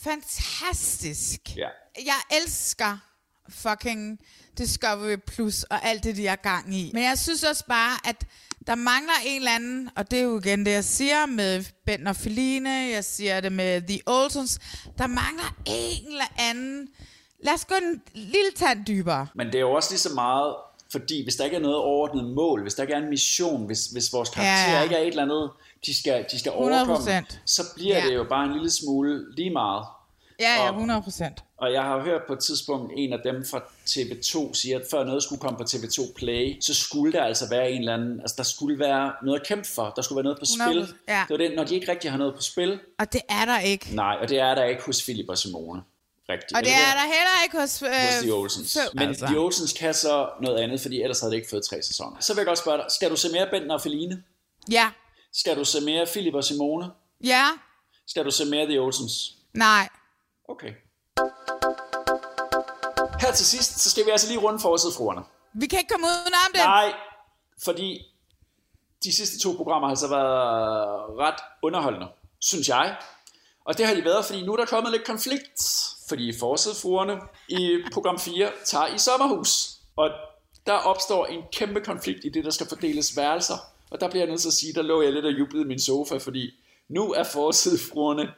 fantastisk. 0.03 1.39
Ja. 1.57 1.67
Jeg 2.05 2.41
elsker 2.41 2.97
fucking 3.49 4.19
Discovery 4.57 5.15
Plus 5.27 5.63
og 5.63 5.85
alt 5.85 6.03
det, 6.03 6.15
de 6.15 6.27
er 6.27 6.35
gang 6.35 6.75
i. 6.75 6.91
Men 6.93 7.03
jeg 7.03 7.17
synes 7.17 7.43
også 7.43 7.65
bare, 7.65 7.99
at 8.09 8.25
der 8.67 8.75
mangler 8.75 9.13
en 9.25 9.37
eller 9.37 9.51
anden, 9.51 9.89
og 9.95 10.11
det 10.11 10.19
er 10.19 10.23
jo 10.23 10.39
igen 10.39 10.65
det, 10.65 10.71
jeg 10.71 10.83
siger 10.83 11.25
med 11.25 11.63
Ben 11.85 12.07
og 12.07 12.15
Feline, 12.15 12.69
jeg 12.69 13.03
siger 13.03 13.39
det 13.39 13.51
med 13.51 13.81
The 13.81 13.99
Olsons, 14.05 14.59
der 14.97 15.07
mangler 15.07 15.55
en 15.65 16.07
eller 16.11 16.25
anden... 16.39 16.87
Lad 17.43 17.53
os 17.53 17.65
gå 17.65 17.75
en 17.83 18.01
lille 18.13 18.51
tand 18.55 18.85
dybere. 18.85 19.27
Men 19.35 19.47
det 19.47 19.55
er 19.55 19.59
jo 19.59 19.71
også 19.71 19.91
lige 19.91 19.99
så 19.99 20.13
meget, 20.13 20.55
fordi 20.91 21.23
hvis 21.23 21.35
der 21.35 21.43
ikke 21.45 21.57
er 21.57 21.61
noget 21.61 21.77
overordnet 21.77 22.25
mål, 22.35 22.61
hvis 22.61 22.73
der 22.73 22.81
ikke 22.83 22.93
er 22.93 22.97
en 22.97 23.09
mission, 23.09 23.65
hvis, 23.65 23.85
hvis 23.85 24.13
vores 24.13 24.29
karakterer 24.29 24.71
Ja, 24.71 24.77
ja. 24.77 24.83
ikke 24.83 24.95
er 24.95 24.99
et 24.99 25.07
eller 25.07 25.23
andet, 25.23 25.49
de 25.85 25.99
skal, 25.99 26.25
de 26.31 26.39
skal 26.39 26.51
100%. 26.51 26.55
overkomme, 26.55 27.25
så 27.45 27.61
bliver 27.75 27.97
Ja. 27.97 28.05
det 28.05 28.15
jo 28.15 28.23
bare 28.29 28.45
en 28.45 28.53
lille 28.53 28.71
smule 28.71 29.35
lige 29.35 29.49
meget. 29.49 29.85
Ja, 30.39 30.53
ja, 30.55 30.67
Og- 30.69 30.73
100 30.75 31.01
procent. 31.01 31.43
Og 31.57 31.73
jeg 31.73 31.83
har 31.83 31.99
hørt 32.01 32.21
på 32.27 32.33
et 32.33 32.39
tidspunkt, 32.39 32.93
en 32.95 33.13
af 33.13 33.19
dem 33.23 33.45
fra 33.51 33.59
TV2 33.89 34.53
siger, 34.53 34.79
at 34.79 34.85
før 34.91 35.03
noget 35.03 35.23
skulle 35.23 35.41
komme 35.41 35.57
på 35.57 35.63
TV2 35.63 36.13
Play, 36.15 36.57
så 36.61 36.73
skulle 36.73 37.13
der 37.13 37.23
altså 37.23 37.49
være 37.49 37.71
en 37.71 37.79
eller 37.79 37.93
anden, 37.93 38.19
altså 38.21 38.33
der 38.37 38.43
skulle 38.43 38.79
være 38.79 39.11
noget 39.23 39.39
at 39.39 39.47
kæmpe 39.47 39.67
for, 39.75 39.89
der 39.95 40.01
skulle 40.01 40.15
være 40.17 40.23
noget 40.23 40.39
på 40.39 40.45
100%, 40.45 40.65
spil. 40.69 40.95
ja. 41.07 41.25
Det 41.27 41.29
var 41.29 41.37
det, 41.37 41.55
når 41.55 41.63
de 41.63 41.75
ikke 41.75 41.91
rigtig 41.91 42.11
har 42.11 42.17
noget 42.17 42.35
på 42.35 42.41
spil. 42.41 42.79
Og 42.99 43.13
det 43.13 43.21
er 43.29 43.45
der 43.45 43.59
ikke. 43.59 43.95
Nej, 43.95 44.17
og 44.21 44.29
det 44.29 44.39
er 44.39 44.55
der 44.55 44.63
ikke 44.63 44.83
hos 44.83 45.03
Philip 45.03 45.29
og 45.29 45.37
Simone. 45.37 45.81
Rigtigt. 46.29 46.51
Og 46.57 46.63
det 46.63 46.71
er 46.73 46.93
der 46.93 47.01
heller 47.15 47.43
ikke 47.43 47.57
hos... 47.59 47.81
Øh, 47.81 47.89
hos 47.89 48.23
de 48.25 48.31
Olsens. 48.31 48.69
så- 48.71 48.79
Men 48.93 49.07
altså. 49.07 49.25
de 49.25 49.37
Olsens 49.37 49.73
kan 49.73 49.93
så 49.93 50.29
noget 50.41 50.57
andet, 50.59 50.81
fordi 50.81 51.01
ellers 51.01 51.19
havde 51.19 51.31
det 51.31 51.37
ikke 51.37 51.49
fået 51.49 51.63
tre 51.65 51.81
sæsoner. 51.83 52.17
Så 52.19 52.33
vil 52.33 52.39
jeg 52.39 52.45
godt 52.47 52.59
spørge 52.59 52.77
dig, 52.77 52.85
skal 52.89 53.09
du 53.09 53.15
se 53.15 53.31
mere 53.31 53.47
Benten 53.51 53.71
og 53.71 53.81
Feline? 53.81 54.23
Ja. 54.71 54.89
Skal 55.33 55.57
du 55.57 55.65
se 55.65 55.81
mere 55.81 56.05
Philip 56.05 56.33
og 56.33 56.43
Simone? 56.43 56.85
Ja. 57.23 57.45
Skal 58.07 58.25
du 58.25 58.31
se 58.31 58.45
mere 58.45 58.65
The 58.65 58.79
Olsens? 58.81 59.33
Nej. 59.53 59.89
Okay. 60.47 60.73
Her 63.21 63.31
til 63.31 63.45
sidst, 63.45 63.79
så 63.79 63.91
skal 63.91 64.05
vi 64.05 64.09
altså 64.09 64.27
lige 64.27 64.39
runde 64.39 64.59
forsidefruerne. 64.59 65.21
Vi 65.53 65.65
kan 65.67 65.79
ikke 65.79 65.89
komme 65.89 66.05
uden 66.05 66.33
om 66.47 66.51
det. 66.53 66.61
Nej, 66.61 66.93
fordi 67.63 68.01
de 69.03 69.15
sidste 69.15 69.39
to 69.39 69.53
programmer 69.57 69.87
har 69.87 69.91
altså 69.91 70.07
været 70.07 71.19
ret 71.19 71.39
underholdende, 71.63 72.07
synes 72.41 72.69
jeg. 72.69 72.97
Og 73.65 73.77
det 73.77 73.87
har 73.87 73.93
de 73.93 74.05
været, 74.05 74.25
fordi 74.25 74.45
nu 74.45 74.53
er 74.53 74.57
der 74.57 74.65
kommet 74.65 74.91
lidt 74.91 75.05
konflikt, 75.05 75.61
fordi 76.09 76.39
forsædfruerne 76.39 77.21
i 77.49 77.83
program 77.93 78.19
4 78.19 78.51
tager 78.65 78.87
i 78.87 78.97
sommerhus. 78.97 79.69
Og 79.95 80.09
der 80.65 80.73
opstår 80.73 81.25
en 81.25 81.43
kæmpe 81.53 81.81
konflikt 81.81 82.25
i 82.25 82.29
det, 82.29 82.45
der 82.45 82.51
skal 82.51 82.67
fordeles 82.67 83.17
værelser. 83.17 83.57
Og 83.91 84.01
der 84.01 84.09
bliver 84.09 84.23
jeg 84.23 84.29
nødt 84.29 84.41
til 84.41 84.49
at 84.49 84.53
sige, 84.53 84.73
der 84.73 84.81
lå 84.81 85.01
jeg 85.01 85.13
lidt 85.13 85.25
og 85.25 85.31
jublede 85.31 85.63
i 85.63 85.67
min 85.67 85.79
sofa, 85.79 86.17
fordi 86.17 86.51
nu 86.89 87.13
er 87.13 87.23
forsædfruerne 87.23 88.33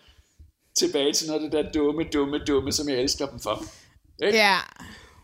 tilbage 0.75 1.13
til 1.13 1.27
noget 1.27 1.43
af 1.43 1.51
det 1.51 1.65
der 1.65 1.71
dumme, 1.71 2.03
dumme, 2.03 2.37
dumme, 2.37 2.71
som 2.71 2.89
jeg 2.89 2.97
elsker 2.97 3.25
dem 3.25 3.39
for. 3.39 3.63
Ikke? 4.23 4.37
Ja. 4.37 4.57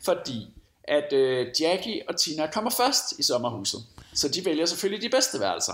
Fordi 0.06 0.48
at 0.88 1.14
øh, 1.14 1.48
Jackie 1.62 2.02
og 2.10 2.20
Tina 2.20 2.52
kommer 2.52 2.72
først 2.72 3.20
i 3.20 3.24
sommerhuset. 3.24 3.84
Så 4.14 4.28
de 4.28 4.46
vælger 4.46 4.66
selvfølgelig 4.66 5.12
de 5.12 5.16
bedste 5.16 5.40
værelser. 5.40 5.74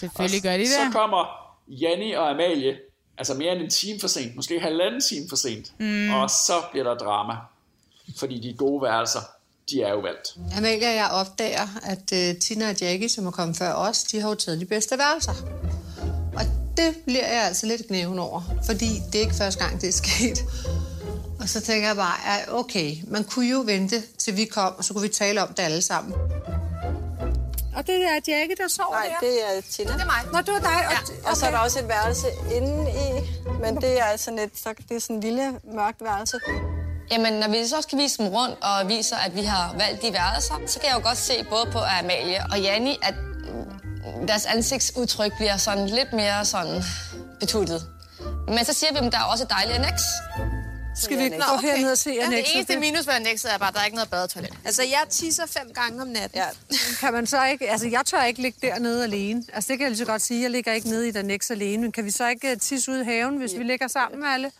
Selvfølgelig 0.00 0.42
gør 0.42 0.52
de 0.52 0.58
det. 0.58 0.68
Så 0.68 0.90
kommer 0.92 1.26
Janni 1.68 2.12
og 2.12 2.30
Amalie, 2.30 2.78
altså 3.18 3.34
mere 3.34 3.52
end 3.52 3.62
en 3.62 3.70
time 3.70 4.00
for 4.00 4.08
sent, 4.08 4.36
måske 4.36 4.60
halvanden 4.60 5.00
time 5.00 5.28
for 5.28 5.36
sent. 5.36 5.72
Mm. 5.78 6.14
Og 6.14 6.30
så 6.30 6.62
bliver 6.70 6.84
der 6.84 6.94
drama. 6.94 7.34
Fordi 8.18 8.40
de 8.40 8.54
gode 8.58 8.82
værelser, 8.82 9.20
de 9.70 9.82
er 9.82 9.90
jo 9.90 9.98
valgt. 9.98 10.36
Amalie 10.56 10.86
og 10.86 10.94
jeg 10.94 11.10
opdager, 11.12 11.68
at 11.82 12.12
uh, 12.12 12.38
Tina 12.40 12.70
og 12.70 12.80
Jackie, 12.80 13.08
som 13.08 13.26
er 13.26 13.30
kommet 13.30 13.56
før 13.56 13.72
os, 13.72 14.04
de 14.04 14.20
har 14.20 14.28
jo 14.28 14.34
taget 14.34 14.60
de 14.60 14.66
bedste 14.66 14.98
værelser. 14.98 15.32
Det 16.86 16.96
bliver 17.04 17.26
jeg 17.26 17.42
altså 17.42 17.66
lidt 17.66 17.88
gnæven 17.88 18.18
over, 18.18 18.42
fordi 18.66 19.00
det 19.12 19.14
er 19.14 19.20
ikke 19.20 19.34
første 19.34 19.64
gang, 19.64 19.80
det 19.80 19.88
er 19.88 19.92
sket. 19.92 20.44
Og 21.40 21.48
så 21.48 21.60
tænker 21.60 21.88
jeg 21.88 21.96
bare, 21.96 22.16
at 22.26 22.48
okay, 22.52 22.96
man 23.08 23.24
kunne 23.24 23.46
jo 23.46 23.62
vente, 23.66 24.02
til 24.18 24.36
vi 24.36 24.44
kom, 24.44 24.74
og 24.78 24.84
så 24.84 24.92
kunne 24.92 25.02
vi 25.02 25.08
tale 25.08 25.42
om 25.42 25.48
det 25.48 25.62
alle 25.62 25.82
sammen. 25.82 26.14
Og 27.76 27.86
det 27.86 27.94
er 27.94 28.14
Jackie, 28.14 28.56
der 28.56 28.68
sover 28.68 28.90
Nej, 28.90 29.06
der. 29.20 29.26
det 29.26 29.56
er 29.56 29.60
Tina. 29.70 29.92
Det 29.92 30.00
er 30.00 30.04
mig. 30.04 30.32
Nå, 30.32 30.38
det 30.38 30.52
var 30.52 30.60
dig. 30.60 30.78
Ja. 30.90 30.98
Okay. 31.02 31.30
Og 31.30 31.36
så 31.36 31.46
er 31.46 31.50
der 31.50 31.58
også 31.58 31.78
et 31.78 31.88
værelse 31.88 32.26
inde 32.54 32.90
i, 32.90 33.30
men 33.60 33.76
det 33.76 34.00
er 34.00 34.16
sådan 34.16 34.38
et, 34.38 34.50
så 34.54 34.74
det 34.88 34.96
er 34.96 35.00
sådan 35.00 35.16
et 35.16 35.24
lille 35.24 35.52
mørkt 35.74 36.00
værelse. 36.04 36.38
Jamen, 37.10 37.32
når 37.32 37.48
vi 37.48 37.66
så 37.66 37.82
skal 37.82 37.98
vise 37.98 38.18
dem 38.22 38.26
rundt 38.26 38.56
og 38.62 38.88
viser, 38.88 39.16
at 39.16 39.34
vi 39.34 39.42
har 39.42 39.74
valgt 39.78 40.02
de 40.02 40.12
værelser, 40.12 40.54
så 40.66 40.80
kan 40.80 40.88
jeg 40.88 40.96
jo 40.96 41.02
godt 41.08 41.18
se 41.18 41.44
både 41.50 41.66
på 41.72 41.78
Amalie 41.78 42.40
og 42.52 42.60
Janni, 42.60 42.98
at 43.02 43.14
deres 44.28 44.46
ansigtsudtryk 44.46 45.32
bliver 45.36 45.56
sådan 45.56 45.86
lidt 45.86 46.12
mere 46.12 46.44
sådan 46.44 46.82
betuttet. 47.40 47.86
Men 48.48 48.64
så 48.64 48.72
siger 48.72 48.92
vi 48.92 48.98
dem, 48.98 49.10
der 49.10 49.18
er 49.18 49.22
også 49.24 49.44
et 49.44 49.50
dejligt 49.50 49.76
annex. 49.78 50.00
Skal 50.96 51.18
vi 51.18 51.28
gå 51.28 51.56
herned 51.62 51.90
og 51.90 51.98
se 51.98 52.10
Ja, 52.10 52.26
det 52.26 52.44
eneste 52.54 52.76
minus 52.76 53.06
ved 53.06 53.14
annexet 53.14 53.54
er 53.54 53.58
bare, 53.58 53.68
at 53.68 53.74
der 53.74 53.80
er 53.80 53.84
ikke 53.84 53.94
noget 53.96 54.10
badetoilet. 54.10 54.54
Altså, 54.64 54.82
jeg 54.82 55.04
tisser 55.10 55.46
fem 55.46 55.72
gange 55.74 56.02
om 56.02 56.08
natten. 56.08 56.38
Ja. 56.38 56.46
Kan 57.00 57.12
man 57.12 57.26
så 57.26 57.44
ikke... 57.44 57.70
Altså, 57.70 57.88
jeg 57.88 58.06
tør 58.06 58.22
ikke 58.22 58.42
ligge 58.42 58.58
dernede 58.62 59.04
alene. 59.04 59.44
Altså, 59.52 59.68
det 59.68 59.78
kan 59.78 59.84
jeg 59.84 59.90
lige 59.90 59.98
så 59.98 60.04
godt 60.04 60.22
sige. 60.22 60.42
Jeg 60.42 60.50
ligger 60.50 60.72
ikke 60.72 60.88
nede 60.88 61.08
i 61.08 61.10
den 61.10 61.18
annex 61.18 61.50
alene. 61.50 61.82
Men 61.82 61.92
kan 61.92 62.04
vi 62.04 62.10
så 62.10 62.28
ikke 62.28 62.52
uh, 62.52 62.58
tisse 62.58 62.92
ud 62.92 62.98
i 62.98 63.04
haven, 63.04 63.36
hvis 63.36 63.52
vi 63.58 63.62
ligger 63.62 63.88
sammen 63.88 64.20
med 64.20 64.28
alle? 64.28 64.52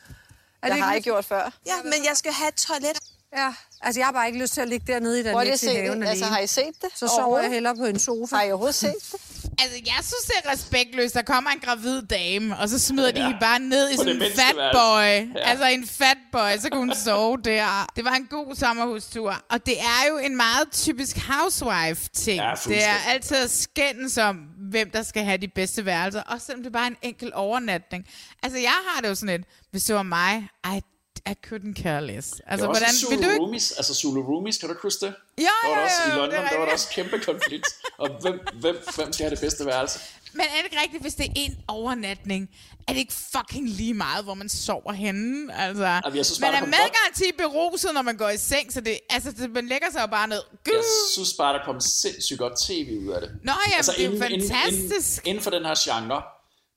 Er 0.62 0.68
Det 0.68 0.82
har 0.82 0.92
jeg 0.92 1.02
gjort 1.02 1.24
før. 1.24 1.52
Ja, 1.66 1.72
men 1.84 1.94
jeg 2.08 2.16
skal 2.16 2.32
have 2.32 2.48
et 2.48 2.54
toilet. 2.54 2.98
Ja, 3.36 3.54
altså 3.82 4.00
jeg 4.00 4.06
har 4.06 4.12
bare 4.12 4.26
ikke 4.26 4.38
lyst 4.38 4.52
til 4.54 4.60
at 4.60 4.68
ligge 4.68 4.92
dernede 4.92 5.20
i 5.20 5.22
den 5.22 5.32
Prøv 5.32 5.40
at 5.42 5.62
i 5.62 5.66
haven 5.66 5.84
det. 5.84 5.90
alene. 5.90 6.08
Altså, 6.08 6.24
har 6.24 6.38
I 6.38 6.46
set 6.46 6.74
det 6.82 6.90
Så 6.94 7.06
sover 7.08 7.40
jeg 7.40 7.50
hellere 7.50 7.76
på 7.76 7.84
en 7.84 7.98
sofa. 7.98 8.36
Har 8.36 8.42
I 8.42 8.50
overhovedet 8.50 8.74
set 8.74 8.94
det? 9.12 9.20
Altså, 9.58 9.76
jeg 9.86 9.98
synes, 10.00 10.24
det 10.26 10.34
er 10.44 10.52
respektløst. 10.52 11.14
Der 11.14 11.22
kommer 11.22 11.50
en 11.50 11.60
gravid 11.60 12.02
dame, 12.02 12.58
og 12.58 12.68
så 12.68 12.78
smider 12.78 13.10
ja. 13.14 13.20
de 13.20 13.22
hende 13.24 13.38
bare 13.40 13.58
ned 13.58 13.90
i 13.90 13.96
sådan 13.96 14.12
en 14.12 14.18
mindste 14.18 14.40
fat 14.40 14.56
værelse. 14.56 14.78
boy. 14.78 15.38
Ja. 15.38 15.50
Altså 15.50 15.66
en 15.66 15.86
fat 15.86 16.16
boy, 16.32 16.58
så 16.58 16.68
kunne 16.70 16.80
hun 16.80 16.94
sove 16.94 17.38
der. 17.44 17.86
Det 17.96 18.04
var 18.04 18.10
en 18.14 18.26
god 18.26 18.54
sommerhustur. 18.54 19.44
Og 19.50 19.66
det 19.66 19.80
er 19.80 20.08
jo 20.10 20.18
en 20.18 20.36
meget 20.36 20.72
typisk 20.72 21.16
housewife-ting. 21.18 22.36
Ja, 22.36 22.54
det 22.64 22.84
er 22.84 22.96
altid 23.08 23.36
at 23.36 23.50
skændes 23.50 24.18
om, 24.18 24.36
hvem 24.70 24.90
der 24.90 25.02
skal 25.02 25.24
have 25.24 25.38
de 25.38 25.48
bedste 25.48 25.84
værelser. 25.84 26.22
Også 26.22 26.46
selvom 26.46 26.62
det 26.62 26.70
er 26.70 26.78
bare 26.78 26.86
en 26.86 26.96
enkelt 27.02 27.32
overnatning. 27.34 28.06
Altså, 28.42 28.58
jeg 28.58 28.74
har 28.88 29.00
det 29.00 29.08
jo 29.08 29.14
sådan 29.14 29.36
lidt, 29.36 29.46
hvis 29.70 29.84
det 29.84 29.96
var 29.96 30.02
mig, 30.02 30.48
I, 30.66 30.80
I 31.28 31.34
couldn't 31.46 31.82
care 31.82 32.00
less. 32.06 32.30
Altså, 32.32 32.42
Altså, 32.48 32.66
hvordan, 32.66 32.92
Zulu 32.94 33.10
vil 33.16 33.24
du 33.26 33.30
ikke... 33.30 33.42
Roomies, 33.42 33.72
altså 33.72 33.94
Zulu 33.94 34.20
Roomies, 34.22 34.58
kan 34.58 34.68
du 34.68 34.72
ikke 34.74 34.82
huske 34.82 35.06
det? 35.06 35.14
Ja, 35.38 35.42
der 35.42 35.68
var 35.68 35.78
ja, 35.78 35.84
også, 35.84 35.96
ja, 36.06 36.14
I 36.14 36.16
London, 36.18 36.30
det 36.30 36.38
er 36.44 36.48
der 36.48 36.58
var 36.58 36.64
der 36.64 36.72
også 36.72 36.88
kæmpe 36.92 37.18
konflikt. 37.20 37.66
Og 37.98 38.08
hvem, 38.20 38.40
hvem, 38.60 38.76
hvem 38.96 39.12
skal 39.12 39.24
have 39.24 39.30
det 39.30 39.40
bedste 39.40 39.66
værelse? 39.66 39.98
Men 40.32 40.40
er 40.40 40.56
det 40.56 40.64
ikke 40.64 40.80
rigtigt, 40.82 41.02
hvis 41.02 41.14
det 41.14 41.26
er 41.26 41.30
en 41.34 41.56
overnatning? 41.68 42.50
Er 42.88 42.92
det 42.92 42.98
ikke 43.00 43.12
fucking 43.12 43.68
lige 43.68 43.94
meget, 43.94 44.24
hvor 44.24 44.34
man 44.34 44.48
sover 44.48 44.92
henne? 44.92 45.54
Altså, 45.58 45.84
Jamen, 45.84 46.16
jeg 46.16 46.26
synes 46.26 46.40
bare, 46.40 46.50
man 46.52 46.56
er 46.56 46.60
kom 46.60 46.70
godt- 46.70 46.80
medgaranti 46.80 47.32
beruset, 47.38 47.90
når 47.94 48.02
man 48.02 48.16
går 48.16 48.28
i 48.28 48.36
seng, 48.38 48.72
så 48.72 48.80
det, 48.80 48.98
altså, 49.10 49.32
det, 49.32 49.50
man 49.50 49.66
lægger 49.66 49.86
sig 49.92 50.00
jo 50.00 50.06
bare 50.06 50.28
ned. 50.28 50.42
Jeg 50.66 50.82
synes 51.14 51.34
bare, 51.38 51.58
der 51.58 51.64
kom 51.64 51.80
sindssygt 51.80 52.38
godt 52.38 52.52
tv 52.66 52.98
ud 53.06 53.12
af 53.12 53.20
det. 53.20 53.30
Nå, 53.44 53.52
ja, 53.72 53.78
det 53.82 53.88
er 53.88 53.92
inden, 54.04 54.32
inden, 54.32 54.50
fantastisk. 54.50 55.18
inden, 55.18 55.28
inden 55.30 55.42
for 55.42 55.50
den 55.50 55.64
her 55.64 55.74
genre, 55.84 56.22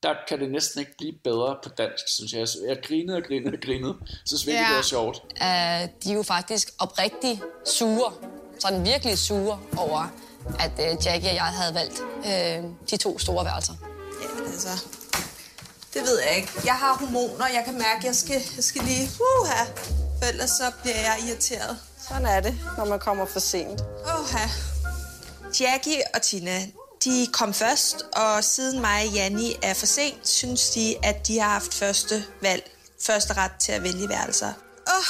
der 0.05 0.13
kan 0.29 0.39
det 0.39 0.51
næsten 0.51 0.79
ikke 0.79 0.95
blive 0.97 1.13
bedre 1.23 1.57
på 1.63 1.69
dansk, 1.69 2.03
synes 2.07 2.31
jeg. 2.33 2.47
Jeg 2.67 2.77
grinede 2.87 3.17
og 3.17 3.23
grinede 3.27 3.53
og 3.57 3.61
grinede. 3.65 3.95
Jeg 4.01 4.17
synes 4.25 4.45
virkelig, 4.47 4.63
Ja. 4.63 4.69
det 4.69 4.75
var 4.75 4.81
sjovt. 4.95 5.17
Uh, 5.31 5.81
de 6.03 6.11
er 6.11 6.15
jo 6.15 6.23
faktisk 6.23 6.67
oprigtigt 6.79 7.39
sure, 7.65 8.11
sådan 8.59 8.85
virkelig 8.85 9.17
sure 9.17 9.59
over, 9.77 10.01
at 10.59 10.71
uh, 10.71 11.05
Jackie 11.05 11.29
og 11.29 11.35
jeg 11.35 11.43
havde 11.59 11.73
valgt 11.75 11.99
uh, 11.99 12.71
de 12.89 12.97
to 12.97 13.19
store 13.19 13.45
værelser. 13.45 13.73
Ja, 14.21 14.45
altså... 14.51 14.69
Det 15.93 16.03
ved 16.03 16.19
jeg 16.27 16.35
ikke. 16.35 16.49
Jeg 16.65 16.73
har 16.73 16.97
hormoner, 16.99 17.47
jeg 17.47 17.63
kan 17.65 17.73
mærke, 17.73 17.97
at 17.97 18.03
jeg 18.03 18.15
skal, 18.15 18.41
jeg 18.55 18.63
skal 18.63 18.81
lige... 18.83 19.09
Uh, 19.19 19.47
her. 19.47 19.65
For 20.19 20.25
ellers 20.31 20.49
så 20.49 20.71
bliver 20.81 20.95
jeg 20.95 21.15
irriteret. 21.27 21.77
Sådan 22.09 22.25
er 22.25 22.39
det, 22.39 22.55
når 22.77 22.85
man 22.85 22.99
kommer 22.99 23.25
for 23.25 23.39
sent. 23.39 23.81
Åh, 23.81 24.25
her. 24.31 24.47
Jackie 25.61 26.01
og 26.13 26.21
Tina, 26.21 26.57
de 27.05 27.27
kom 27.31 27.53
først, 27.53 28.05
og 28.13 28.43
siden 28.43 28.81
mig 28.81 29.07
og 29.07 29.13
Janni 29.13 29.55
er 29.61 29.73
for 29.73 29.85
sent, 29.85 30.27
synes 30.27 30.69
de, 30.69 30.95
at 31.03 31.27
de 31.27 31.39
har 31.39 31.49
haft 31.49 31.73
første 31.73 32.25
valg, 32.41 32.71
første 33.01 33.33
ret 33.33 33.51
til 33.59 33.71
at 33.71 33.83
vælge 33.83 34.09
værelser. 34.09 34.53
Oh. 34.87 35.05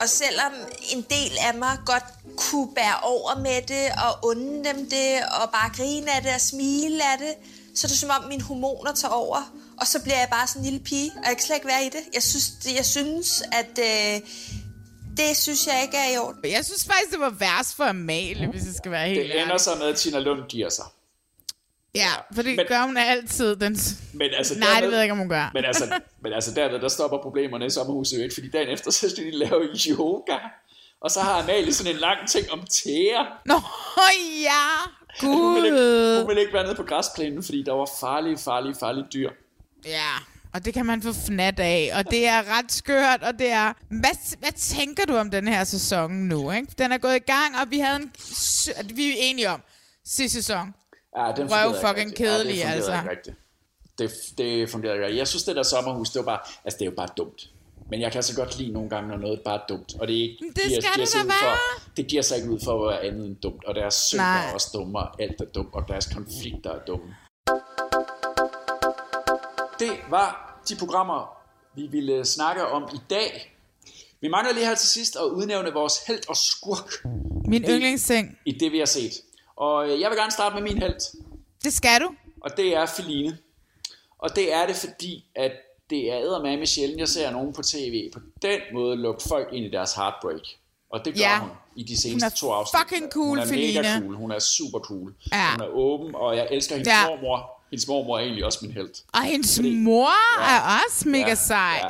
Og 0.00 0.08
selvom 0.08 0.52
en 0.92 1.06
del 1.10 1.32
af 1.48 1.54
mig 1.54 1.78
godt 1.86 2.04
kunne 2.36 2.74
bære 2.74 3.00
over 3.02 3.38
med 3.38 3.62
det, 3.62 3.92
og 4.06 4.28
unde 4.28 4.64
dem 4.64 4.90
det, 4.90 5.22
og 5.40 5.50
bare 5.50 5.70
grine 5.76 6.16
af 6.16 6.22
det 6.22 6.34
og 6.34 6.40
smile 6.40 7.12
af 7.12 7.18
det, 7.18 7.34
så 7.74 7.86
er 7.86 7.88
det 7.88 7.98
som 7.98 8.10
om 8.10 8.28
mine 8.28 8.42
hormoner 8.42 8.92
tager 8.92 9.14
over, 9.14 9.52
og 9.80 9.86
så 9.86 10.02
bliver 10.02 10.18
jeg 10.18 10.28
bare 10.30 10.46
sådan 10.46 10.62
en 10.62 10.64
lille 10.64 10.84
pige, 10.84 11.12
og 11.16 11.28
jeg 11.28 11.36
kan 11.36 11.46
slet 11.46 11.56
ikke 11.56 11.68
være 11.68 11.84
i 11.84 11.88
det. 11.88 12.02
Jeg 12.14 12.22
synes, 12.22 12.52
jeg 12.76 12.86
synes 12.86 13.42
at 13.52 13.78
øh, 13.78 14.20
det 15.16 15.36
synes 15.36 15.66
jeg 15.66 15.82
ikke 15.82 15.96
er 15.96 16.14
i 16.14 16.18
orden. 16.18 16.50
Jeg 16.50 16.64
synes 16.64 16.86
faktisk, 16.86 17.10
det 17.10 17.20
var 17.20 17.30
værst 17.30 17.76
for 17.76 17.84
Amalie, 17.84 18.46
hvis 18.50 18.66
jeg 18.66 18.74
skal 18.74 18.90
være 18.90 19.08
helt 19.08 19.32
Det 19.32 19.42
ender 19.42 19.58
så 19.58 19.70
med, 19.78 19.86
at 19.86 19.96
Tina 19.96 20.18
Lund 20.18 20.48
giver 20.48 20.68
sig. 20.68 20.84
Ja, 21.94 22.10
for 22.34 22.42
det 22.42 22.56
men, 22.56 22.66
gør 22.68 22.82
hun 22.82 22.96
altid. 22.96 23.56
Den... 23.56 23.76
Men 24.12 24.30
altså, 24.36 24.58
Nej, 24.58 24.80
det 24.80 24.88
ved 24.88 24.94
jeg 24.94 25.04
ikke, 25.04 25.12
om 25.12 25.18
hun 25.18 25.28
gør. 25.28 25.50
Men 25.54 25.64
altså, 25.64 26.00
men 26.22 26.32
altså 26.32 26.54
derved, 26.54 26.80
der 26.80 26.88
stopper 26.88 27.18
problemerne 27.18 27.66
i 27.66 27.70
sommerhuset 27.70 28.18
jo 28.18 28.22
ikke, 28.22 28.34
fordi 28.34 28.50
dagen 28.50 28.68
efter, 28.68 28.90
så 28.90 29.10
skal 29.10 29.24
de 29.24 29.30
lave 29.30 29.68
yoga. 29.88 30.36
Og 31.00 31.10
så 31.10 31.20
har 31.20 31.42
Amalie 31.42 31.72
sådan 31.72 31.92
en 31.92 31.98
lang 31.98 32.28
ting 32.28 32.52
om 32.52 32.66
tæer. 32.66 33.40
Nå, 33.46 33.60
ja. 34.42 34.90
Hun 35.20 35.54
vil, 35.54 35.64
ikke, 35.64 35.76
Gud. 35.76 36.18
hun 36.18 36.28
vil 36.28 36.38
ikke 36.38 36.52
være 36.52 36.62
nede 36.62 36.74
på 36.74 36.82
græsplænen, 36.82 37.42
fordi 37.42 37.62
der 37.62 37.72
var 37.72 37.90
farlige, 38.00 38.38
farlige, 38.38 38.74
farlige 38.80 39.06
dyr. 39.12 39.30
Ja, 39.86 40.10
og 40.54 40.64
det 40.64 40.74
kan 40.74 40.86
man 40.86 41.02
få 41.02 41.12
fnat 41.12 41.60
af, 41.60 41.90
og 41.98 42.10
det 42.10 42.26
er 42.26 42.58
ret 42.58 42.72
skørt, 42.72 43.22
og 43.22 43.38
det 43.38 43.50
er... 43.50 43.72
Hvad, 43.88 44.38
hvad 44.38 44.52
tænker 44.56 45.04
du 45.06 45.16
om 45.16 45.30
den 45.30 45.48
her 45.48 45.64
sæson 45.64 46.10
nu, 46.12 46.50
ikke? 46.50 46.74
Den 46.78 46.92
er 46.92 46.98
gået 46.98 47.16
i 47.16 47.18
gang, 47.32 47.56
og 47.62 47.70
vi 47.70 47.78
havde 47.78 47.96
en... 47.96 48.12
Vi 48.96 49.10
er 49.10 49.14
enige 49.18 49.50
om, 49.50 49.62
sidste 50.04 50.42
sæson. 50.42 50.74
Ja, 51.18 51.32
den 51.36 51.48
Røv 51.52 51.74
fucking 51.86 52.14
kedelig, 52.16 52.56
ja, 52.56 52.68
det 52.68 52.74
altså. 52.74 52.94
Ikke 52.94 53.10
rigtigt. 53.10 53.36
Det, 53.98 54.10
det 54.38 54.70
fungerede 54.70 54.96
ikke 54.96 55.04
rigtigt. 55.04 55.18
Jeg 55.18 55.28
synes, 55.28 55.44
det 55.44 55.56
der 55.56 55.62
sommerhus, 55.62 56.10
det 56.10 56.18
var 56.18 56.24
bare... 56.24 56.40
Altså, 56.64 56.78
det 56.78 56.84
er 56.86 56.90
jo 56.90 56.96
bare 56.96 57.08
dumt. 57.16 57.50
Men 57.90 58.00
jeg 58.00 58.12
kan 58.12 58.22
så 58.22 58.36
godt 58.36 58.58
lide 58.58 58.72
nogle 58.72 58.90
gange, 58.90 59.08
når 59.08 59.16
noget 59.16 59.40
bare 59.44 59.60
er 59.60 59.66
dumt. 59.68 59.94
Og 60.00 60.08
det, 60.08 60.16
er 60.16 60.22
ikke, 60.22 60.36
Det 60.54 60.84
skal 60.84 61.00
det 61.00 61.08
sig 61.08 61.20
da 61.20 61.24
ud 61.26 61.30
for, 61.30 61.46
være. 61.46 61.56
det 61.96 62.06
giver 62.06 62.22
sig 62.22 62.36
ikke 62.36 62.50
ud 62.50 62.60
for 62.64 62.72
at 62.88 62.92
være 62.92 63.10
andet 63.10 63.26
end 63.26 63.36
dumt. 63.36 63.64
Og 63.64 63.74
deres 63.74 64.14
Nej. 64.16 64.48
er 64.48 64.52
også 64.54 64.68
dumme, 64.74 64.98
og 64.98 65.22
alt 65.22 65.40
er 65.40 65.44
dumt, 65.44 65.74
og 65.74 65.84
deres 65.88 66.06
konflikter 66.06 66.70
er 66.70 66.84
dumme. 66.86 67.14
Det 69.78 69.90
var 70.10 70.60
de 70.68 70.76
programmer, 70.76 71.36
vi 71.74 71.86
ville 71.86 72.24
snakke 72.24 72.66
om 72.66 72.88
i 72.94 72.98
dag. 73.10 73.56
Vi 74.20 74.28
mangler 74.28 74.52
lige 74.54 74.66
her 74.66 74.74
til 74.74 74.88
sidst 74.88 75.16
at 75.16 75.22
udnævne 75.24 75.72
vores 75.72 75.98
held 76.06 76.28
og 76.28 76.36
skurk 76.36 76.92
Min 77.48 77.62
yndlingsting. 77.62 78.38
i 78.46 78.52
det, 78.52 78.72
vi 78.72 78.78
har 78.78 78.86
set. 78.86 79.12
Og 79.56 79.88
øh, 79.90 80.00
jeg 80.00 80.10
vil 80.10 80.18
gerne 80.18 80.32
starte 80.32 80.54
med 80.54 80.62
min 80.62 80.78
held. 80.78 80.96
Det 81.64 81.72
skal 81.72 82.00
du. 82.00 82.10
Og 82.40 82.56
det 82.56 82.76
er 82.76 82.86
Feline. 82.86 83.38
Og 84.18 84.36
det 84.36 84.52
er 84.52 84.66
det, 84.66 84.76
fordi 84.76 85.24
at 85.36 85.52
det 85.90 86.12
er 86.12 86.16
eddermame 86.18 86.66
sjældent, 86.66 87.00
jeg 87.00 87.08
ser 87.08 87.30
nogen 87.30 87.52
på 87.52 87.62
tv 87.62 88.10
på 88.12 88.20
den 88.42 88.60
måde 88.72 88.96
lukke 88.96 89.22
folk 89.28 89.48
ind 89.52 89.66
i 89.66 89.70
deres 89.70 89.92
heartbreak. 89.94 90.40
Og 90.90 91.04
det 91.04 91.14
gør 91.14 91.20
Ja. 91.20 91.38
hun 91.40 91.50
i 91.76 91.82
de 91.82 91.92
Hun 91.92 91.96
seneste 91.96 92.26
er 92.26 92.30
to 92.30 92.50
afsnit. 92.52 92.80
fucking 92.80 93.12
cool, 93.12 93.26
Hun 93.28 93.38
er 93.38 93.46
Feline. 93.46 93.82
mega 93.82 94.00
cool. 94.00 94.14
Hun 94.14 94.30
er 94.32 94.38
super 94.38 94.78
cool. 94.78 95.14
Ja. 95.32 95.50
Hun 95.52 95.60
er 95.60 95.68
åben, 95.68 96.14
og 96.14 96.36
jeg 96.36 96.48
elsker 96.50 96.74
hendes 96.74 96.88
Ja. 96.88 97.06
mormor. 97.08 97.53
Hendes 97.74 97.88
mormor 97.88 98.16
er 98.18 98.22
egentlig 98.22 98.44
også 98.44 98.58
min 98.62 98.72
held. 98.72 98.90
Og 99.12 99.22
hendes 99.22 99.60
mor 99.64 100.10
Ja. 100.40 100.56
er 100.56 100.60
også 100.86 101.08
mega 101.08 101.34
sej. 101.34 101.80
Ja. 101.82 101.88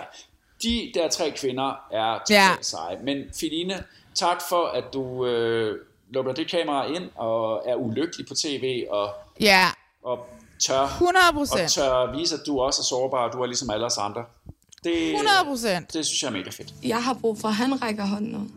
De 0.62 0.91
der 0.95 1.09
tre 1.09 1.30
kvinder 1.37 1.80
er 1.93 2.18
Ja. 2.30 2.49
seje. 2.61 2.99
Men 3.05 3.18
Feline, 3.41 3.82
tak 4.14 4.43
for, 4.49 4.64
at 4.66 4.85
du 4.93 5.26
øh, 5.26 5.78
lukker 6.11 6.32
det 6.32 6.51
kamera 6.51 6.87
ind 6.87 7.11
og 7.14 7.62
er 7.66 7.74
ulykkelig 7.74 8.26
på 8.28 8.35
tv 8.35 8.85
og, 8.91 9.11
Ja. 9.41 9.66
og 10.03 10.18
tør, 10.59 10.87
100%. 10.87 11.64
og 11.64 11.70
tør 11.70 12.16
vise, 12.18 12.35
at 12.35 12.41
du 12.47 12.61
også 12.61 12.80
er 12.82 12.85
sårbar, 12.85 13.26
og 13.28 13.32
du 13.32 13.39
er 13.43 13.47
ligesom 13.47 13.70
alle 13.70 13.87
os 13.87 13.99
andre. 13.99 14.24
Det, 14.85 15.11
100 15.12 15.37
procent. 15.45 15.93
Det 15.93 16.07
synes 16.07 16.22
jeg 16.22 16.28
er 16.28 16.32
mega 16.32 16.51
fedt. 16.51 16.74
Jeg 16.85 17.05
har 17.05 17.14
brug 17.14 17.39
for, 17.39 17.49
at 17.49 17.55
han 17.55 17.82
rækker 17.82 18.07
hånden 18.07 18.35
ud. 18.37 18.49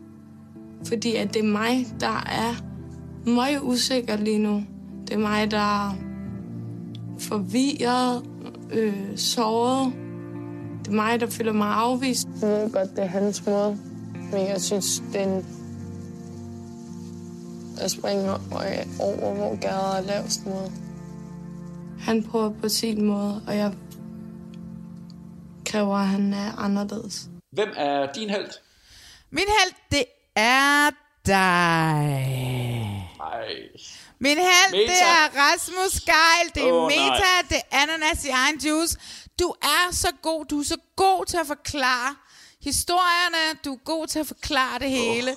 Fordi 0.88 1.16
at 1.16 1.34
det 1.34 1.40
er 1.40 1.44
mig, 1.48 1.86
der 2.00 2.22
er 2.26 2.54
meget 3.30 3.60
usikker 3.62 4.16
lige 4.16 4.38
nu. 4.38 4.64
Det 5.06 5.14
er 5.14 5.18
mig, 5.18 5.50
der 5.50 5.86
er 5.86 5.94
forvirret, 7.18 8.22
øh, 8.70 9.18
såret. 9.18 9.92
Det 10.78 10.88
er 10.88 10.92
mig, 10.96 11.20
der 11.20 11.30
føler 11.30 11.52
mig 11.52 11.68
afvist. 11.68 12.28
Jeg 12.40 12.48
ved 12.48 12.72
godt, 12.72 12.90
det 12.90 12.98
er 12.98 13.06
hans 13.08 13.46
måde. 13.46 13.78
Men 14.32 14.46
jeg 14.46 14.60
synes, 14.60 15.02
det 15.12 15.20
er 15.20 15.24
en... 15.24 15.46
Jeg 17.80 17.90
springer 17.90 18.32
over, 19.00 19.34
hvor 19.34 19.60
gader 19.60 19.96
er 19.96 20.00
lavest 20.00 20.46
måde. 20.46 20.72
Han 22.00 22.22
prøver 22.22 22.50
på 22.62 22.68
sin 22.68 23.04
måde, 23.04 23.42
og 23.46 23.56
jeg 23.56 23.72
kræver, 25.66 25.96
at 25.96 26.06
han 26.06 26.32
er 26.32 26.58
anderledes. 26.58 27.28
Hvem 27.52 27.68
er 27.76 28.12
din 28.12 28.30
held? 28.30 28.50
Min 29.30 29.44
held, 29.46 29.74
det 29.90 30.04
er 30.36 30.90
dig. 31.26 31.34
Nej. 33.18 33.56
Min 34.20 34.38
held, 34.38 34.72
Meta. 34.72 34.92
det 34.92 35.02
er 35.02 35.28
Rasmus 35.36 36.00
Geil, 36.00 36.54
det 36.54 36.68
er 36.68 36.72
oh, 36.72 36.86
Meta, 36.86 37.02
nej. 37.04 37.42
det 37.48 37.56
er 37.56 37.82
ananas 37.82 38.24
i 38.24 38.28
egen 38.28 38.58
juice. 38.58 38.96
Du 39.38 39.54
er 39.62 39.92
så 39.92 40.08
god, 40.22 40.44
du 40.44 40.60
er 40.60 40.64
så 40.64 40.76
god 40.96 41.26
til 41.26 41.36
at 41.36 41.46
forklare 41.46 42.16
historierne, 42.62 43.58
du 43.64 43.72
er 43.72 43.78
god 43.84 44.06
til 44.06 44.18
at 44.18 44.26
forklare 44.26 44.78
det 44.78 44.90
hele. 44.90 45.36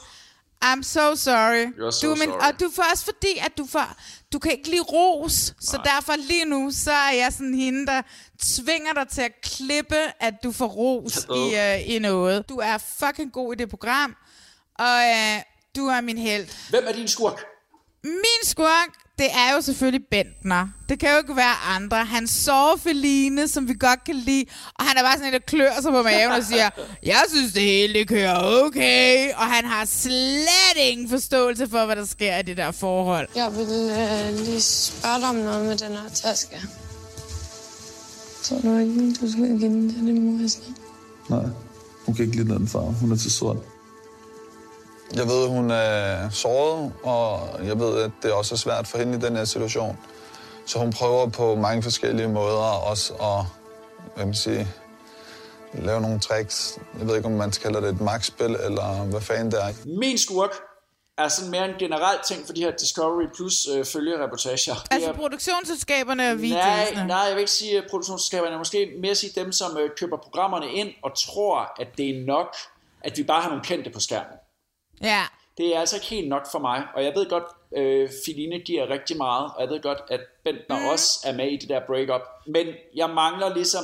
I'm 0.65 0.83
so 0.83 1.15
sorry. 1.15 1.65
You're 1.65 1.91
so 1.91 2.07
du, 2.07 2.15
min, 2.15 2.29
sorry. 2.29 2.53
Og 2.53 2.59
du 2.59 2.71
får 2.75 2.83
også 2.91 3.05
fordi, 3.05 3.37
at 3.37 3.57
du 3.57 3.65
får, 3.65 3.95
du 4.33 4.39
kan 4.39 4.51
ikke 4.51 4.69
lide 4.69 4.81
ros, 4.81 5.53
så 5.59 5.81
derfor 5.83 6.15
lige 6.15 6.45
nu, 6.45 6.71
så 6.73 6.91
er 6.91 7.11
jeg 7.11 7.33
sådan 7.33 7.53
hende, 7.53 7.87
der 7.87 8.01
tvinger 8.41 8.93
dig 8.93 9.07
til 9.07 9.21
at 9.21 9.31
klippe, 9.43 9.97
at 10.19 10.33
du 10.43 10.51
får 10.51 10.67
ros 10.67 11.17
i, 11.17 11.55
uh, 11.55 11.89
i 11.95 11.99
noget. 11.99 12.49
Du 12.49 12.57
er 12.57 12.77
fucking 12.77 13.31
god 13.31 13.53
i 13.53 13.55
det 13.55 13.69
program, 13.69 14.15
og 14.79 14.97
uh, 14.97 15.41
du 15.75 15.87
er 15.87 16.01
min 16.01 16.17
held. 16.17 16.69
Hvem 16.69 16.83
er 16.87 16.91
din 16.91 17.07
skurk? 17.07 17.50
Min 18.03 18.41
skurk, 18.43 18.89
det 19.19 19.25
er 19.25 19.55
jo 19.55 19.61
selvfølgelig 19.61 20.05
Bentner. 20.11 20.67
Det 20.89 20.99
kan 20.99 21.11
jo 21.11 21.17
ikke 21.17 21.35
være 21.35 21.55
andre. 21.75 22.05
Han 22.05 22.27
sover 22.27 22.77
Feline, 22.77 23.47
som 23.47 23.67
vi 23.67 23.73
godt 23.79 24.03
kan 24.03 24.15
lide. 24.15 24.45
Og 24.79 24.85
han 24.85 24.97
er 24.97 25.03
bare 25.03 25.13
sådan 25.13 25.27
en, 25.27 25.33
der 25.33 25.39
klør 25.39 25.81
sig 25.81 25.91
på 25.91 26.01
maven 26.03 26.31
og 26.31 26.43
siger, 26.43 26.69
jeg 27.03 27.23
synes 27.29 27.53
det 27.53 27.61
hele 27.61 27.93
det 27.93 28.07
kører 28.07 28.63
okay. 28.65 29.33
Og 29.33 29.45
han 29.45 29.65
har 29.65 29.85
slet 29.85 30.77
ingen 30.77 31.09
forståelse 31.09 31.69
for, 31.69 31.85
hvad 31.85 31.95
der 31.95 32.05
sker 32.05 32.37
i 32.37 32.41
det 32.41 32.57
der 32.57 32.71
forhold. 32.71 33.27
Jeg 33.35 33.51
vil 33.55 33.91
øh, 33.99 34.45
lige 34.45 34.61
spørge 34.61 35.19
dig 35.19 35.29
om 35.29 35.35
noget 35.35 35.65
med 35.65 35.77
den 35.77 35.91
her 35.91 36.09
taske. 36.13 36.61
Tror 38.43 38.59
du 38.59 38.77
ikke, 38.77 39.13
du 39.13 39.31
skal 39.31 39.41
give 39.59 39.69
den 39.69 39.93
til 39.93 40.07
din 40.07 40.25
mor? 40.25 40.47
Nej, 41.29 41.49
hun 42.05 42.15
kan 42.15 42.25
ikke 42.25 42.37
lide 42.37 42.53
den 42.53 42.67
far. 42.67 42.79
Hun 42.79 43.11
er 43.11 43.15
til 43.15 43.31
sort. 43.31 43.57
Jeg 45.15 45.27
ved, 45.27 45.47
hun 45.47 45.71
er 45.71 46.29
såret, 46.29 46.93
og 47.03 47.49
jeg 47.65 47.79
ved, 47.79 48.01
at 48.03 48.11
det 48.23 48.31
også 48.33 48.55
er 48.55 48.57
svært 48.57 48.87
for 48.87 48.97
hende 48.97 49.17
i 49.17 49.21
den 49.21 49.35
her 49.35 49.45
situation. 49.45 49.97
Så 50.65 50.79
hun 50.79 50.93
prøver 50.93 51.29
på 51.29 51.55
mange 51.55 51.83
forskellige 51.83 52.27
måder 52.27 52.89
også 52.89 53.13
at 53.13 53.45
hvad 54.15 54.25
man 54.25 54.33
sige, 54.35 54.67
lave 55.73 56.01
nogle 56.01 56.19
tricks. 56.19 56.77
Jeg 56.99 57.07
ved 57.07 57.15
ikke, 57.15 57.25
om 57.27 57.31
man 57.33 57.51
kalder 57.51 57.79
det 57.79 57.89
et 57.89 58.01
magtspil, 58.01 58.45
eller 58.65 59.03
hvad 59.03 59.21
fanden 59.21 59.51
det 59.51 59.59
er. 59.63 59.73
Min 59.99 60.17
skurk 60.17 60.49
er 61.17 61.27
sådan 61.27 61.51
mere 61.51 61.65
en 61.69 61.75
generel 61.79 62.17
ting 62.27 62.45
for 62.45 62.53
de 62.53 62.61
her 62.61 62.71
Discovery 62.71 63.25
Plus 63.35 63.67
øh, 63.75 63.85
følgereportager. 63.85 64.73
Det 64.75 64.87
Altså 64.91 65.09
er- 65.09 65.13
produktionsselskaberne 65.13 66.23
og 66.23 66.35
Nej, 66.35 66.41
videoerne. 66.41 67.07
nej, 67.07 67.17
jeg 67.17 67.31
vil 67.35 67.39
ikke 67.39 67.51
sige 67.51 67.83
produktionsselskaberne, 67.89 68.57
måske 68.57 68.91
mere 69.01 69.15
sige 69.15 69.31
dem, 69.41 69.51
som 69.51 69.77
øh, 69.77 69.89
køber 69.99 70.17
programmerne 70.17 70.65
ind 70.73 70.89
og 71.03 71.11
tror, 71.17 71.81
at 71.81 71.87
det 71.97 72.09
er 72.09 72.25
nok, 72.25 72.55
at 73.01 73.17
vi 73.17 73.23
bare 73.23 73.41
har 73.41 73.49
nogle 73.49 73.63
kendte 73.63 73.89
på 73.89 73.99
skærmen. 73.99 74.37
Ja. 75.03 75.23
Det 75.57 75.75
er 75.75 75.79
altså 75.79 75.95
ikke 75.95 76.07
helt 76.07 76.29
nok 76.29 76.51
for 76.51 76.59
mig, 76.59 76.83
og 76.95 77.03
jeg 77.03 77.13
ved 77.15 77.29
godt, 77.29 77.43
øh, 77.77 78.09
Filine 78.25 78.59
giver 78.59 78.89
rigtig 78.89 79.17
meget, 79.17 79.51
og 79.55 79.61
jeg 79.61 79.69
ved 79.69 79.81
godt, 79.81 79.99
at 80.09 80.19
Bentner 80.43 80.79
mm. 80.79 80.85
også 80.85 81.19
er 81.25 81.33
med 81.33 81.51
i 81.51 81.57
det 81.57 81.69
der 81.69 81.79
breakup. 81.87 82.21
Men 82.47 82.67
jeg 82.95 83.09
mangler 83.09 83.53
ligesom 83.53 83.83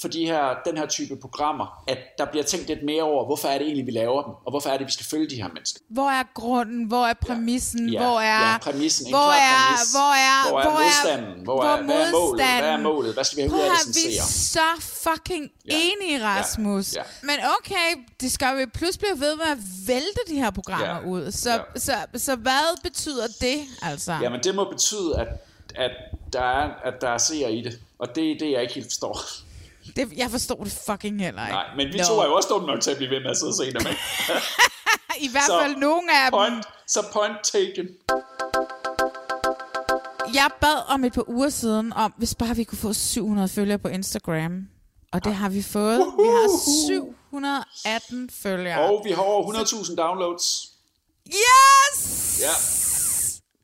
for 0.00 0.08
de 0.08 0.26
her, 0.26 0.42
den 0.66 0.76
her 0.78 0.86
type 0.86 1.16
programmer, 1.16 1.82
at 1.88 1.98
der 2.18 2.24
bliver 2.24 2.44
tænkt 2.44 2.66
lidt 2.66 2.82
mere 2.84 3.02
over, 3.02 3.26
hvorfor 3.26 3.48
er 3.48 3.58
det 3.58 3.66
egentlig, 3.66 3.86
vi 3.86 3.90
laver 3.90 4.22
dem, 4.22 4.32
og 4.44 4.50
hvorfor 4.50 4.70
er 4.70 4.76
det, 4.78 4.86
vi 4.86 4.92
skal 4.92 5.06
følge 5.06 5.30
de 5.30 5.36
her 5.36 5.48
mennesker. 5.48 5.80
Hvor 5.88 6.10
er 6.10 6.22
grunden? 6.34 6.84
Hvor 6.84 7.06
er 7.06 7.14
præmissen? 7.14 7.88
Ja, 7.88 8.02
hvor 8.02 8.20
er, 8.20 8.52
ja, 8.52 8.58
præmissen, 8.58 9.06
en 9.06 9.12
hvor 9.12 9.18
klar 9.18 9.32
er, 9.32 9.66
præmis. 9.66 9.92
hvor 9.92 10.12
er, 10.12 10.50
Hvor 10.50 10.60
er 10.60 10.70
modstanden? 10.84 11.44
Hvor 11.44 11.62
er- 11.64 11.82
hvad 11.82 11.94
er 11.96 12.10
målet? 12.12 12.44
Hvad 12.44 12.68
er 12.70 12.76
målet? 12.76 13.14
Hvad 13.14 13.24
skal 13.24 13.36
vi 13.36 13.42
have 13.42 13.52
ud 13.54 13.60
af 13.60 13.66
Prøv 13.66 13.74
det 13.76 13.80
som 13.84 13.94
Vi 13.94 14.16
er 14.16 14.22
seere? 14.22 14.76
så 14.80 14.86
fucking 15.10 15.50
enige, 15.64 16.24
Rasmus. 16.24 16.94
ja. 16.96 17.02
Men 17.22 17.36
okay, 17.58 17.88
Discovery 18.20 18.66
Plus 18.74 18.98
bliver 18.98 19.14
ved 19.14 19.36
med 19.36 19.46
at 19.50 19.58
vælte 19.86 20.20
de 20.28 20.34
her 20.34 20.50
programmer 20.50 20.86
Ja, 20.86 21.06
ud. 21.08 21.32
Så, 21.32 21.50
ja. 21.50 21.58
så, 21.76 21.92
så 22.16 22.36
hvad 22.36 22.82
betyder 22.82 23.26
det, 23.40 23.58
altså? 23.82 24.12
Jamen, 24.22 24.40
det 24.44 24.54
må 24.54 24.64
betyde, 24.64 25.14
at, 25.18 25.28
at, 25.74 25.90
der 26.32 26.40
er, 26.42 26.70
at 26.84 26.94
der 27.00 27.08
er 27.08 27.18
seere 27.18 27.52
i 27.52 27.62
det, 27.62 27.78
og 27.98 28.14
det 28.14 28.30
er 28.30 28.38
det, 28.38 28.50
jeg 28.52 28.62
ikke 28.62 28.74
helt 28.74 28.86
forstår. 28.86 29.20
Det, 29.96 30.12
jeg 30.16 30.30
forstår 30.30 30.64
det 30.64 30.72
fucking 30.86 31.20
heller 31.24 31.42
ikke. 31.46 31.52
Nej, 31.52 31.66
men 31.76 31.86
vi 31.92 31.98
Nå. 31.98 32.04
to 32.04 32.18
er 32.20 32.26
jo 32.26 32.34
også 32.34 32.48
dumme 32.48 32.66
nok 32.66 32.80
til 32.80 32.90
at 32.90 32.96
blive 32.96 33.10
ved 33.10 33.20
med 33.20 33.30
at 33.30 33.36
sidde 33.36 33.50
og 33.50 33.54
se 33.54 33.64
dem, 33.66 33.80
ikke? 33.90 34.00
I 35.26 35.28
hvert 35.30 35.46
Så 35.46 35.58
fald 35.62 35.76
nogle 35.76 36.12
af 36.24 36.30
dem. 36.30 36.38
point, 36.38 36.64
Så 36.86 37.00
point 37.12 37.36
taken. 37.44 37.86
Jeg 40.34 40.50
bad 40.60 40.78
om 40.88 41.04
et 41.04 41.12
par 41.12 41.28
uger 41.30 41.48
siden 41.48 41.92
om, 41.92 42.14
hvis 42.16 42.34
bare 42.34 42.56
vi 42.56 42.64
kunne 42.64 42.78
få 42.78 42.92
700 42.92 43.48
følgere 43.48 43.78
på 43.78 43.88
Instagram. 43.88 44.62
Og 45.12 45.24
det 45.24 45.34
har 45.34 45.48
vi 45.48 45.62
fået. 45.62 45.98
Vi 45.98 46.26
har 46.26 46.48
718 46.86 48.30
følgere. 48.42 48.78
Og 48.90 49.02
vi 49.04 49.10
har 49.10 49.22
over 49.22 49.52
100.000 49.52 49.96
downloads. 49.96 50.68
Yes! 51.26 52.40
Ja. 52.40 52.52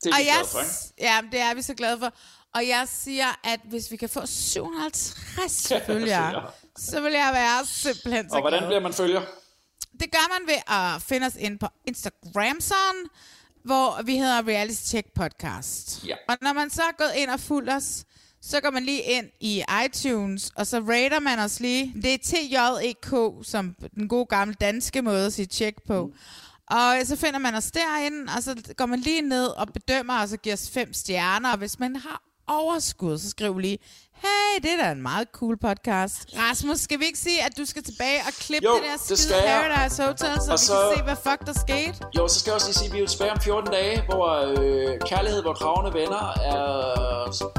Det 0.03 0.11
er 0.11 0.15
og 0.15 0.21
vi 0.21 0.27
jeg, 0.27 0.35
glade 0.35 0.49
for, 0.49 0.59
ikke? 0.59 0.73
Ja, 1.01 1.19
det 1.33 1.41
er 1.41 1.55
vi 1.55 1.63
så 1.63 1.75
glade 1.75 1.99
for. 1.99 2.13
Og 2.57 2.69
jeg 2.69 2.85
siger, 2.89 3.41
at 3.45 3.61
hvis 3.65 3.91
vi 3.91 3.97
kan 3.97 4.09
få 4.09 4.27
750 4.27 5.73
følgere, 5.87 6.51
så 6.79 7.01
vil 7.01 7.13
jeg 7.13 7.31
være 7.35 7.67
simpelthen 7.67 8.31
så 8.31 8.37
Og 8.37 8.41
hvordan 8.41 8.61
glad. 8.61 8.69
bliver 8.69 8.81
man 8.81 8.93
følger? 8.93 9.21
Det 10.01 10.13
gør 10.13 10.39
man 10.39 10.49
ved 10.55 10.63
at 10.67 11.03
finde 11.03 11.27
os 11.27 11.37
ind 11.39 11.59
på 11.59 11.67
Instagram, 11.87 12.61
sådan, 12.61 13.05
hvor 13.65 14.03
vi 14.03 14.17
hedder 14.17 14.49
Reality 14.49 14.83
Check 14.83 15.07
Podcast. 15.15 16.05
Ja. 16.07 16.15
Og 16.29 16.37
når 16.43 16.53
man 16.53 16.71
så 16.71 16.83
er 16.83 16.93
gået 16.99 17.13
ind 17.17 17.31
og 17.31 17.41
fulgt 17.41 17.71
os, 17.71 18.05
så 18.43 18.61
går 18.61 18.71
man 18.71 18.83
lige 18.85 19.03
ind 19.03 19.27
i 19.41 19.63
iTunes, 19.87 20.51
og 20.57 20.67
så 20.67 20.81
rater 20.81 21.21
man 21.21 21.39
os 21.39 21.61
lige. 21.61 21.95
Det 22.03 22.15
er 22.15 22.19
TJEK, 22.19 23.47
som 23.47 23.75
den 23.95 24.09
gode 24.09 24.27
gamle 24.27 24.55
danske 24.55 25.03
måde 25.03 25.27
at 25.27 25.33
sige 25.33 25.47
check 25.47 25.83
på. 25.87 26.11
Og 26.71 26.95
så 27.05 27.17
finder 27.17 27.39
man 27.39 27.55
os 27.55 27.71
derinde, 27.71 28.33
og 28.37 28.43
så 28.43 28.57
går 28.77 28.87
man 28.87 29.01
lige 29.01 29.21
ned 29.23 29.47
og 29.47 29.69
bedømmer 29.73 30.21
og 30.23 30.29
giver 30.43 30.55
os 30.55 30.71
fem 30.71 30.93
stjerner. 30.93 31.53
Og 31.53 31.59
hvis 31.59 31.79
man 31.79 31.97
har 31.97 32.23
overskud, 32.49 33.19
så 33.19 33.31
skriv 33.31 33.59
lige, 33.59 33.79
hey, 34.15 34.63
det 34.63 34.71
er 34.73 34.85
da 34.85 34.93
en 34.93 35.03
meget 35.03 35.29
cool 35.33 35.57
podcast. 35.59 36.27
Rasmus, 36.39 36.79
skal 36.81 37.01
vi 37.01 37.05
ikke 37.05 37.19
sige, 37.19 37.43
at 37.45 37.53
du 37.59 37.65
skal 37.65 37.83
tilbage 37.85 38.21
og 38.27 38.33
klippe 38.33 38.69
Jo, 38.69 38.75
det 38.75 38.83
der 38.83 38.97
det 39.09 39.19
skide 39.19 39.37
jeg. 39.53 39.65
Paradise 39.71 40.03
Hotel, 40.03 40.19
så 40.43 40.51
Og 40.53 40.59
vi 40.59 40.65
så- 40.65 40.73
kan 40.73 40.97
se, 40.99 41.03
hvad 41.03 41.17
fuck 41.27 41.47
der 41.47 41.53
skete? 41.67 41.95
Jo, 42.19 42.29
så 42.29 42.39
skal 42.41 42.51
jeg 42.51 42.55
også 42.55 42.67
lige 42.69 42.75
sige, 42.79 42.89
at 42.89 42.95
vi 42.95 43.01
er 43.03 43.07
tilbage 43.07 43.33
om 43.33 43.41
14 43.41 43.71
dage, 43.73 44.03
hvor 44.09 44.27
øh, 44.59 45.01
kærlighed, 45.01 45.43
hvor 45.43 45.53
kravende 45.55 45.95
venner 46.01 46.25
er, 46.53 46.63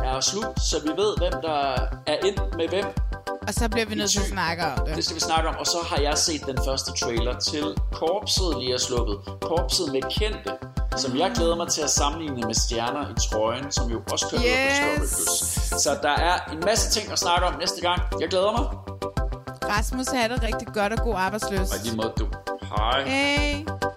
er 0.04 0.20
slut, 0.20 0.46
så 0.70 0.76
vi 0.84 0.90
ved, 1.02 1.12
hvem 1.18 1.34
der 1.48 1.60
er 2.08 2.18
ind 2.28 2.38
med 2.58 2.68
hvem. 2.70 2.86
Og 3.48 3.54
så 3.54 3.70
bliver 3.70 3.86
vi 3.86 3.96
nødt 3.96 4.12
til 4.12 4.20
at 4.20 4.26
snakke 4.28 4.64
om 4.66 4.86
det. 4.88 4.96
Det 4.96 5.04
skal 5.06 5.16
vi 5.16 5.20
snakke 5.22 5.50
om, 5.50 5.56
og 5.60 5.66
så 5.66 5.78
har 5.90 5.98
jeg 6.02 6.18
set 6.18 6.42
den 6.46 6.58
første 6.68 6.92
trailer 7.02 7.40
til 7.40 7.66
Korpset 7.94 8.52
lige 8.60 8.74
er 8.74 8.78
sluppet. 8.78 9.18
Korpset 9.42 9.92
med 9.94 10.02
kendte, 10.20 10.52
som 10.98 11.18
jeg 11.18 11.32
glæder 11.36 11.56
mig 11.56 11.68
til 11.68 11.82
at 11.82 11.90
sammenligne 11.90 12.42
med 12.42 12.54
stjerner 12.54 13.10
i 13.10 13.14
trøjen, 13.30 13.72
som 13.72 13.92
jo 13.92 14.02
også 14.12 14.26
kører 14.32 14.42
yes. 14.44 14.80
på 14.80 14.98
Plus. 14.98 15.12
Så 15.84 15.98
der 16.02 16.10
er 16.10 16.36
en 16.54 16.60
masse 16.60 17.00
ting 17.00 17.12
at 17.12 17.20
snakke 17.20 17.46
om 17.46 17.60
næste 17.60 17.82
gang. 17.82 18.02
Jeg 18.22 18.30
glæder 18.30 18.52
mig. 18.52 18.66
Rasmus 19.70 20.08
har 20.08 20.28
det 20.28 20.44
rigtig 20.44 20.68
godt 20.68 20.94
og 20.94 21.00
god 21.04 21.16
arbejdsløs. 21.18 21.72
Og 21.74 21.78
lige 21.84 21.96
måde 21.96 22.14
du. 22.20 22.28
Hej. 22.78 23.04
Hey. 23.04 23.97